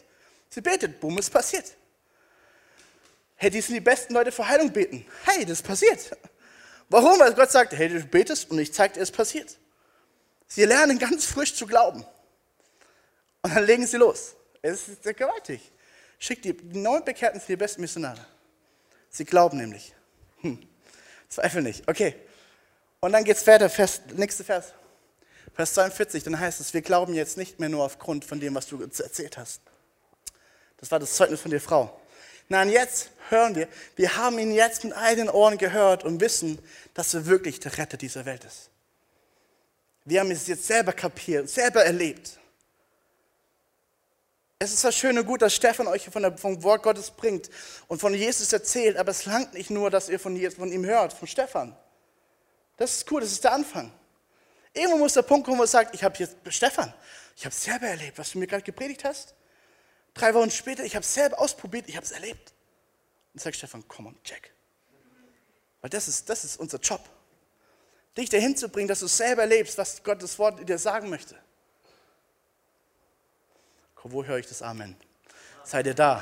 Sie 0.50 0.62
betet, 0.62 1.00
boom, 1.00 1.18
es 1.18 1.30
passiert. 1.30 1.76
Hey, 3.36 3.50
die 3.50 3.62
sind 3.62 3.76
die 3.76 3.82
besten 3.82 4.14
Leute 4.14 4.32
für 4.32 4.48
Heilung 4.48 4.72
beten. 4.72 5.06
Hey, 5.26 5.46
das 5.46 5.62
passiert. 5.62 6.16
Warum? 6.90 7.20
Weil 7.20 7.34
Gott 7.34 7.52
sagt, 7.52 7.74
hey, 7.74 7.90
du 7.90 8.04
betest 8.06 8.52
und 8.52 8.60
ich 8.60 8.74
zeige 8.74 8.96
dir, 8.96 9.02
es 9.02 9.12
passiert. 9.12 9.58
Sie 10.48 10.66
lernen 10.66 11.00
ganz 11.00 11.26
frisch 11.26 11.56
zu 11.56 11.66
glauben. 11.66 12.06
Und 13.42 13.56
dann 13.56 13.66
legen 13.66 13.88
sie 13.88 13.98
los. 13.98 14.36
Es 14.62 14.88
ist 14.88 15.04
sehr 15.04 15.14
gewaltig. 15.14 15.72
Schickt 16.20 16.46
die 16.46 16.54
neuen 16.74 17.04
Bekehrten 17.04 17.42
für 17.42 17.48
die 17.48 17.56
besten 17.58 17.82
Missionare. 17.82 18.26
Sie 19.10 19.26
glauben 19.26 19.58
nämlich. 19.58 19.94
Hm. 20.42 20.60
Zweifel 21.28 21.64
nicht. 21.64 21.88
Okay. 21.88 22.16
Und 23.04 23.12
dann 23.12 23.26
geht 23.26 23.36
es 23.36 23.46
weiter, 23.46 23.70
Vers, 23.70 24.00
nächste 24.16 24.46
Vers. 24.46 24.72
Vers 25.54 25.74
42, 25.74 26.24
dann 26.24 26.40
heißt 26.40 26.62
es, 26.62 26.74
wir 26.74 26.82
glauben 26.82 27.14
jetzt 27.14 27.36
nicht 27.36 27.60
mehr 27.60 27.68
nur 27.68 27.84
aufgrund 27.84 28.24
von 28.24 28.40
dem, 28.40 28.56
was 28.56 28.68
du 28.68 28.82
erzählt 28.82 29.36
hast. 29.36 29.60
Das 30.78 30.90
war 30.90 31.00
das 31.00 31.14
Zeugnis 31.14 31.42
von 31.42 31.52
der 31.52 31.60
Frau. 31.60 32.00
Nein, 32.48 32.70
jetzt 32.70 33.10
hören 33.28 33.56
wir, 33.56 33.68
wir 33.98 34.16
haben 34.16 34.40
ihn 34.40 34.54
jetzt 34.54 34.86
mit 34.86 34.94
eigenen 34.94 35.28
Ohren 35.28 35.58
gehört 35.58 36.06
und 36.06 36.22
wissen, 36.22 36.60
dass 36.94 37.14
er 37.14 37.26
wirklich 37.26 37.60
der 37.60 37.78
Retter 37.78 37.98
dieser 37.98 38.24
Welt 38.24 38.46
ist. 38.46 38.70
Wir 40.06 40.22
haben 40.22 40.32
es 40.32 40.48
jetzt 40.48 40.66
selber 40.66 40.94
kapiert, 40.94 41.50
selber 41.50 41.84
erlebt. 41.84 42.40
Es 44.60 44.72
ist 44.72 44.86
das 44.86 44.96
Schöne 44.96 45.26
gut, 45.26 45.42
dass 45.42 45.54
Stefan 45.54 45.88
euch 45.88 46.06
von 46.10 46.22
der, 46.22 46.38
vom 46.38 46.64
Wort 46.64 46.84
Gottes 46.84 47.12
bringt 47.12 47.50
und 47.90 48.00
von 48.00 48.14
Jesus 48.14 48.54
erzählt, 48.54 48.96
aber 48.96 49.12
es 49.12 49.26
langt 49.26 49.56
nicht 49.56 49.72
nur, 49.72 49.90
dass 49.90 50.08
ihr 50.08 50.22
von, 50.22 50.40
von 50.52 50.72
ihm 50.72 50.86
hört, 50.86 51.12
von 51.12 51.28
Stefan. 51.28 51.76
Das 52.78 52.94
ist 52.94 53.12
cool, 53.12 53.22
das 53.22 53.32
ist 53.32 53.44
der 53.44 53.54
Anfang. 53.54 53.92
Irgendwo 54.74 54.98
muss 54.98 55.14
der 55.14 55.22
Punkt 55.22 55.46
kommen, 55.46 55.60
wo 55.60 55.64
er 55.64 55.68
sagt, 55.68 55.94
ich 55.94 56.04
habe 56.04 56.16
jetzt, 56.18 56.36
Stefan, 56.50 56.94
ich 57.36 57.46
habe 57.46 57.54
es 57.54 57.64
selber 57.64 57.88
erlebt, 57.88 58.18
was 58.18 58.32
du 58.32 58.40
mir 58.40 58.48
gerade 58.48 58.64
gepredigt 58.64 59.04
hast. 59.04 59.36
Drei 60.14 60.34
Wochen 60.34 60.50
später, 60.50 60.84
ich 60.84 60.96
habe 60.96 61.04
es 61.04 61.14
selber 61.14 61.40
ausprobiert, 61.40 61.88
ich 61.88 61.96
habe 61.96 62.06
es 62.06 62.12
erlebt. 62.12 62.54
Und 63.34 63.40
sagt 63.42 63.56
Stefan, 63.56 63.84
komm 63.88 64.08
on, 64.08 64.24
check. 64.24 64.52
Weil 65.82 65.90
das 65.90 66.08
ist, 66.08 66.30
das 66.30 66.44
ist 66.44 66.58
unser 66.58 66.80
Job. 66.80 67.02
Dich 68.16 68.30
dahin 68.30 68.56
zu 68.56 68.70
bringen, 68.70 68.88
dass 68.88 69.00
du 69.00 69.08
selber 69.08 69.42
erlebst, 69.42 69.78
was 69.78 70.04
Gottes 70.04 70.38
Wort 70.38 70.68
dir 70.68 70.78
sagen 70.78 71.10
möchte. 71.10 71.36
Wo 74.04 74.24
höre 74.24 74.38
ich 74.38 74.48
das 74.48 74.62
Amen? 74.62 74.98
Seid 75.64 75.86
ihr 75.86 75.94
da? 75.94 76.22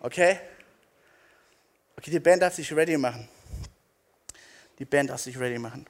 Okay? 0.00 0.38
Okay, 1.96 2.10
die 2.10 2.20
Band 2.20 2.42
darf 2.42 2.54
sich 2.54 2.72
ready 2.72 2.96
machen. 2.96 3.28
Die 4.78 4.84
Band 4.84 5.10
darf 5.10 5.20
sich 5.20 5.38
ready 5.38 5.58
machen. 5.58 5.86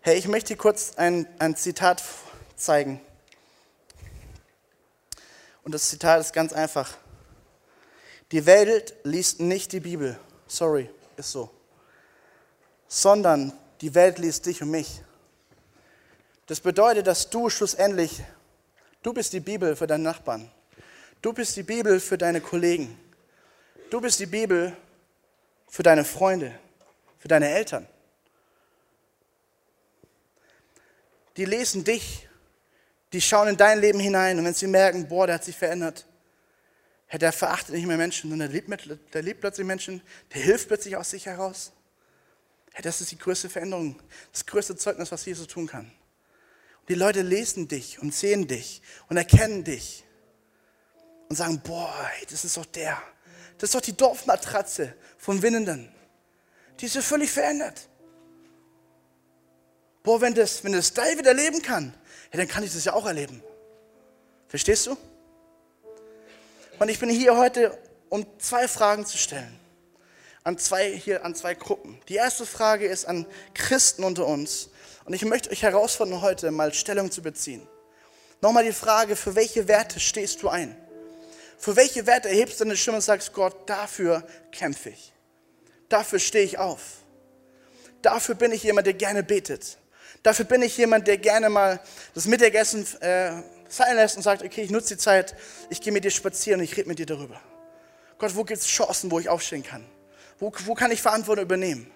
Hey, 0.00 0.18
ich 0.18 0.28
möchte 0.28 0.54
dir 0.54 0.58
kurz 0.58 0.96
ein, 0.96 1.26
ein 1.38 1.56
Zitat 1.56 2.02
zeigen. 2.56 3.00
Und 5.62 5.72
das 5.74 5.88
Zitat 5.88 6.20
ist 6.20 6.32
ganz 6.32 6.52
einfach. 6.52 6.96
Die 8.30 8.46
Welt 8.46 8.94
liest 9.02 9.40
nicht 9.40 9.72
die 9.72 9.80
Bibel. 9.80 10.18
Sorry, 10.46 10.90
ist 11.16 11.32
so. 11.32 11.50
Sondern 12.86 13.52
die 13.80 13.94
Welt 13.94 14.18
liest 14.18 14.46
dich 14.46 14.62
und 14.62 14.70
mich. 14.70 15.02
Das 16.46 16.60
bedeutet, 16.60 17.06
dass 17.06 17.30
du 17.30 17.48
schlussendlich, 17.48 18.22
du 19.02 19.12
bist 19.12 19.32
die 19.32 19.40
Bibel 19.40 19.74
für 19.74 19.86
deinen 19.86 20.02
Nachbarn. 20.02 20.50
Du 21.22 21.32
bist 21.32 21.56
die 21.56 21.62
Bibel 21.62 21.98
für 22.00 22.18
deine 22.18 22.40
Kollegen. 22.40 22.98
Du 23.90 24.00
bist 24.00 24.20
die 24.20 24.26
Bibel 24.26 24.76
für 25.66 25.82
deine 25.82 26.04
Freunde, 26.04 26.52
für 27.18 27.28
deine 27.28 27.48
Eltern. 27.48 27.88
Die 31.36 31.44
lesen 31.44 31.84
dich, 31.84 32.28
die 33.12 33.20
schauen 33.20 33.48
in 33.48 33.56
dein 33.56 33.80
Leben 33.80 34.00
hinein 34.00 34.38
und 34.38 34.44
wenn 34.44 34.54
sie 34.54 34.66
merken, 34.66 35.08
boah, 35.08 35.26
der 35.26 35.36
hat 35.36 35.44
sich 35.44 35.56
verändert, 35.56 36.06
der 37.12 37.32
verachtet 37.32 37.74
nicht 37.74 37.86
mehr 37.86 37.96
Menschen, 37.96 38.30
sondern 38.30 38.50
der 38.50 38.60
liebt, 38.60 39.14
der 39.14 39.22
liebt 39.22 39.40
plötzlich 39.40 39.66
Menschen, 39.66 40.02
der 40.32 40.42
hilft 40.42 40.68
plötzlich 40.68 40.96
aus 40.96 41.10
sich 41.10 41.26
heraus. 41.26 41.72
Das 42.82 43.00
ist 43.00 43.12
die 43.12 43.18
größte 43.18 43.48
Veränderung, 43.48 44.00
das 44.32 44.44
größte 44.46 44.76
Zeugnis, 44.76 45.12
was 45.12 45.24
Jesus 45.24 45.46
tun 45.46 45.68
kann. 45.68 45.86
Und 46.80 46.88
die 46.88 46.94
Leute 46.94 47.22
lesen 47.22 47.68
dich 47.68 48.00
und 48.02 48.12
sehen 48.12 48.48
dich 48.48 48.82
und 49.08 49.16
erkennen 49.16 49.62
dich 49.62 50.04
und 51.28 51.36
sagen, 51.36 51.60
boah, 51.64 51.94
das 52.30 52.44
ist 52.44 52.56
doch 52.56 52.66
der. 52.66 53.00
Das 53.58 53.68
ist 53.68 53.74
doch 53.74 53.80
die 53.80 53.96
Dorfmatratze 53.96 54.94
von 55.16 55.40
Winnenden. 55.40 55.88
Die 56.80 56.86
ist 56.86 56.96
ja 56.96 57.02
völlig 57.02 57.30
verändert. 57.30 57.88
Boah, 60.04 60.20
wenn 60.20 60.34
das, 60.34 60.62
wenn 60.62 60.72
das 60.72 60.92
David 60.92 61.26
erleben 61.26 61.62
kann, 61.62 61.94
ja, 62.30 62.38
dann 62.38 62.46
kann 62.46 62.62
ich 62.62 62.72
das 62.72 62.84
ja 62.84 62.92
auch 62.92 63.06
erleben. 63.06 63.42
Verstehst 64.48 64.86
du? 64.86 64.96
Und 66.78 66.88
ich 66.90 66.98
bin 66.98 67.08
hier 67.08 67.36
heute, 67.36 67.76
um 68.10 68.26
zwei 68.38 68.68
Fragen 68.68 69.06
zu 69.06 69.16
stellen. 69.16 69.58
An 70.44 70.58
zwei, 70.58 70.92
hier 70.92 71.24
an 71.24 71.34
zwei 71.34 71.54
Gruppen. 71.54 71.98
Die 72.08 72.16
erste 72.16 72.44
Frage 72.44 72.86
ist 72.86 73.06
an 73.06 73.26
Christen 73.54 74.04
unter 74.04 74.26
uns. 74.26 74.68
Und 75.06 75.14
ich 75.14 75.24
möchte 75.24 75.50
euch 75.50 75.62
herausfordern, 75.62 76.20
heute 76.20 76.50
mal 76.50 76.74
Stellung 76.74 77.10
zu 77.10 77.22
beziehen. 77.22 77.66
Nochmal 78.42 78.64
die 78.64 78.72
Frage, 78.72 79.16
für 79.16 79.34
welche 79.34 79.68
Werte 79.68 80.00
stehst 80.00 80.42
du 80.42 80.50
ein? 80.50 80.76
Für 81.56 81.76
welche 81.76 82.06
Werte 82.06 82.28
erhebst 82.28 82.60
du 82.60 82.64
deine 82.64 82.76
Stimme 82.76 82.98
und 82.98 83.02
sagst, 83.02 83.32
Gott, 83.32 83.70
dafür 83.70 84.26
kämpfe 84.52 84.90
ich. 84.90 85.14
Dafür 85.88 86.18
stehe 86.18 86.44
ich 86.44 86.58
auf. 86.58 86.80
Dafür 88.02 88.34
bin 88.34 88.52
ich 88.52 88.64
jemand, 88.64 88.86
der 88.86 88.92
gerne 88.92 89.22
betet. 89.22 89.78
Dafür 90.24 90.46
bin 90.46 90.62
ich 90.62 90.76
jemand, 90.78 91.06
der 91.06 91.18
gerne 91.18 91.50
mal 91.50 91.78
das 92.14 92.26
Mittagessen 92.26 92.86
äh, 93.00 93.30
sein 93.68 93.94
lässt 93.94 94.16
und 94.16 94.22
sagt, 94.22 94.42
okay, 94.42 94.62
ich 94.62 94.70
nutze 94.70 94.94
die 94.94 94.98
Zeit, 94.98 95.36
ich 95.68 95.82
gehe 95.82 95.92
mit 95.92 96.02
dir 96.02 96.10
spazieren 96.10 96.60
und 96.60 96.64
ich 96.64 96.74
rede 96.76 96.88
mit 96.88 96.98
dir 96.98 97.04
darüber. 97.04 97.38
Gott, 98.16 98.34
wo 98.34 98.42
gibt 98.42 98.58
es 98.58 98.66
Chancen, 98.66 99.10
wo 99.10 99.20
ich 99.20 99.28
aufstehen 99.28 99.62
kann? 99.62 99.84
Wo, 100.38 100.50
wo 100.64 100.74
kann 100.74 100.90
ich 100.90 101.02
Verantwortung 101.02 101.44
übernehmen? 101.44 101.90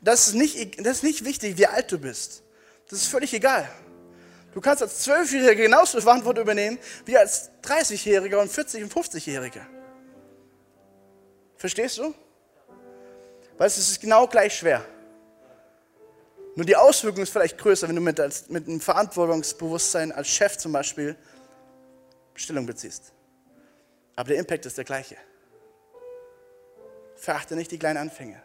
das 0.00 0.28
ist, 0.28 0.34
nicht, 0.34 0.80
das 0.86 0.98
ist 0.98 1.02
nicht 1.02 1.24
wichtig, 1.24 1.58
wie 1.58 1.66
alt 1.66 1.92
du 1.92 1.98
bist. 1.98 2.42
Das 2.88 3.00
ist 3.00 3.08
völlig 3.08 3.34
egal. 3.34 3.68
Du 4.54 4.60
kannst 4.62 4.82
als 4.82 5.00
Zwölfjähriger 5.00 5.54
genauso 5.54 6.00
Verantwortung 6.00 6.44
übernehmen 6.44 6.78
wie 7.04 7.18
als 7.18 7.50
30-Jähriger 7.62 8.40
und 8.40 8.50
40- 8.50 8.84
und 8.84 8.92
50-Jähriger. 8.94 9.66
Verstehst 11.56 11.98
du? 11.98 12.14
Weil 13.58 13.66
es 13.66 13.76
ist 13.76 14.00
genau 14.00 14.26
gleich 14.26 14.56
schwer. 14.56 14.82
Nur 16.56 16.64
die 16.64 16.74
Auswirkung 16.74 17.22
ist 17.22 17.30
vielleicht 17.30 17.58
größer, 17.58 17.86
wenn 17.86 17.96
du 17.96 18.00
mit, 18.00 18.18
als, 18.18 18.48
mit 18.48 18.66
einem 18.66 18.80
Verantwortungsbewusstsein 18.80 20.10
als 20.10 20.28
Chef 20.28 20.56
zum 20.56 20.72
Beispiel 20.72 21.14
Stellung 22.34 22.64
beziehst. 22.64 23.12
Aber 24.16 24.30
der 24.30 24.38
Impact 24.38 24.64
ist 24.64 24.78
der 24.78 24.84
gleiche. 24.84 25.16
Verachte 27.14 27.56
nicht 27.56 27.70
die 27.70 27.78
kleinen 27.78 27.98
Anfänge. 27.98 28.42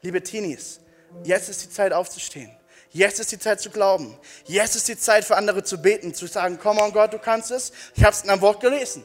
Liebe 0.00 0.20
Teenies, 0.20 0.80
jetzt 1.22 1.48
ist 1.48 1.62
die 1.62 1.70
Zeit 1.70 1.92
aufzustehen. 1.92 2.50
Jetzt 2.90 3.20
ist 3.20 3.30
die 3.30 3.38
Zeit 3.38 3.60
zu 3.60 3.70
glauben. 3.70 4.18
Jetzt 4.44 4.74
ist 4.74 4.88
die 4.88 4.98
Zeit 4.98 5.24
für 5.24 5.36
andere 5.36 5.62
zu 5.62 5.80
beten, 5.80 6.14
zu 6.14 6.26
sagen, 6.26 6.58
komm 6.60 6.78
on 6.78 6.92
Gott, 6.92 7.12
du 7.12 7.18
kannst 7.20 7.52
es. 7.52 7.72
Ich 7.94 8.02
habe 8.02 8.12
es 8.12 8.22
in 8.22 8.30
einem 8.30 8.42
Wort 8.42 8.60
gelesen. 8.60 9.04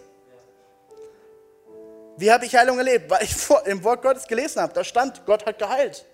Wie 2.17 2.31
habe 2.31 2.45
ich 2.45 2.55
Heilung 2.55 2.79
erlebt? 2.79 3.07
Weil 3.07 3.23
ich 3.23 3.35
im 3.65 3.83
Wort 3.83 4.01
Gottes 4.01 4.27
gelesen 4.27 4.63
habe. 4.63 4.73
Da 4.73 4.83
stand, 4.83 5.23
Gott 5.27 5.45
hat 5.45 5.59
geheilt. 5.59 6.05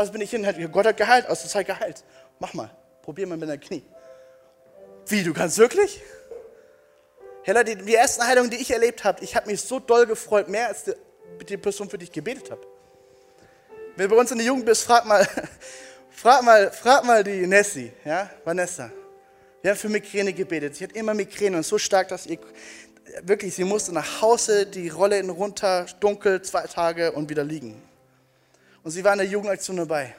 Also 0.00 0.12
bin 0.12 0.22
ich 0.22 0.30
hin, 0.30 0.46
Gott 0.72 0.86
hat 0.86 0.96
geheilt, 0.96 1.26
also 1.26 1.46
sei 1.46 1.62
geheilt. 1.62 2.04
Mach 2.38 2.54
mal, 2.54 2.70
probier 3.02 3.26
mal 3.26 3.36
mit 3.36 3.50
deinem 3.50 3.60
Knie. 3.60 3.84
Wie, 5.06 5.22
du 5.22 5.34
kannst 5.34 5.58
wirklich? 5.58 6.00
Hey 7.42 7.52
Leute, 7.52 7.76
die 7.76 7.94
ersten 7.94 8.26
Heilungen, 8.26 8.48
die 8.48 8.56
ich 8.56 8.70
erlebt 8.70 9.04
habe, 9.04 9.22
ich 9.22 9.36
habe 9.36 9.50
mich 9.50 9.60
so 9.60 9.78
doll 9.78 10.06
gefreut, 10.06 10.48
mehr 10.48 10.68
als 10.68 10.84
die, 10.84 10.94
die 11.44 11.58
Person, 11.58 11.90
für 11.90 11.98
die 11.98 12.04
ich 12.04 12.12
gebetet 12.12 12.50
habe. 12.50 12.66
Wenn 13.94 14.08
du 14.08 14.14
bei 14.14 14.18
uns 14.18 14.30
in 14.30 14.38
der 14.38 14.46
Jugend 14.46 14.64
bist, 14.64 14.84
frag 14.84 15.04
mal, 15.04 15.28
Frag 16.10 16.44
mal, 16.44 16.72
frag 16.72 17.04
mal 17.04 17.22
die 17.22 17.46
Nessie, 17.46 17.92
ja, 18.02 18.30
Vanessa. 18.42 18.90
Wir 19.60 19.72
haben 19.72 19.78
für 19.78 19.90
Migräne 19.90 20.32
gebetet. 20.32 20.76
Sie 20.76 20.84
hat 20.84 20.92
immer 20.92 21.12
Migräne 21.12 21.58
und 21.58 21.66
so 21.66 21.76
stark, 21.76 22.08
dass 22.08 22.24
ihr 22.24 22.38
wirklich, 23.24 23.54
sie 23.54 23.64
musste 23.64 23.92
nach 23.92 24.22
Hause, 24.22 24.64
die 24.64 24.88
Rolle 24.88 25.22
runter, 25.28 25.84
dunkel, 26.00 26.40
zwei 26.40 26.62
Tage 26.62 27.12
und 27.12 27.28
wieder 27.28 27.44
liegen. 27.44 27.89
Und 28.82 28.90
sie 28.90 29.04
war 29.04 29.12
in 29.12 29.18
der 29.18 29.28
Jugendaktion 29.28 29.76
dabei. 29.76 30.14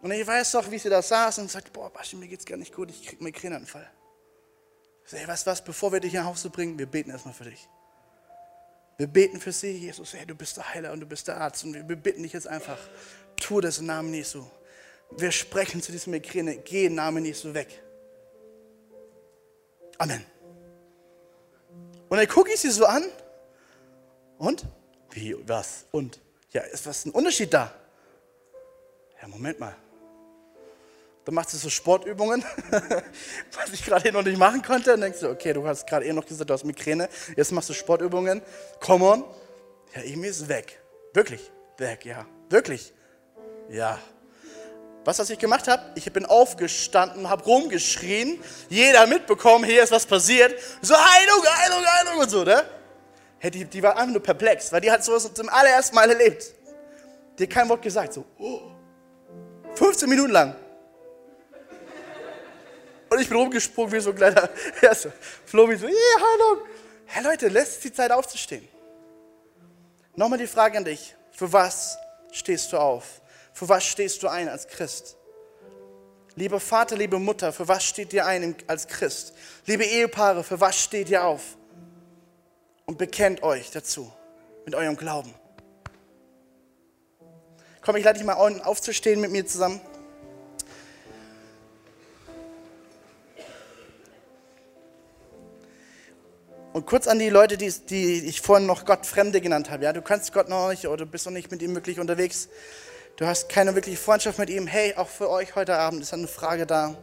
Und 0.00 0.12
ich 0.12 0.26
weiß 0.26 0.54
noch, 0.54 0.70
wie 0.70 0.78
sie 0.78 0.88
da 0.88 1.02
saß 1.02 1.38
und 1.38 1.50
sagte, 1.50 1.70
boah, 1.72 1.90
Baschi, 1.90 2.16
mir 2.16 2.28
geht's 2.28 2.44
gar 2.44 2.56
nicht 2.56 2.72
gut, 2.72 2.90
ich 2.90 3.04
krieg 3.04 3.20
Migräneanfall. 3.20 3.90
Ich 5.04 5.10
sage, 5.10 5.22
hey, 5.22 5.28
weißt 5.28 5.46
du 5.46 5.50
was, 5.50 5.64
bevor 5.64 5.92
wir 5.92 6.00
dich 6.00 6.12
nach 6.12 6.24
Hause 6.24 6.50
bringen, 6.50 6.78
wir 6.78 6.86
beten 6.86 7.10
erstmal 7.10 7.34
für 7.34 7.44
dich. 7.44 7.68
Wir 8.96 9.06
beten 9.06 9.40
für 9.40 9.52
sie, 9.52 9.72
Jesus, 9.72 10.14
hey, 10.14 10.26
du 10.26 10.34
bist 10.34 10.56
der 10.56 10.72
Heiler 10.72 10.92
und 10.92 11.00
du 11.00 11.06
bist 11.06 11.26
der 11.28 11.40
Arzt 11.40 11.64
und 11.64 11.74
wir 11.74 11.96
bitten 11.96 12.22
dich 12.22 12.32
jetzt 12.32 12.46
einfach, 12.46 12.78
tu 13.36 13.60
das 13.60 13.78
im 13.78 13.86
Namen 13.86 14.12
Jesu. 14.12 14.44
Wir 15.16 15.32
sprechen 15.32 15.82
zu 15.82 15.92
diesem 15.92 16.12
Migräne, 16.12 16.58
geh 16.58 16.86
im 16.86 16.94
Namen 16.94 17.24
Jesu 17.24 17.54
weg. 17.54 17.82
Amen. 19.98 20.24
Und 22.08 22.18
dann 22.18 22.28
gucke 22.28 22.52
ich 22.52 22.60
sie 22.60 22.70
so 22.70 22.86
an 22.86 23.04
und? 24.38 24.64
Wie, 25.10 25.36
was? 25.48 25.86
Und? 25.90 26.20
Ja, 26.50 26.62
ist 26.62 26.86
was 26.86 27.04
ein 27.04 27.10
Unterschied 27.10 27.52
da? 27.52 27.72
Ja, 29.20 29.28
Moment 29.28 29.60
mal. 29.60 29.76
Dann 31.24 31.34
macht 31.34 31.50
sie 31.50 31.58
so 31.58 31.68
Sportübungen, 31.68 32.42
was 33.52 33.72
ich 33.74 33.84
gerade 33.84 34.10
noch 34.12 34.22
nicht 34.22 34.38
machen 34.38 34.62
konnte. 34.62 34.92
Dann 34.92 35.02
denkst 35.02 35.20
du, 35.20 35.28
okay, 35.28 35.52
du 35.52 35.66
hast 35.66 35.86
gerade 35.86 36.06
eh 36.06 36.12
noch 36.14 36.24
gesagt, 36.24 36.48
du 36.48 36.54
hast 36.54 36.64
Migräne. 36.64 37.08
Jetzt 37.36 37.52
machst 37.52 37.68
du 37.68 37.74
Sportübungen. 37.74 38.40
Come 38.80 39.04
on. 39.04 39.24
Ja, 39.94 40.02
irgendwie 40.02 40.28
ist 40.28 40.48
weg. 40.48 40.80
Wirklich. 41.12 41.50
Weg, 41.76 42.06
ja. 42.06 42.24
Wirklich. 42.48 42.94
Ja. 43.68 43.98
Was, 45.04 45.18
was 45.18 45.28
ich 45.28 45.38
gemacht 45.38 45.68
habe? 45.68 45.82
Ich 45.96 46.10
bin 46.10 46.24
aufgestanden, 46.24 47.28
habe 47.28 47.44
rumgeschrien. 47.44 48.42
Jeder 48.70 49.06
mitbekommen, 49.06 49.64
hier 49.64 49.82
ist 49.82 49.92
was 49.92 50.06
passiert. 50.06 50.58
So 50.80 50.94
Heilung, 50.94 51.44
Heilung, 51.44 51.84
Heilung 51.84 52.20
und 52.20 52.30
so, 52.30 52.42
ne? 52.42 52.64
Hey, 53.38 53.50
die, 53.50 53.64
die 53.64 53.82
war 53.82 53.96
einfach 53.96 54.12
nur 54.12 54.22
perplex, 54.22 54.72
weil 54.72 54.80
die 54.80 54.90
hat 54.90 55.04
sowas 55.04 55.32
zum 55.32 55.48
allerersten 55.48 55.94
Mal 55.94 56.10
erlebt. 56.10 56.54
Die 57.38 57.44
hat 57.44 57.50
kein 57.50 57.68
Wort 57.68 57.82
gesagt. 57.82 58.12
So, 58.12 58.24
oh. 58.38 58.62
15 59.74 60.08
Minuten 60.08 60.32
lang. 60.32 60.56
Und 63.10 63.20
ich 63.20 63.28
bin 63.28 63.38
rumgesprungen 63.38 63.92
wie 63.92 64.00
so 64.00 64.10
ein 64.10 64.16
kleiner, 64.16 64.50
ja, 64.82 64.94
so, 64.94 65.10
Flo 65.46 65.68
wie 65.68 65.76
so, 65.76 65.86
yeah, 65.86 65.94
Heilung. 65.94 66.66
Hey 67.06 67.24
Leute, 67.24 67.48
lässt 67.48 67.82
die 67.84 67.92
Zeit 67.92 68.10
aufzustehen. 68.10 68.68
Nochmal 70.14 70.38
die 70.38 70.46
Frage 70.46 70.76
an 70.76 70.84
dich. 70.84 71.14
Für 71.30 71.50
was 71.52 71.96
stehst 72.32 72.72
du 72.72 72.76
auf? 72.76 73.22
Für 73.54 73.68
was 73.68 73.84
stehst 73.84 74.22
du 74.22 74.28
ein 74.28 74.48
als 74.48 74.66
Christ? 74.66 75.16
Lieber 76.34 76.60
Vater, 76.60 76.96
liebe 76.96 77.18
Mutter, 77.18 77.52
für 77.52 77.66
was 77.66 77.84
steht 77.84 78.12
ihr 78.12 78.26
ein 78.26 78.54
als 78.66 78.86
Christ? 78.86 79.32
Liebe 79.66 79.84
Ehepaare, 79.84 80.44
für 80.44 80.60
was 80.60 80.78
steht 80.78 81.08
ihr 81.08 81.24
auf? 81.24 81.57
Und 82.88 82.96
bekennt 82.96 83.42
euch 83.42 83.70
dazu 83.70 84.10
mit 84.64 84.74
eurem 84.74 84.96
Glauben. 84.96 85.34
Komm, 87.82 87.96
ich 87.96 88.04
lade 88.04 88.18
dich 88.18 88.26
mal 88.26 88.32
aufzustehen 88.32 89.20
mit 89.20 89.30
mir 89.30 89.44
zusammen. 89.46 89.78
Und 96.72 96.86
kurz 96.86 97.06
an 97.06 97.18
die 97.18 97.28
Leute, 97.28 97.58
die, 97.58 97.70
die 97.70 98.24
ich 98.24 98.40
vorhin 98.40 98.66
noch 98.66 98.86
Gott 98.86 99.04
Fremde 99.04 99.42
genannt 99.42 99.68
habe. 99.68 99.84
Ja, 99.84 99.92
du 99.92 100.00
kannst 100.00 100.32
Gott 100.32 100.48
noch 100.48 100.70
nicht 100.70 100.88
oder 100.88 101.04
bist 101.04 101.26
noch 101.26 101.32
nicht 101.32 101.50
mit 101.50 101.60
ihm 101.60 101.74
wirklich 101.74 102.00
unterwegs 102.00 102.48
du 103.18 103.26
hast 103.26 103.48
keine 103.48 103.74
wirkliche 103.74 103.98
Freundschaft 103.98 104.38
mit 104.38 104.48
ihm, 104.48 104.66
hey, 104.66 104.94
auch 104.94 105.08
für 105.08 105.28
euch 105.28 105.54
heute 105.56 105.76
Abend 105.76 106.02
ist 106.02 106.14
eine 106.14 106.28
Frage 106.28 106.66
da. 106.66 106.94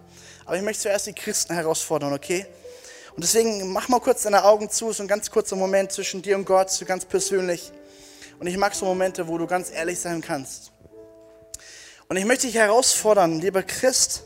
Aber 0.46 0.56
ich 0.56 0.64
möchte 0.64 0.84
zuerst 0.84 1.08
die 1.08 1.14
Christen 1.14 1.54
herausfordern, 1.54 2.14
okay? 2.14 2.46
Und 3.16 3.24
deswegen 3.24 3.72
mach 3.72 3.88
mal 3.88 4.00
kurz 4.00 4.24
deine 4.24 4.44
Augen 4.44 4.70
zu, 4.70 4.92
so 4.92 5.04
ein 5.04 5.08
ganz 5.08 5.32
kurzer 5.32 5.56
Moment 5.56 5.92
zwischen 5.92 6.22
dir 6.22 6.36
und 6.36 6.46
Gott, 6.46 6.70
so 6.70 6.86
ganz 6.86 7.06
persönlich. 7.06 7.72
Und 8.40 8.48
ich 8.48 8.58
mag 8.58 8.76
so 8.76 8.86
Momente, 8.86 9.28
wo 9.28 9.38
du 9.38 9.48
ganz 9.48 9.72
ehrlich 9.72 10.00
sein 10.00 10.22
kannst. 10.22 10.72
Und 12.08 12.18
ich 12.18 12.26
möchte 12.26 12.48
dich 12.48 12.56
herausfordern, 12.56 13.40
lieber 13.40 13.64
Christ, 13.64 14.24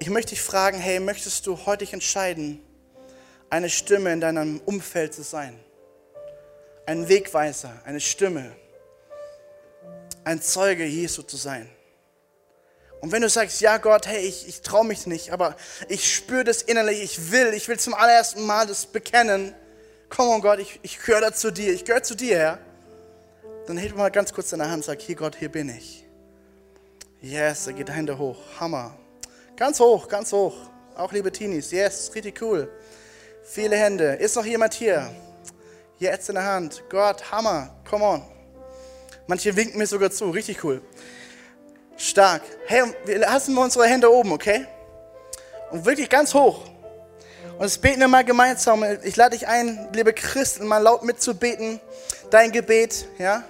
ich 0.00 0.10
möchte 0.10 0.30
dich 0.30 0.42
fragen, 0.42 0.78
hey, 0.78 1.00
möchtest 1.00 1.46
du 1.46 1.64
heute 1.66 1.84
dich 1.84 1.92
entscheiden, 1.92 2.62
eine 3.50 3.70
Stimme 3.70 4.12
in 4.12 4.20
deinem 4.20 4.60
Umfeld 4.64 5.14
zu 5.14 5.22
sein? 5.22 5.58
ein 6.88 7.06
Wegweiser, 7.06 7.82
eine 7.84 8.00
Stimme, 8.00 8.50
ein 10.24 10.40
Zeuge 10.40 10.86
Jesu 10.86 11.20
zu 11.20 11.36
sein. 11.36 11.68
Und 13.00 13.12
wenn 13.12 13.22
du 13.22 13.28
sagst, 13.28 13.60
ja 13.60 13.76
Gott, 13.78 14.06
hey, 14.06 14.20
ich, 14.20 14.48
ich 14.48 14.62
traue 14.62 14.84
mich 14.84 15.06
nicht, 15.06 15.30
aber 15.30 15.56
ich 15.88 16.12
spüre 16.12 16.44
das 16.44 16.62
innerlich, 16.62 17.02
ich 17.02 17.30
will, 17.30 17.54
ich 17.54 17.68
will 17.68 17.78
zum 17.78 17.94
allerersten 17.94 18.44
Mal 18.44 18.66
das 18.66 18.86
bekennen, 18.86 19.54
komm 20.08 20.28
on 20.28 20.40
Gott, 20.40 20.58
ich, 20.58 20.80
ich 20.82 20.98
gehöre 20.98 21.32
zu 21.32 21.52
dir, 21.52 21.72
ich 21.72 21.84
gehöre 21.84 22.02
zu 22.02 22.16
dir, 22.16 22.36
Herr. 22.36 22.58
Dann 23.66 23.76
heb 23.76 23.94
mal 23.94 24.10
ganz 24.10 24.32
kurz 24.32 24.50
deine 24.50 24.68
Hand, 24.68 24.84
sag, 24.84 25.00
hier 25.00 25.14
Gott, 25.14 25.36
hier 25.36 25.50
bin 25.50 25.68
ich. 25.68 26.04
Yes, 27.20 27.64
da 27.66 27.72
geht 27.72 27.90
Hände 27.90 28.16
hoch, 28.16 28.38
Hammer. 28.58 28.96
Ganz 29.56 29.78
hoch, 29.78 30.08
ganz 30.08 30.32
hoch. 30.32 30.54
Auch 30.96 31.12
liebe 31.12 31.30
Teenies, 31.30 31.70
yes, 31.70 32.10
richtig 32.14 32.40
cool. 32.42 32.68
Viele 33.44 33.76
Hände. 33.76 34.14
Ist 34.14 34.36
noch 34.36 34.44
jemand 34.44 34.74
hier? 34.74 35.10
Jetzt 35.98 36.28
in 36.28 36.36
der 36.36 36.44
Hand. 36.44 36.82
Gott, 36.88 37.30
Hammer, 37.30 37.74
come 37.88 38.04
on. 38.04 38.22
Manche 39.26 39.54
winken 39.54 39.78
mir 39.78 39.86
sogar 39.86 40.10
zu, 40.10 40.30
richtig 40.30 40.62
cool. 40.64 40.80
Stark. 42.00 42.42
Hey, 42.66 42.84
wir 43.06 43.18
lassen 43.18 43.54
wir 43.54 43.60
unsere 43.60 43.86
Hände 43.86 44.12
oben, 44.12 44.30
okay? 44.30 44.66
Und 45.72 45.84
wirklich 45.84 46.08
ganz 46.08 46.32
hoch. 46.32 46.64
Und 47.58 47.64
jetzt 47.64 47.82
beten 47.82 47.98
wir 47.98 48.06
mal 48.06 48.24
gemeinsam. 48.24 48.84
Ich 49.02 49.16
lade 49.16 49.36
dich 49.36 49.48
ein, 49.48 49.88
liebe 49.92 50.12
Christen, 50.12 50.68
mal 50.68 50.78
laut 50.78 51.02
mitzubeten. 51.02 51.80
Dein 52.30 52.52
Gebet, 52.52 53.06
ja? 53.18 53.42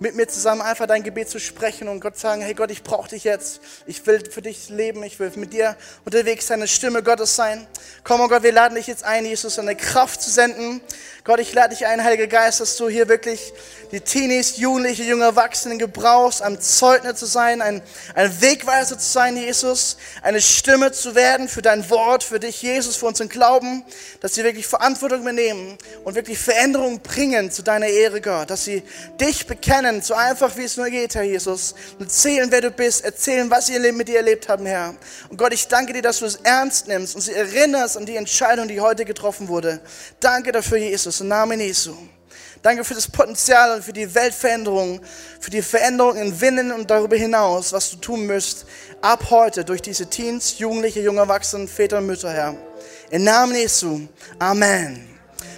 Mit 0.00 0.14
mir 0.14 0.28
zusammen 0.28 0.62
einfach 0.62 0.86
dein 0.86 1.02
Gebet 1.02 1.28
zu 1.28 1.40
sprechen 1.40 1.88
und 1.88 2.00
Gott 2.00 2.16
sagen, 2.16 2.40
hey 2.40 2.54
Gott, 2.54 2.70
ich 2.70 2.84
brauche 2.84 3.08
dich 3.08 3.24
jetzt. 3.24 3.60
Ich 3.86 4.06
will 4.06 4.22
für 4.30 4.42
dich 4.42 4.68
leben. 4.68 5.02
Ich 5.02 5.18
will 5.18 5.32
mit 5.34 5.52
dir 5.52 5.76
unterwegs 6.04 6.46
sein, 6.46 6.60
eine 6.60 6.68
Stimme 6.68 7.02
Gottes 7.02 7.34
sein. 7.34 7.66
Komm, 8.04 8.20
oh 8.20 8.28
Gott, 8.28 8.44
wir 8.44 8.52
laden 8.52 8.76
dich 8.76 8.86
jetzt 8.86 9.04
ein, 9.04 9.24
Jesus, 9.24 9.58
eine 9.58 9.74
Kraft 9.74 10.22
zu 10.22 10.30
senden. 10.30 10.80
Gott, 11.24 11.40
ich 11.40 11.52
lade 11.52 11.74
dich 11.74 11.84
ein, 11.86 12.02
Heiliger 12.02 12.26
Geist, 12.26 12.60
dass 12.60 12.76
du 12.76 12.88
hier 12.88 13.08
wirklich 13.08 13.52
die 13.92 14.00
Teenies, 14.00 14.56
Jugendliche, 14.56 15.02
junge 15.02 15.24
Erwachsenen 15.24 15.78
gebrauchst, 15.78 16.42
ein 16.42 16.60
Zeugnis 16.60 17.16
zu 17.16 17.26
sein, 17.26 17.60
ein, 17.60 17.82
ein 18.14 18.40
Wegweiser 18.40 18.98
zu 18.98 19.06
sein, 19.06 19.36
Jesus, 19.36 19.98
eine 20.22 20.40
Stimme 20.40 20.92
zu 20.92 21.14
werden 21.14 21.48
für 21.48 21.60
dein 21.60 21.90
Wort, 21.90 22.22
für 22.22 22.40
dich, 22.40 22.62
Jesus, 22.62 22.96
für 22.96 23.06
unseren 23.06 23.28
Glauben, 23.28 23.84
dass 24.20 24.36
sie 24.36 24.44
wirklich 24.44 24.66
Verantwortung 24.66 25.20
übernehmen 25.20 25.76
und 26.04 26.14
wirklich 26.14 26.38
Veränderungen 26.38 27.00
bringen 27.00 27.50
zu 27.50 27.62
deiner 27.62 27.88
Ehre, 27.88 28.20
Gott, 28.20 28.48
dass 28.48 28.64
sie 28.64 28.82
dich 29.20 29.46
bekennen 29.46 29.87
bekennen, 29.88 30.02
so 30.02 30.14
einfach 30.14 30.56
wie 30.56 30.64
es 30.64 30.76
nur 30.76 30.88
geht, 30.90 31.14
Herr 31.14 31.22
Jesus. 31.22 31.74
Erzählen, 31.98 32.50
wer 32.50 32.60
du 32.60 32.70
bist, 32.70 33.04
erzählen, 33.04 33.50
was 33.50 33.68
ihr 33.68 33.92
mit 33.92 34.08
dir 34.08 34.18
erlebt 34.18 34.48
haben, 34.48 34.66
Herr. 34.66 34.94
Und 35.28 35.36
Gott, 35.36 35.52
ich 35.52 35.66
danke 35.68 35.92
dir, 35.92 36.02
dass 36.02 36.18
du 36.18 36.26
es 36.26 36.36
ernst 36.36 36.88
nimmst 36.88 37.14
und 37.14 37.22
sie 37.22 37.32
erinnerst 37.32 37.96
an 37.96 38.06
die 38.06 38.16
Entscheidung, 38.16 38.68
die 38.68 38.80
heute 38.80 39.04
getroffen 39.04 39.48
wurde. 39.48 39.80
Danke 40.20 40.52
dafür, 40.52 40.78
Jesus, 40.78 41.20
im 41.20 41.28
Namen 41.28 41.60
Jesu. 41.60 41.94
Danke 42.60 42.84
für 42.84 42.94
das 42.94 43.08
Potenzial 43.08 43.76
und 43.76 43.84
für 43.84 43.92
die 43.92 44.12
Weltveränderung, 44.14 45.00
für 45.40 45.50
die 45.50 45.62
Veränderung 45.62 46.16
in 46.16 46.40
Winnen 46.40 46.72
und 46.72 46.90
darüber 46.90 47.16
hinaus, 47.16 47.72
was 47.72 47.90
du 47.90 47.96
tun 47.98 48.26
müsst, 48.26 48.66
ab 49.00 49.30
heute 49.30 49.64
durch 49.64 49.80
diese 49.80 50.06
Teens, 50.10 50.58
Jugendliche, 50.58 51.00
junge 51.00 51.20
Erwachsene, 51.20 51.68
Väter 51.68 51.98
und 51.98 52.06
Mütter, 52.06 52.32
Herr. 52.32 52.56
Im 53.10 53.24
Namen 53.24 53.54
Jesu. 53.54 54.00
Amen. 54.38 55.08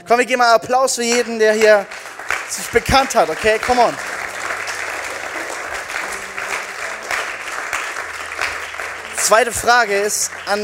Komm, 0.07 0.19
wir 0.19 0.27
geben 0.27 0.41
mal 0.41 0.55
Applaus 0.55 0.97
für 0.97 1.03
jeden, 1.03 1.39
der 1.39 1.55
hier 1.55 1.87
sich 2.49 2.67
bekannt 2.69 3.15
hat, 3.15 3.31
okay? 3.31 3.59
Come 3.59 3.81
on. 3.81 3.95
Zweite 9.17 9.53
Frage 9.53 9.97
ist 9.97 10.31
an 10.47 10.61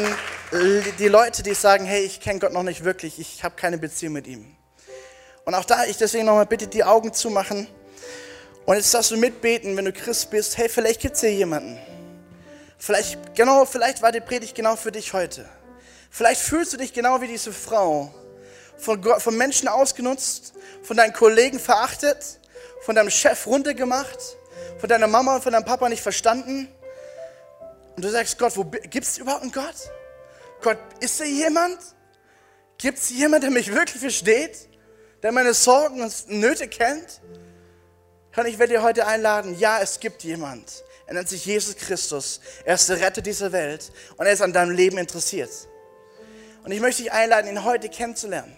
die 0.99 1.09
Leute, 1.09 1.43
die 1.43 1.55
sagen, 1.55 1.85
hey, 1.85 2.03
ich 2.03 2.21
kenne 2.21 2.41
Gott 2.41 2.53
noch 2.53 2.63
nicht 2.63 2.85
wirklich, 2.85 3.19
ich 3.19 3.45
habe 3.45 3.55
keine 3.57 3.79
Beziehung 3.79 4.13
mit 4.15 4.27
ihm. 4.27 4.57
Und 5.45 5.55
auch 5.55 5.65
da 5.65 5.85
ich 5.85 5.97
deswegen 5.97 6.27
nochmal 6.27 6.47
bitte 6.47 6.67
die 6.67 6.83
Augen 6.83 7.13
zumachen. 7.13 7.69
Und 8.65 8.77
jetzt 8.77 8.93
darfst 8.93 9.13
du 9.13 9.17
mitbeten, 9.17 9.77
wenn 9.77 9.85
du 9.85 9.93
Christ 9.93 10.31
bist, 10.31 10.59
hey, 10.59 10.69
vielleicht 10.69 11.01
gibt 11.01 11.15
es 11.15 11.21
hier 11.21 11.33
jemanden. 11.33 11.79
Vielleicht, 12.79 13.37
genau, 13.37 13.65
vielleicht 13.65 14.03
war 14.03 14.11
die 14.11 14.21
Predigt 14.21 14.55
genau 14.55 14.75
für 14.75 14.91
dich 14.91 15.13
heute. 15.13 15.49
Vielleicht 16.11 16.41
fühlst 16.41 16.73
du 16.73 16.77
dich 16.77 16.93
genau 16.93 17.21
wie 17.21 17.29
diese 17.29 17.53
Frau, 17.53 18.13
von, 18.79 19.03
von 19.03 19.37
Menschen 19.37 19.69
ausgenutzt, 19.69 20.55
von 20.83 20.97
deinen 20.97 21.13
Kollegen 21.13 21.59
verachtet, 21.59 22.41
von 22.83 22.95
deinem 22.95 23.11
Chef 23.11 23.47
runtergemacht, 23.47 24.19
von 24.79 24.89
deiner 24.89 25.07
Mama 25.07 25.37
und 25.37 25.43
von 25.43 25.53
deinem 25.53 25.65
Papa 25.65 25.89
nicht 25.89 26.03
verstanden. 26.03 26.69
Und 27.97 28.05
du 28.05 28.11
sagst, 28.11 28.39
Gott, 28.39 28.55
gibt 28.91 29.07
es 29.07 29.19
überhaupt 29.19 29.43
einen 29.43 29.53
Gott? 29.53 29.75
Gott, 30.63 30.79
ist 31.01 31.21
da 31.21 31.25
jemand? 31.25 31.79
Gibt 32.79 32.99
es 32.99 33.11
jemand, 33.11 33.43
der 33.43 33.51
mich 33.51 33.73
wirklich 33.73 34.01
versteht? 34.01 34.69
Der 35.23 35.33
meine 35.33 35.55
Sorgen 35.55 36.03
und 36.03 36.29
Nöte 36.29 36.69
kennt? 36.69 37.21
Und 38.37 38.47
ich 38.47 38.59
werde 38.59 38.75
dir 38.75 38.83
heute 38.83 39.07
einladen, 39.07 39.59
ja, 39.59 39.81
es 39.81 39.99
gibt 39.99 40.23
jemand. 40.23 40.85
Er 41.07 41.15
nennt 41.15 41.29
sich 41.29 41.47
Jesus 41.47 41.75
Christus. 41.77 42.41
Er 42.65 42.75
ist 42.75 42.89
der 42.89 43.01
Retter 43.01 43.23
dieser 43.23 43.51
Welt 43.53 43.91
und 44.19 44.27
er 44.27 44.33
ist 44.33 44.43
an 44.43 44.53
deinem 44.53 44.73
Leben 44.73 44.99
interessiert. 44.99 45.51
Und 46.65 46.73
ich 46.73 46.81
möchte 46.81 47.03
dich 47.03 47.13
einladen, 47.13 47.49
ihn 47.49 47.65
heute 47.65 47.89
kennenzulernen. 47.89 48.55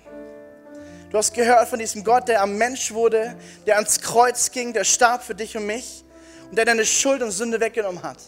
Du 1.11 1.17
hast 1.17 1.33
gehört 1.33 1.69
von 1.69 1.79
diesem 1.79 2.05
Gott, 2.05 2.29
der 2.29 2.43
am 2.43 2.59
Mensch 2.59 2.93
wurde, 2.93 3.35
der 3.67 3.77
ans 3.77 4.01
Kreuz 4.01 4.51
ging, 4.51 4.75
der 4.75 4.85
starb 4.85 5.23
für 5.23 5.35
dich 5.35 5.57
und 5.57 5.65
mich 5.65 6.05
und 6.51 6.57
der 6.57 6.67
deine 6.67 6.85
Schuld 6.85 7.23
und 7.23 7.31
Sünde 7.31 7.61
weggenommen 7.61 8.03
hat, 8.03 8.19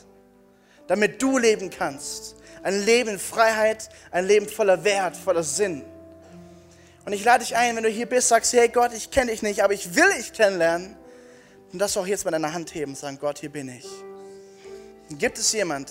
damit 0.87 1.21
du 1.21 1.37
leben 1.37 1.69
kannst. 1.69 2.37
Ein 2.63 2.85
Leben 2.85 3.11
in 3.11 3.19
Freiheit, 3.19 3.91
ein 4.11 4.27
Leben 4.27 4.49
voller 4.49 4.83
Wert, 4.83 5.17
voller 5.17 5.43
Sinn. 5.43 5.85
Und 7.05 7.13
ich 7.13 7.25
lade 7.25 7.45
dich 7.45 7.55
ein, 7.57 7.77
wenn 7.77 7.83
du 7.83 7.89
hier 7.89 8.07
bist, 8.07 8.29
sagst, 8.29 8.53
hey 8.55 8.69
Gott, 8.69 8.93
ich 8.95 9.11
kenne 9.11 9.31
dich 9.31 9.43
nicht, 9.43 9.63
aber 9.63 9.75
ich 9.75 9.95
will 9.95 10.13
dich 10.17 10.33
kennenlernen. 10.33 10.97
Und 11.73 11.79
das 11.79 11.97
auch 11.97 12.07
jetzt 12.07 12.25
mal 12.25 12.31
deine 12.31 12.53
Hand 12.53 12.75
heben 12.75 12.93
und 12.93 12.99
sagen, 12.99 13.19
Gott, 13.21 13.39
hier 13.39 13.51
bin 13.51 13.69
ich. 13.69 13.87
Gibt 15.11 15.39
es 15.39 15.53
jemand? 15.53 15.91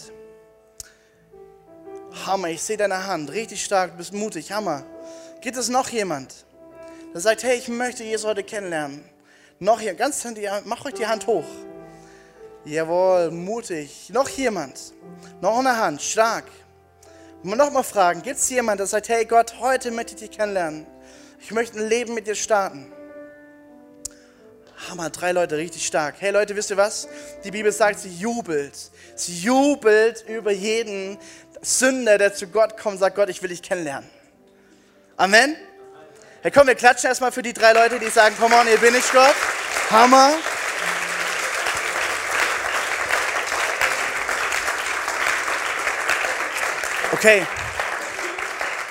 Hammer, 2.26 2.50
ich 2.50 2.62
sehe 2.62 2.78
deine 2.78 3.06
Hand, 3.06 3.32
richtig 3.32 3.64
stark, 3.64 3.92
du 3.92 3.98
bist 3.98 4.14
mutig, 4.14 4.52
Hammer. 4.52 4.84
Gibt 5.42 5.58
es 5.58 5.70
noch 5.70 5.90
jemand? 5.90 6.46
Der 7.14 7.22
sagt, 7.22 7.44
hey, 7.44 7.58
ich 7.58 7.68
möchte 7.68 8.04
Jesus 8.04 8.26
heute 8.26 8.44
kennenlernen. 8.44 9.04
Noch 9.60 9.80
hier, 9.80 9.94
ganz 9.94 10.26
mach 10.66 10.86
euch 10.86 10.94
die 10.94 11.08
Hand 11.08 11.28
hoch. 11.28 11.46
Jawohl, 12.66 13.32
mutig. 13.32 14.10
Noch 14.14 14.30
jemand? 14.30 14.94
Noch 15.42 15.60
eine 15.60 15.76
Hand, 15.76 16.02
stark. 16.02 16.46
Noch 17.42 17.72
mal 17.72 17.84
fragen, 17.84 18.22
gibt 18.22 18.38
es 18.38 18.50
jemand, 18.50 18.80
der 18.80 18.88
sagt, 18.88 19.10
hey 19.10 19.26
Gott, 19.26 19.56
heute 19.60 19.92
möchte 19.92 20.14
ich 20.14 20.20
dich 20.20 20.38
kennenlernen. 20.38 20.86
Ich 21.40 21.52
möchte 21.52 21.80
ein 21.80 21.88
Leben 21.88 22.14
mit 22.14 22.28
dir 22.28 22.36
starten. 22.36 22.92
Hammer, 24.88 25.10
drei 25.10 25.32
Leute, 25.32 25.58
richtig 25.58 25.86
stark. 25.86 26.16
Hey 26.20 26.32
Leute, 26.32 26.56
wisst 26.56 26.70
ihr 26.70 26.78
was? 26.78 27.08
Die 27.44 27.52
Bibel 27.52 27.72
sagt, 27.72 28.00
sie 28.00 28.10
jubelt. 28.10 28.92
Sie 29.16 29.40
jubelt 29.40 30.26
über 30.28 30.52
jeden 30.52 31.18
Sünder, 31.62 32.18
der 32.18 32.34
zu 32.34 32.48
Gott 32.48 32.78
kommt 32.78 32.96
und 32.96 33.00
sagt, 33.00 33.16
Gott, 33.16 33.30
ich 33.30 33.42
will 33.42 33.50
dich 33.50 33.62
kennenlernen. 33.62 34.10
Amen. 35.18 35.56
Hey, 36.42 36.52
komm, 36.52 36.68
wir 36.68 36.76
klatschen 36.76 37.10
erstmal 37.10 37.34
für 37.34 37.42
die 37.42 37.52
drei 37.52 37.74
Leute, 37.74 38.00
die 38.00 38.08
sagen, 38.08 38.34
komm 38.40 38.54
on, 38.54 38.66
hier 38.66 38.78
bin 38.78 38.96
ich 38.96 39.12
Gott. 39.12 39.36
Hammer. 39.92 40.36
Okay. 47.12 47.46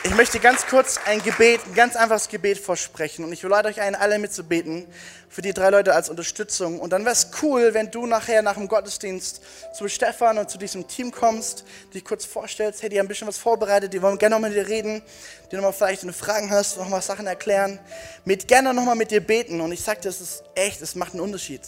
Ich 0.04 0.14
möchte 0.14 0.38
ganz 0.38 0.64
kurz 0.66 1.00
ein 1.06 1.20
Gebet, 1.22 1.60
ein 1.66 1.74
ganz 1.74 1.96
einfaches 1.96 2.28
Gebet 2.28 2.58
vorsprechen. 2.58 3.24
Und 3.24 3.32
ich 3.32 3.42
lade 3.42 3.68
euch 3.68 3.80
ein, 3.80 3.96
alle 3.96 4.20
mitzubeten 4.20 4.86
für 5.28 5.42
die 5.42 5.52
drei 5.52 5.70
Leute 5.70 5.92
als 5.92 6.08
Unterstützung. 6.08 6.78
Und 6.78 6.92
dann 6.92 7.04
wäre 7.04 7.14
es 7.14 7.30
cool, 7.42 7.74
wenn 7.74 7.90
du 7.90 8.06
nachher 8.06 8.42
nach 8.42 8.54
dem 8.54 8.68
Gottesdienst 8.68 9.42
zu 9.76 9.88
Stefan 9.88 10.38
und 10.38 10.48
zu 10.50 10.56
diesem 10.56 10.86
Team 10.86 11.10
kommst, 11.10 11.64
dich 11.94 12.04
kurz 12.04 12.24
vorstellst. 12.24 12.80
Hey, 12.80 12.90
die 12.90 12.98
haben 12.98 13.06
ein 13.06 13.08
bisschen 13.08 13.26
was 13.26 13.38
vorbereitet, 13.38 13.92
die 13.92 14.00
wollen 14.00 14.18
gerne 14.18 14.36
noch 14.36 14.40
mit 14.40 14.54
dir 14.54 14.68
reden, 14.68 15.02
die 15.50 15.56
nochmal 15.56 15.72
vielleicht 15.72 16.04
eine 16.04 16.12
Fragen 16.12 16.48
hast, 16.50 16.78
nochmal 16.78 17.02
Sachen 17.02 17.26
erklären. 17.26 17.80
Mit 18.24 18.46
gerne 18.46 18.72
nochmal 18.72 18.94
mit 18.94 19.10
dir 19.10 19.20
beten. 19.20 19.60
Und 19.60 19.72
ich 19.72 19.82
sage 19.82 20.00
dir, 20.00 20.10
es 20.10 20.20
ist 20.20 20.44
echt, 20.54 20.80
es 20.80 20.94
macht 20.94 21.12
einen 21.12 21.22
Unterschied. 21.22 21.62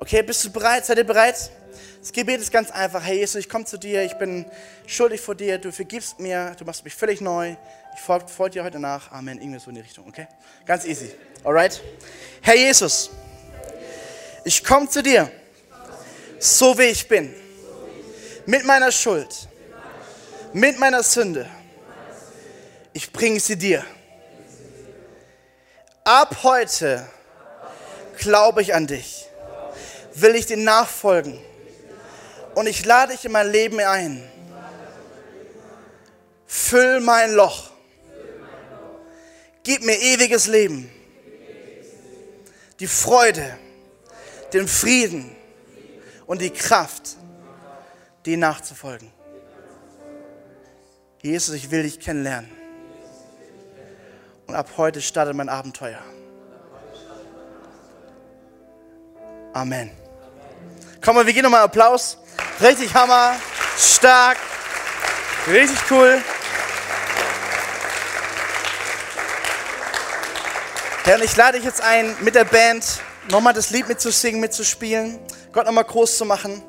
Okay, 0.00 0.22
bist 0.22 0.42
du 0.42 0.50
bereit? 0.50 0.86
Seid 0.86 0.96
ihr 0.96 1.04
bereit? 1.04 1.50
Das 2.00 2.12
Gebet 2.12 2.40
ist 2.40 2.52
ganz 2.52 2.70
einfach. 2.70 3.02
Hey 3.02 3.18
Jesus, 3.18 3.36
ich 3.36 3.48
komme 3.48 3.64
zu 3.64 3.76
dir, 3.76 4.04
ich 4.04 4.14
bin 4.14 4.46
schuldig 4.86 5.20
vor 5.20 5.34
dir, 5.34 5.58
du 5.58 5.72
vergibst 5.72 6.20
mir, 6.20 6.54
du 6.56 6.64
machst 6.64 6.84
mich 6.84 6.94
völlig 6.94 7.20
neu. 7.20 7.56
Ich 7.94 8.00
folge 8.00 8.28
folg 8.28 8.52
dir 8.52 8.62
heute 8.62 8.78
nach. 8.78 9.10
Amen. 9.10 9.40
Irgendwie 9.40 9.58
so 9.58 9.70
in 9.70 9.74
die 9.74 9.80
Richtung, 9.80 10.06
okay? 10.06 10.28
Ganz 10.64 10.84
easy. 10.84 11.10
Alright? 11.42 11.82
Herr 12.40 12.56
Jesus, 12.56 13.10
ich 14.44 14.62
komme 14.62 14.88
zu 14.88 15.02
dir, 15.02 15.30
so 16.38 16.78
wie 16.78 16.84
ich 16.84 17.08
bin. 17.08 17.34
Mit 18.46 18.64
meiner 18.64 18.92
Schuld, 18.92 19.48
mit 20.52 20.78
meiner 20.78 21.02
Sünde. 21.02 21.50
Ich 22.92 23.12
bringe 23.12 23.40
sie 23.40 23.56
dir. 23.56 23.84
Ab 26.04 26.44
heute 26.44 27.06
glaube 28.18 28.62
ich 28.62 28.74
an 28.74 28.86
dich. 28.86 29.26
Will 30.14 30.36
ich 30.36 30.46
dir 30.46 30.56
nachfolgen 30.56 31.38
und 32.58 32.66
ich 32.66 32.84
lade 32.84 33.12
dich 33.12 33.24
in 33.24 33.30
mein 33.30 33.52
Leben 33.52 33.78
ein. 33.78 34.20
Füll 36.44 36.98
mein 36.98 37.30
Loch. 37.34 37.70
Gib 39.62 39.84
mir 39.84 39.96
ewiges 39.96 40.48
Leben. 40.48 40.90
die 42.80 42.88
Freude, 42.88 43.58
den 44.52 44.66
Frieden 44.66 45.34
und 46.26 46.40
die 46.40 46.50
Kraft, 46.50 47.16
dir 48.24 48.36
nachzufolgen. 48.36 49.12
Jesus, 51.22 51.54
ich 51.54 51.70
will 51.70 51.84
dich 51.84 52.00
kennenlernen. 52.00 52.50
Und 54.48 54.54
ab 54.56 54.68
heute 54.76 55.00
startet 55.00 55.34
mein 55.34 55.48
Abenteuer. 55.48 56.02
Amen. 59.52 59.90
Komm 61.00 61.14
mal, 61.16 61.26
wir 61.26 61.32
gehen 61.32 61.42
nochmal 61.42 61.62
Applaus. 61.62 62.18
Richtig 62.60 62.92
Hammer, 62.92 63.36
stark, 63.78 64.36
richtig 65.46 65.78
cool. 65.90 66.20
Herr, 71.04 71.16
und 71.16 71.24
ich 71.24 71.36
lade 71.36 71.58
dich 71.58 71.64
jetzt 71.64 71.80
ein, 71.80 72.16
mit 72.20 72.34
der 72.34 72.44
Band 72.44 72.84
nochmal 73.30 73.54
das 73.54 73.70
Lied 73.70 73.86
mitzusingen, 73.86 74.40
mitzuspielen, 74.40 75.20
Gott 75.52 75.66
nochmal 75.66 75.84
groß 75.84 76.18
zu 76.18 76.24
machen. 76.24 76.60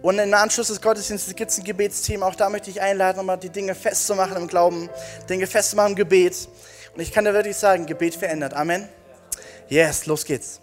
Und 0.00 0.18
im 0.18 0.32
Anschluss 0.32 0.68
des 0.68 0.80
Gottesdienstes 0.80 1.34
gibt 1.34 1.50
es 1.50 1.58
ein 1.58 1.64
Gebetsteam. 1.64 2.22
Auch 2.22 2.34
da 2.34 2.48
möchte 2.48 2.70
ich 2.70 2.80
einladen, 2.80 3.18
nochmal 3.18 3.36
die 3.36 3.50
Dinge 3.50 3.74
festzumachen 3.74 4.36
im 4.36 4.46
Glauben, 4.46 4.88
Dinge 5.28 5.46
festzumachen 5.46 5.90
im 5.90 5.96
Gebet. 5.96 6.48
Und 6.94 7.02
ich 7.02 7.12
kann 7.12 7.26
dir 7.26 7.34
wirklich 7.34 7.56
sagen, 7.56 7.84
Gebet 7.84 8.14
verändert. 8.14 8.54
Amen. 8.54 8.88
Yes, 9.68 10.06
los 10.06 10.24
geht's. 10.24 10.60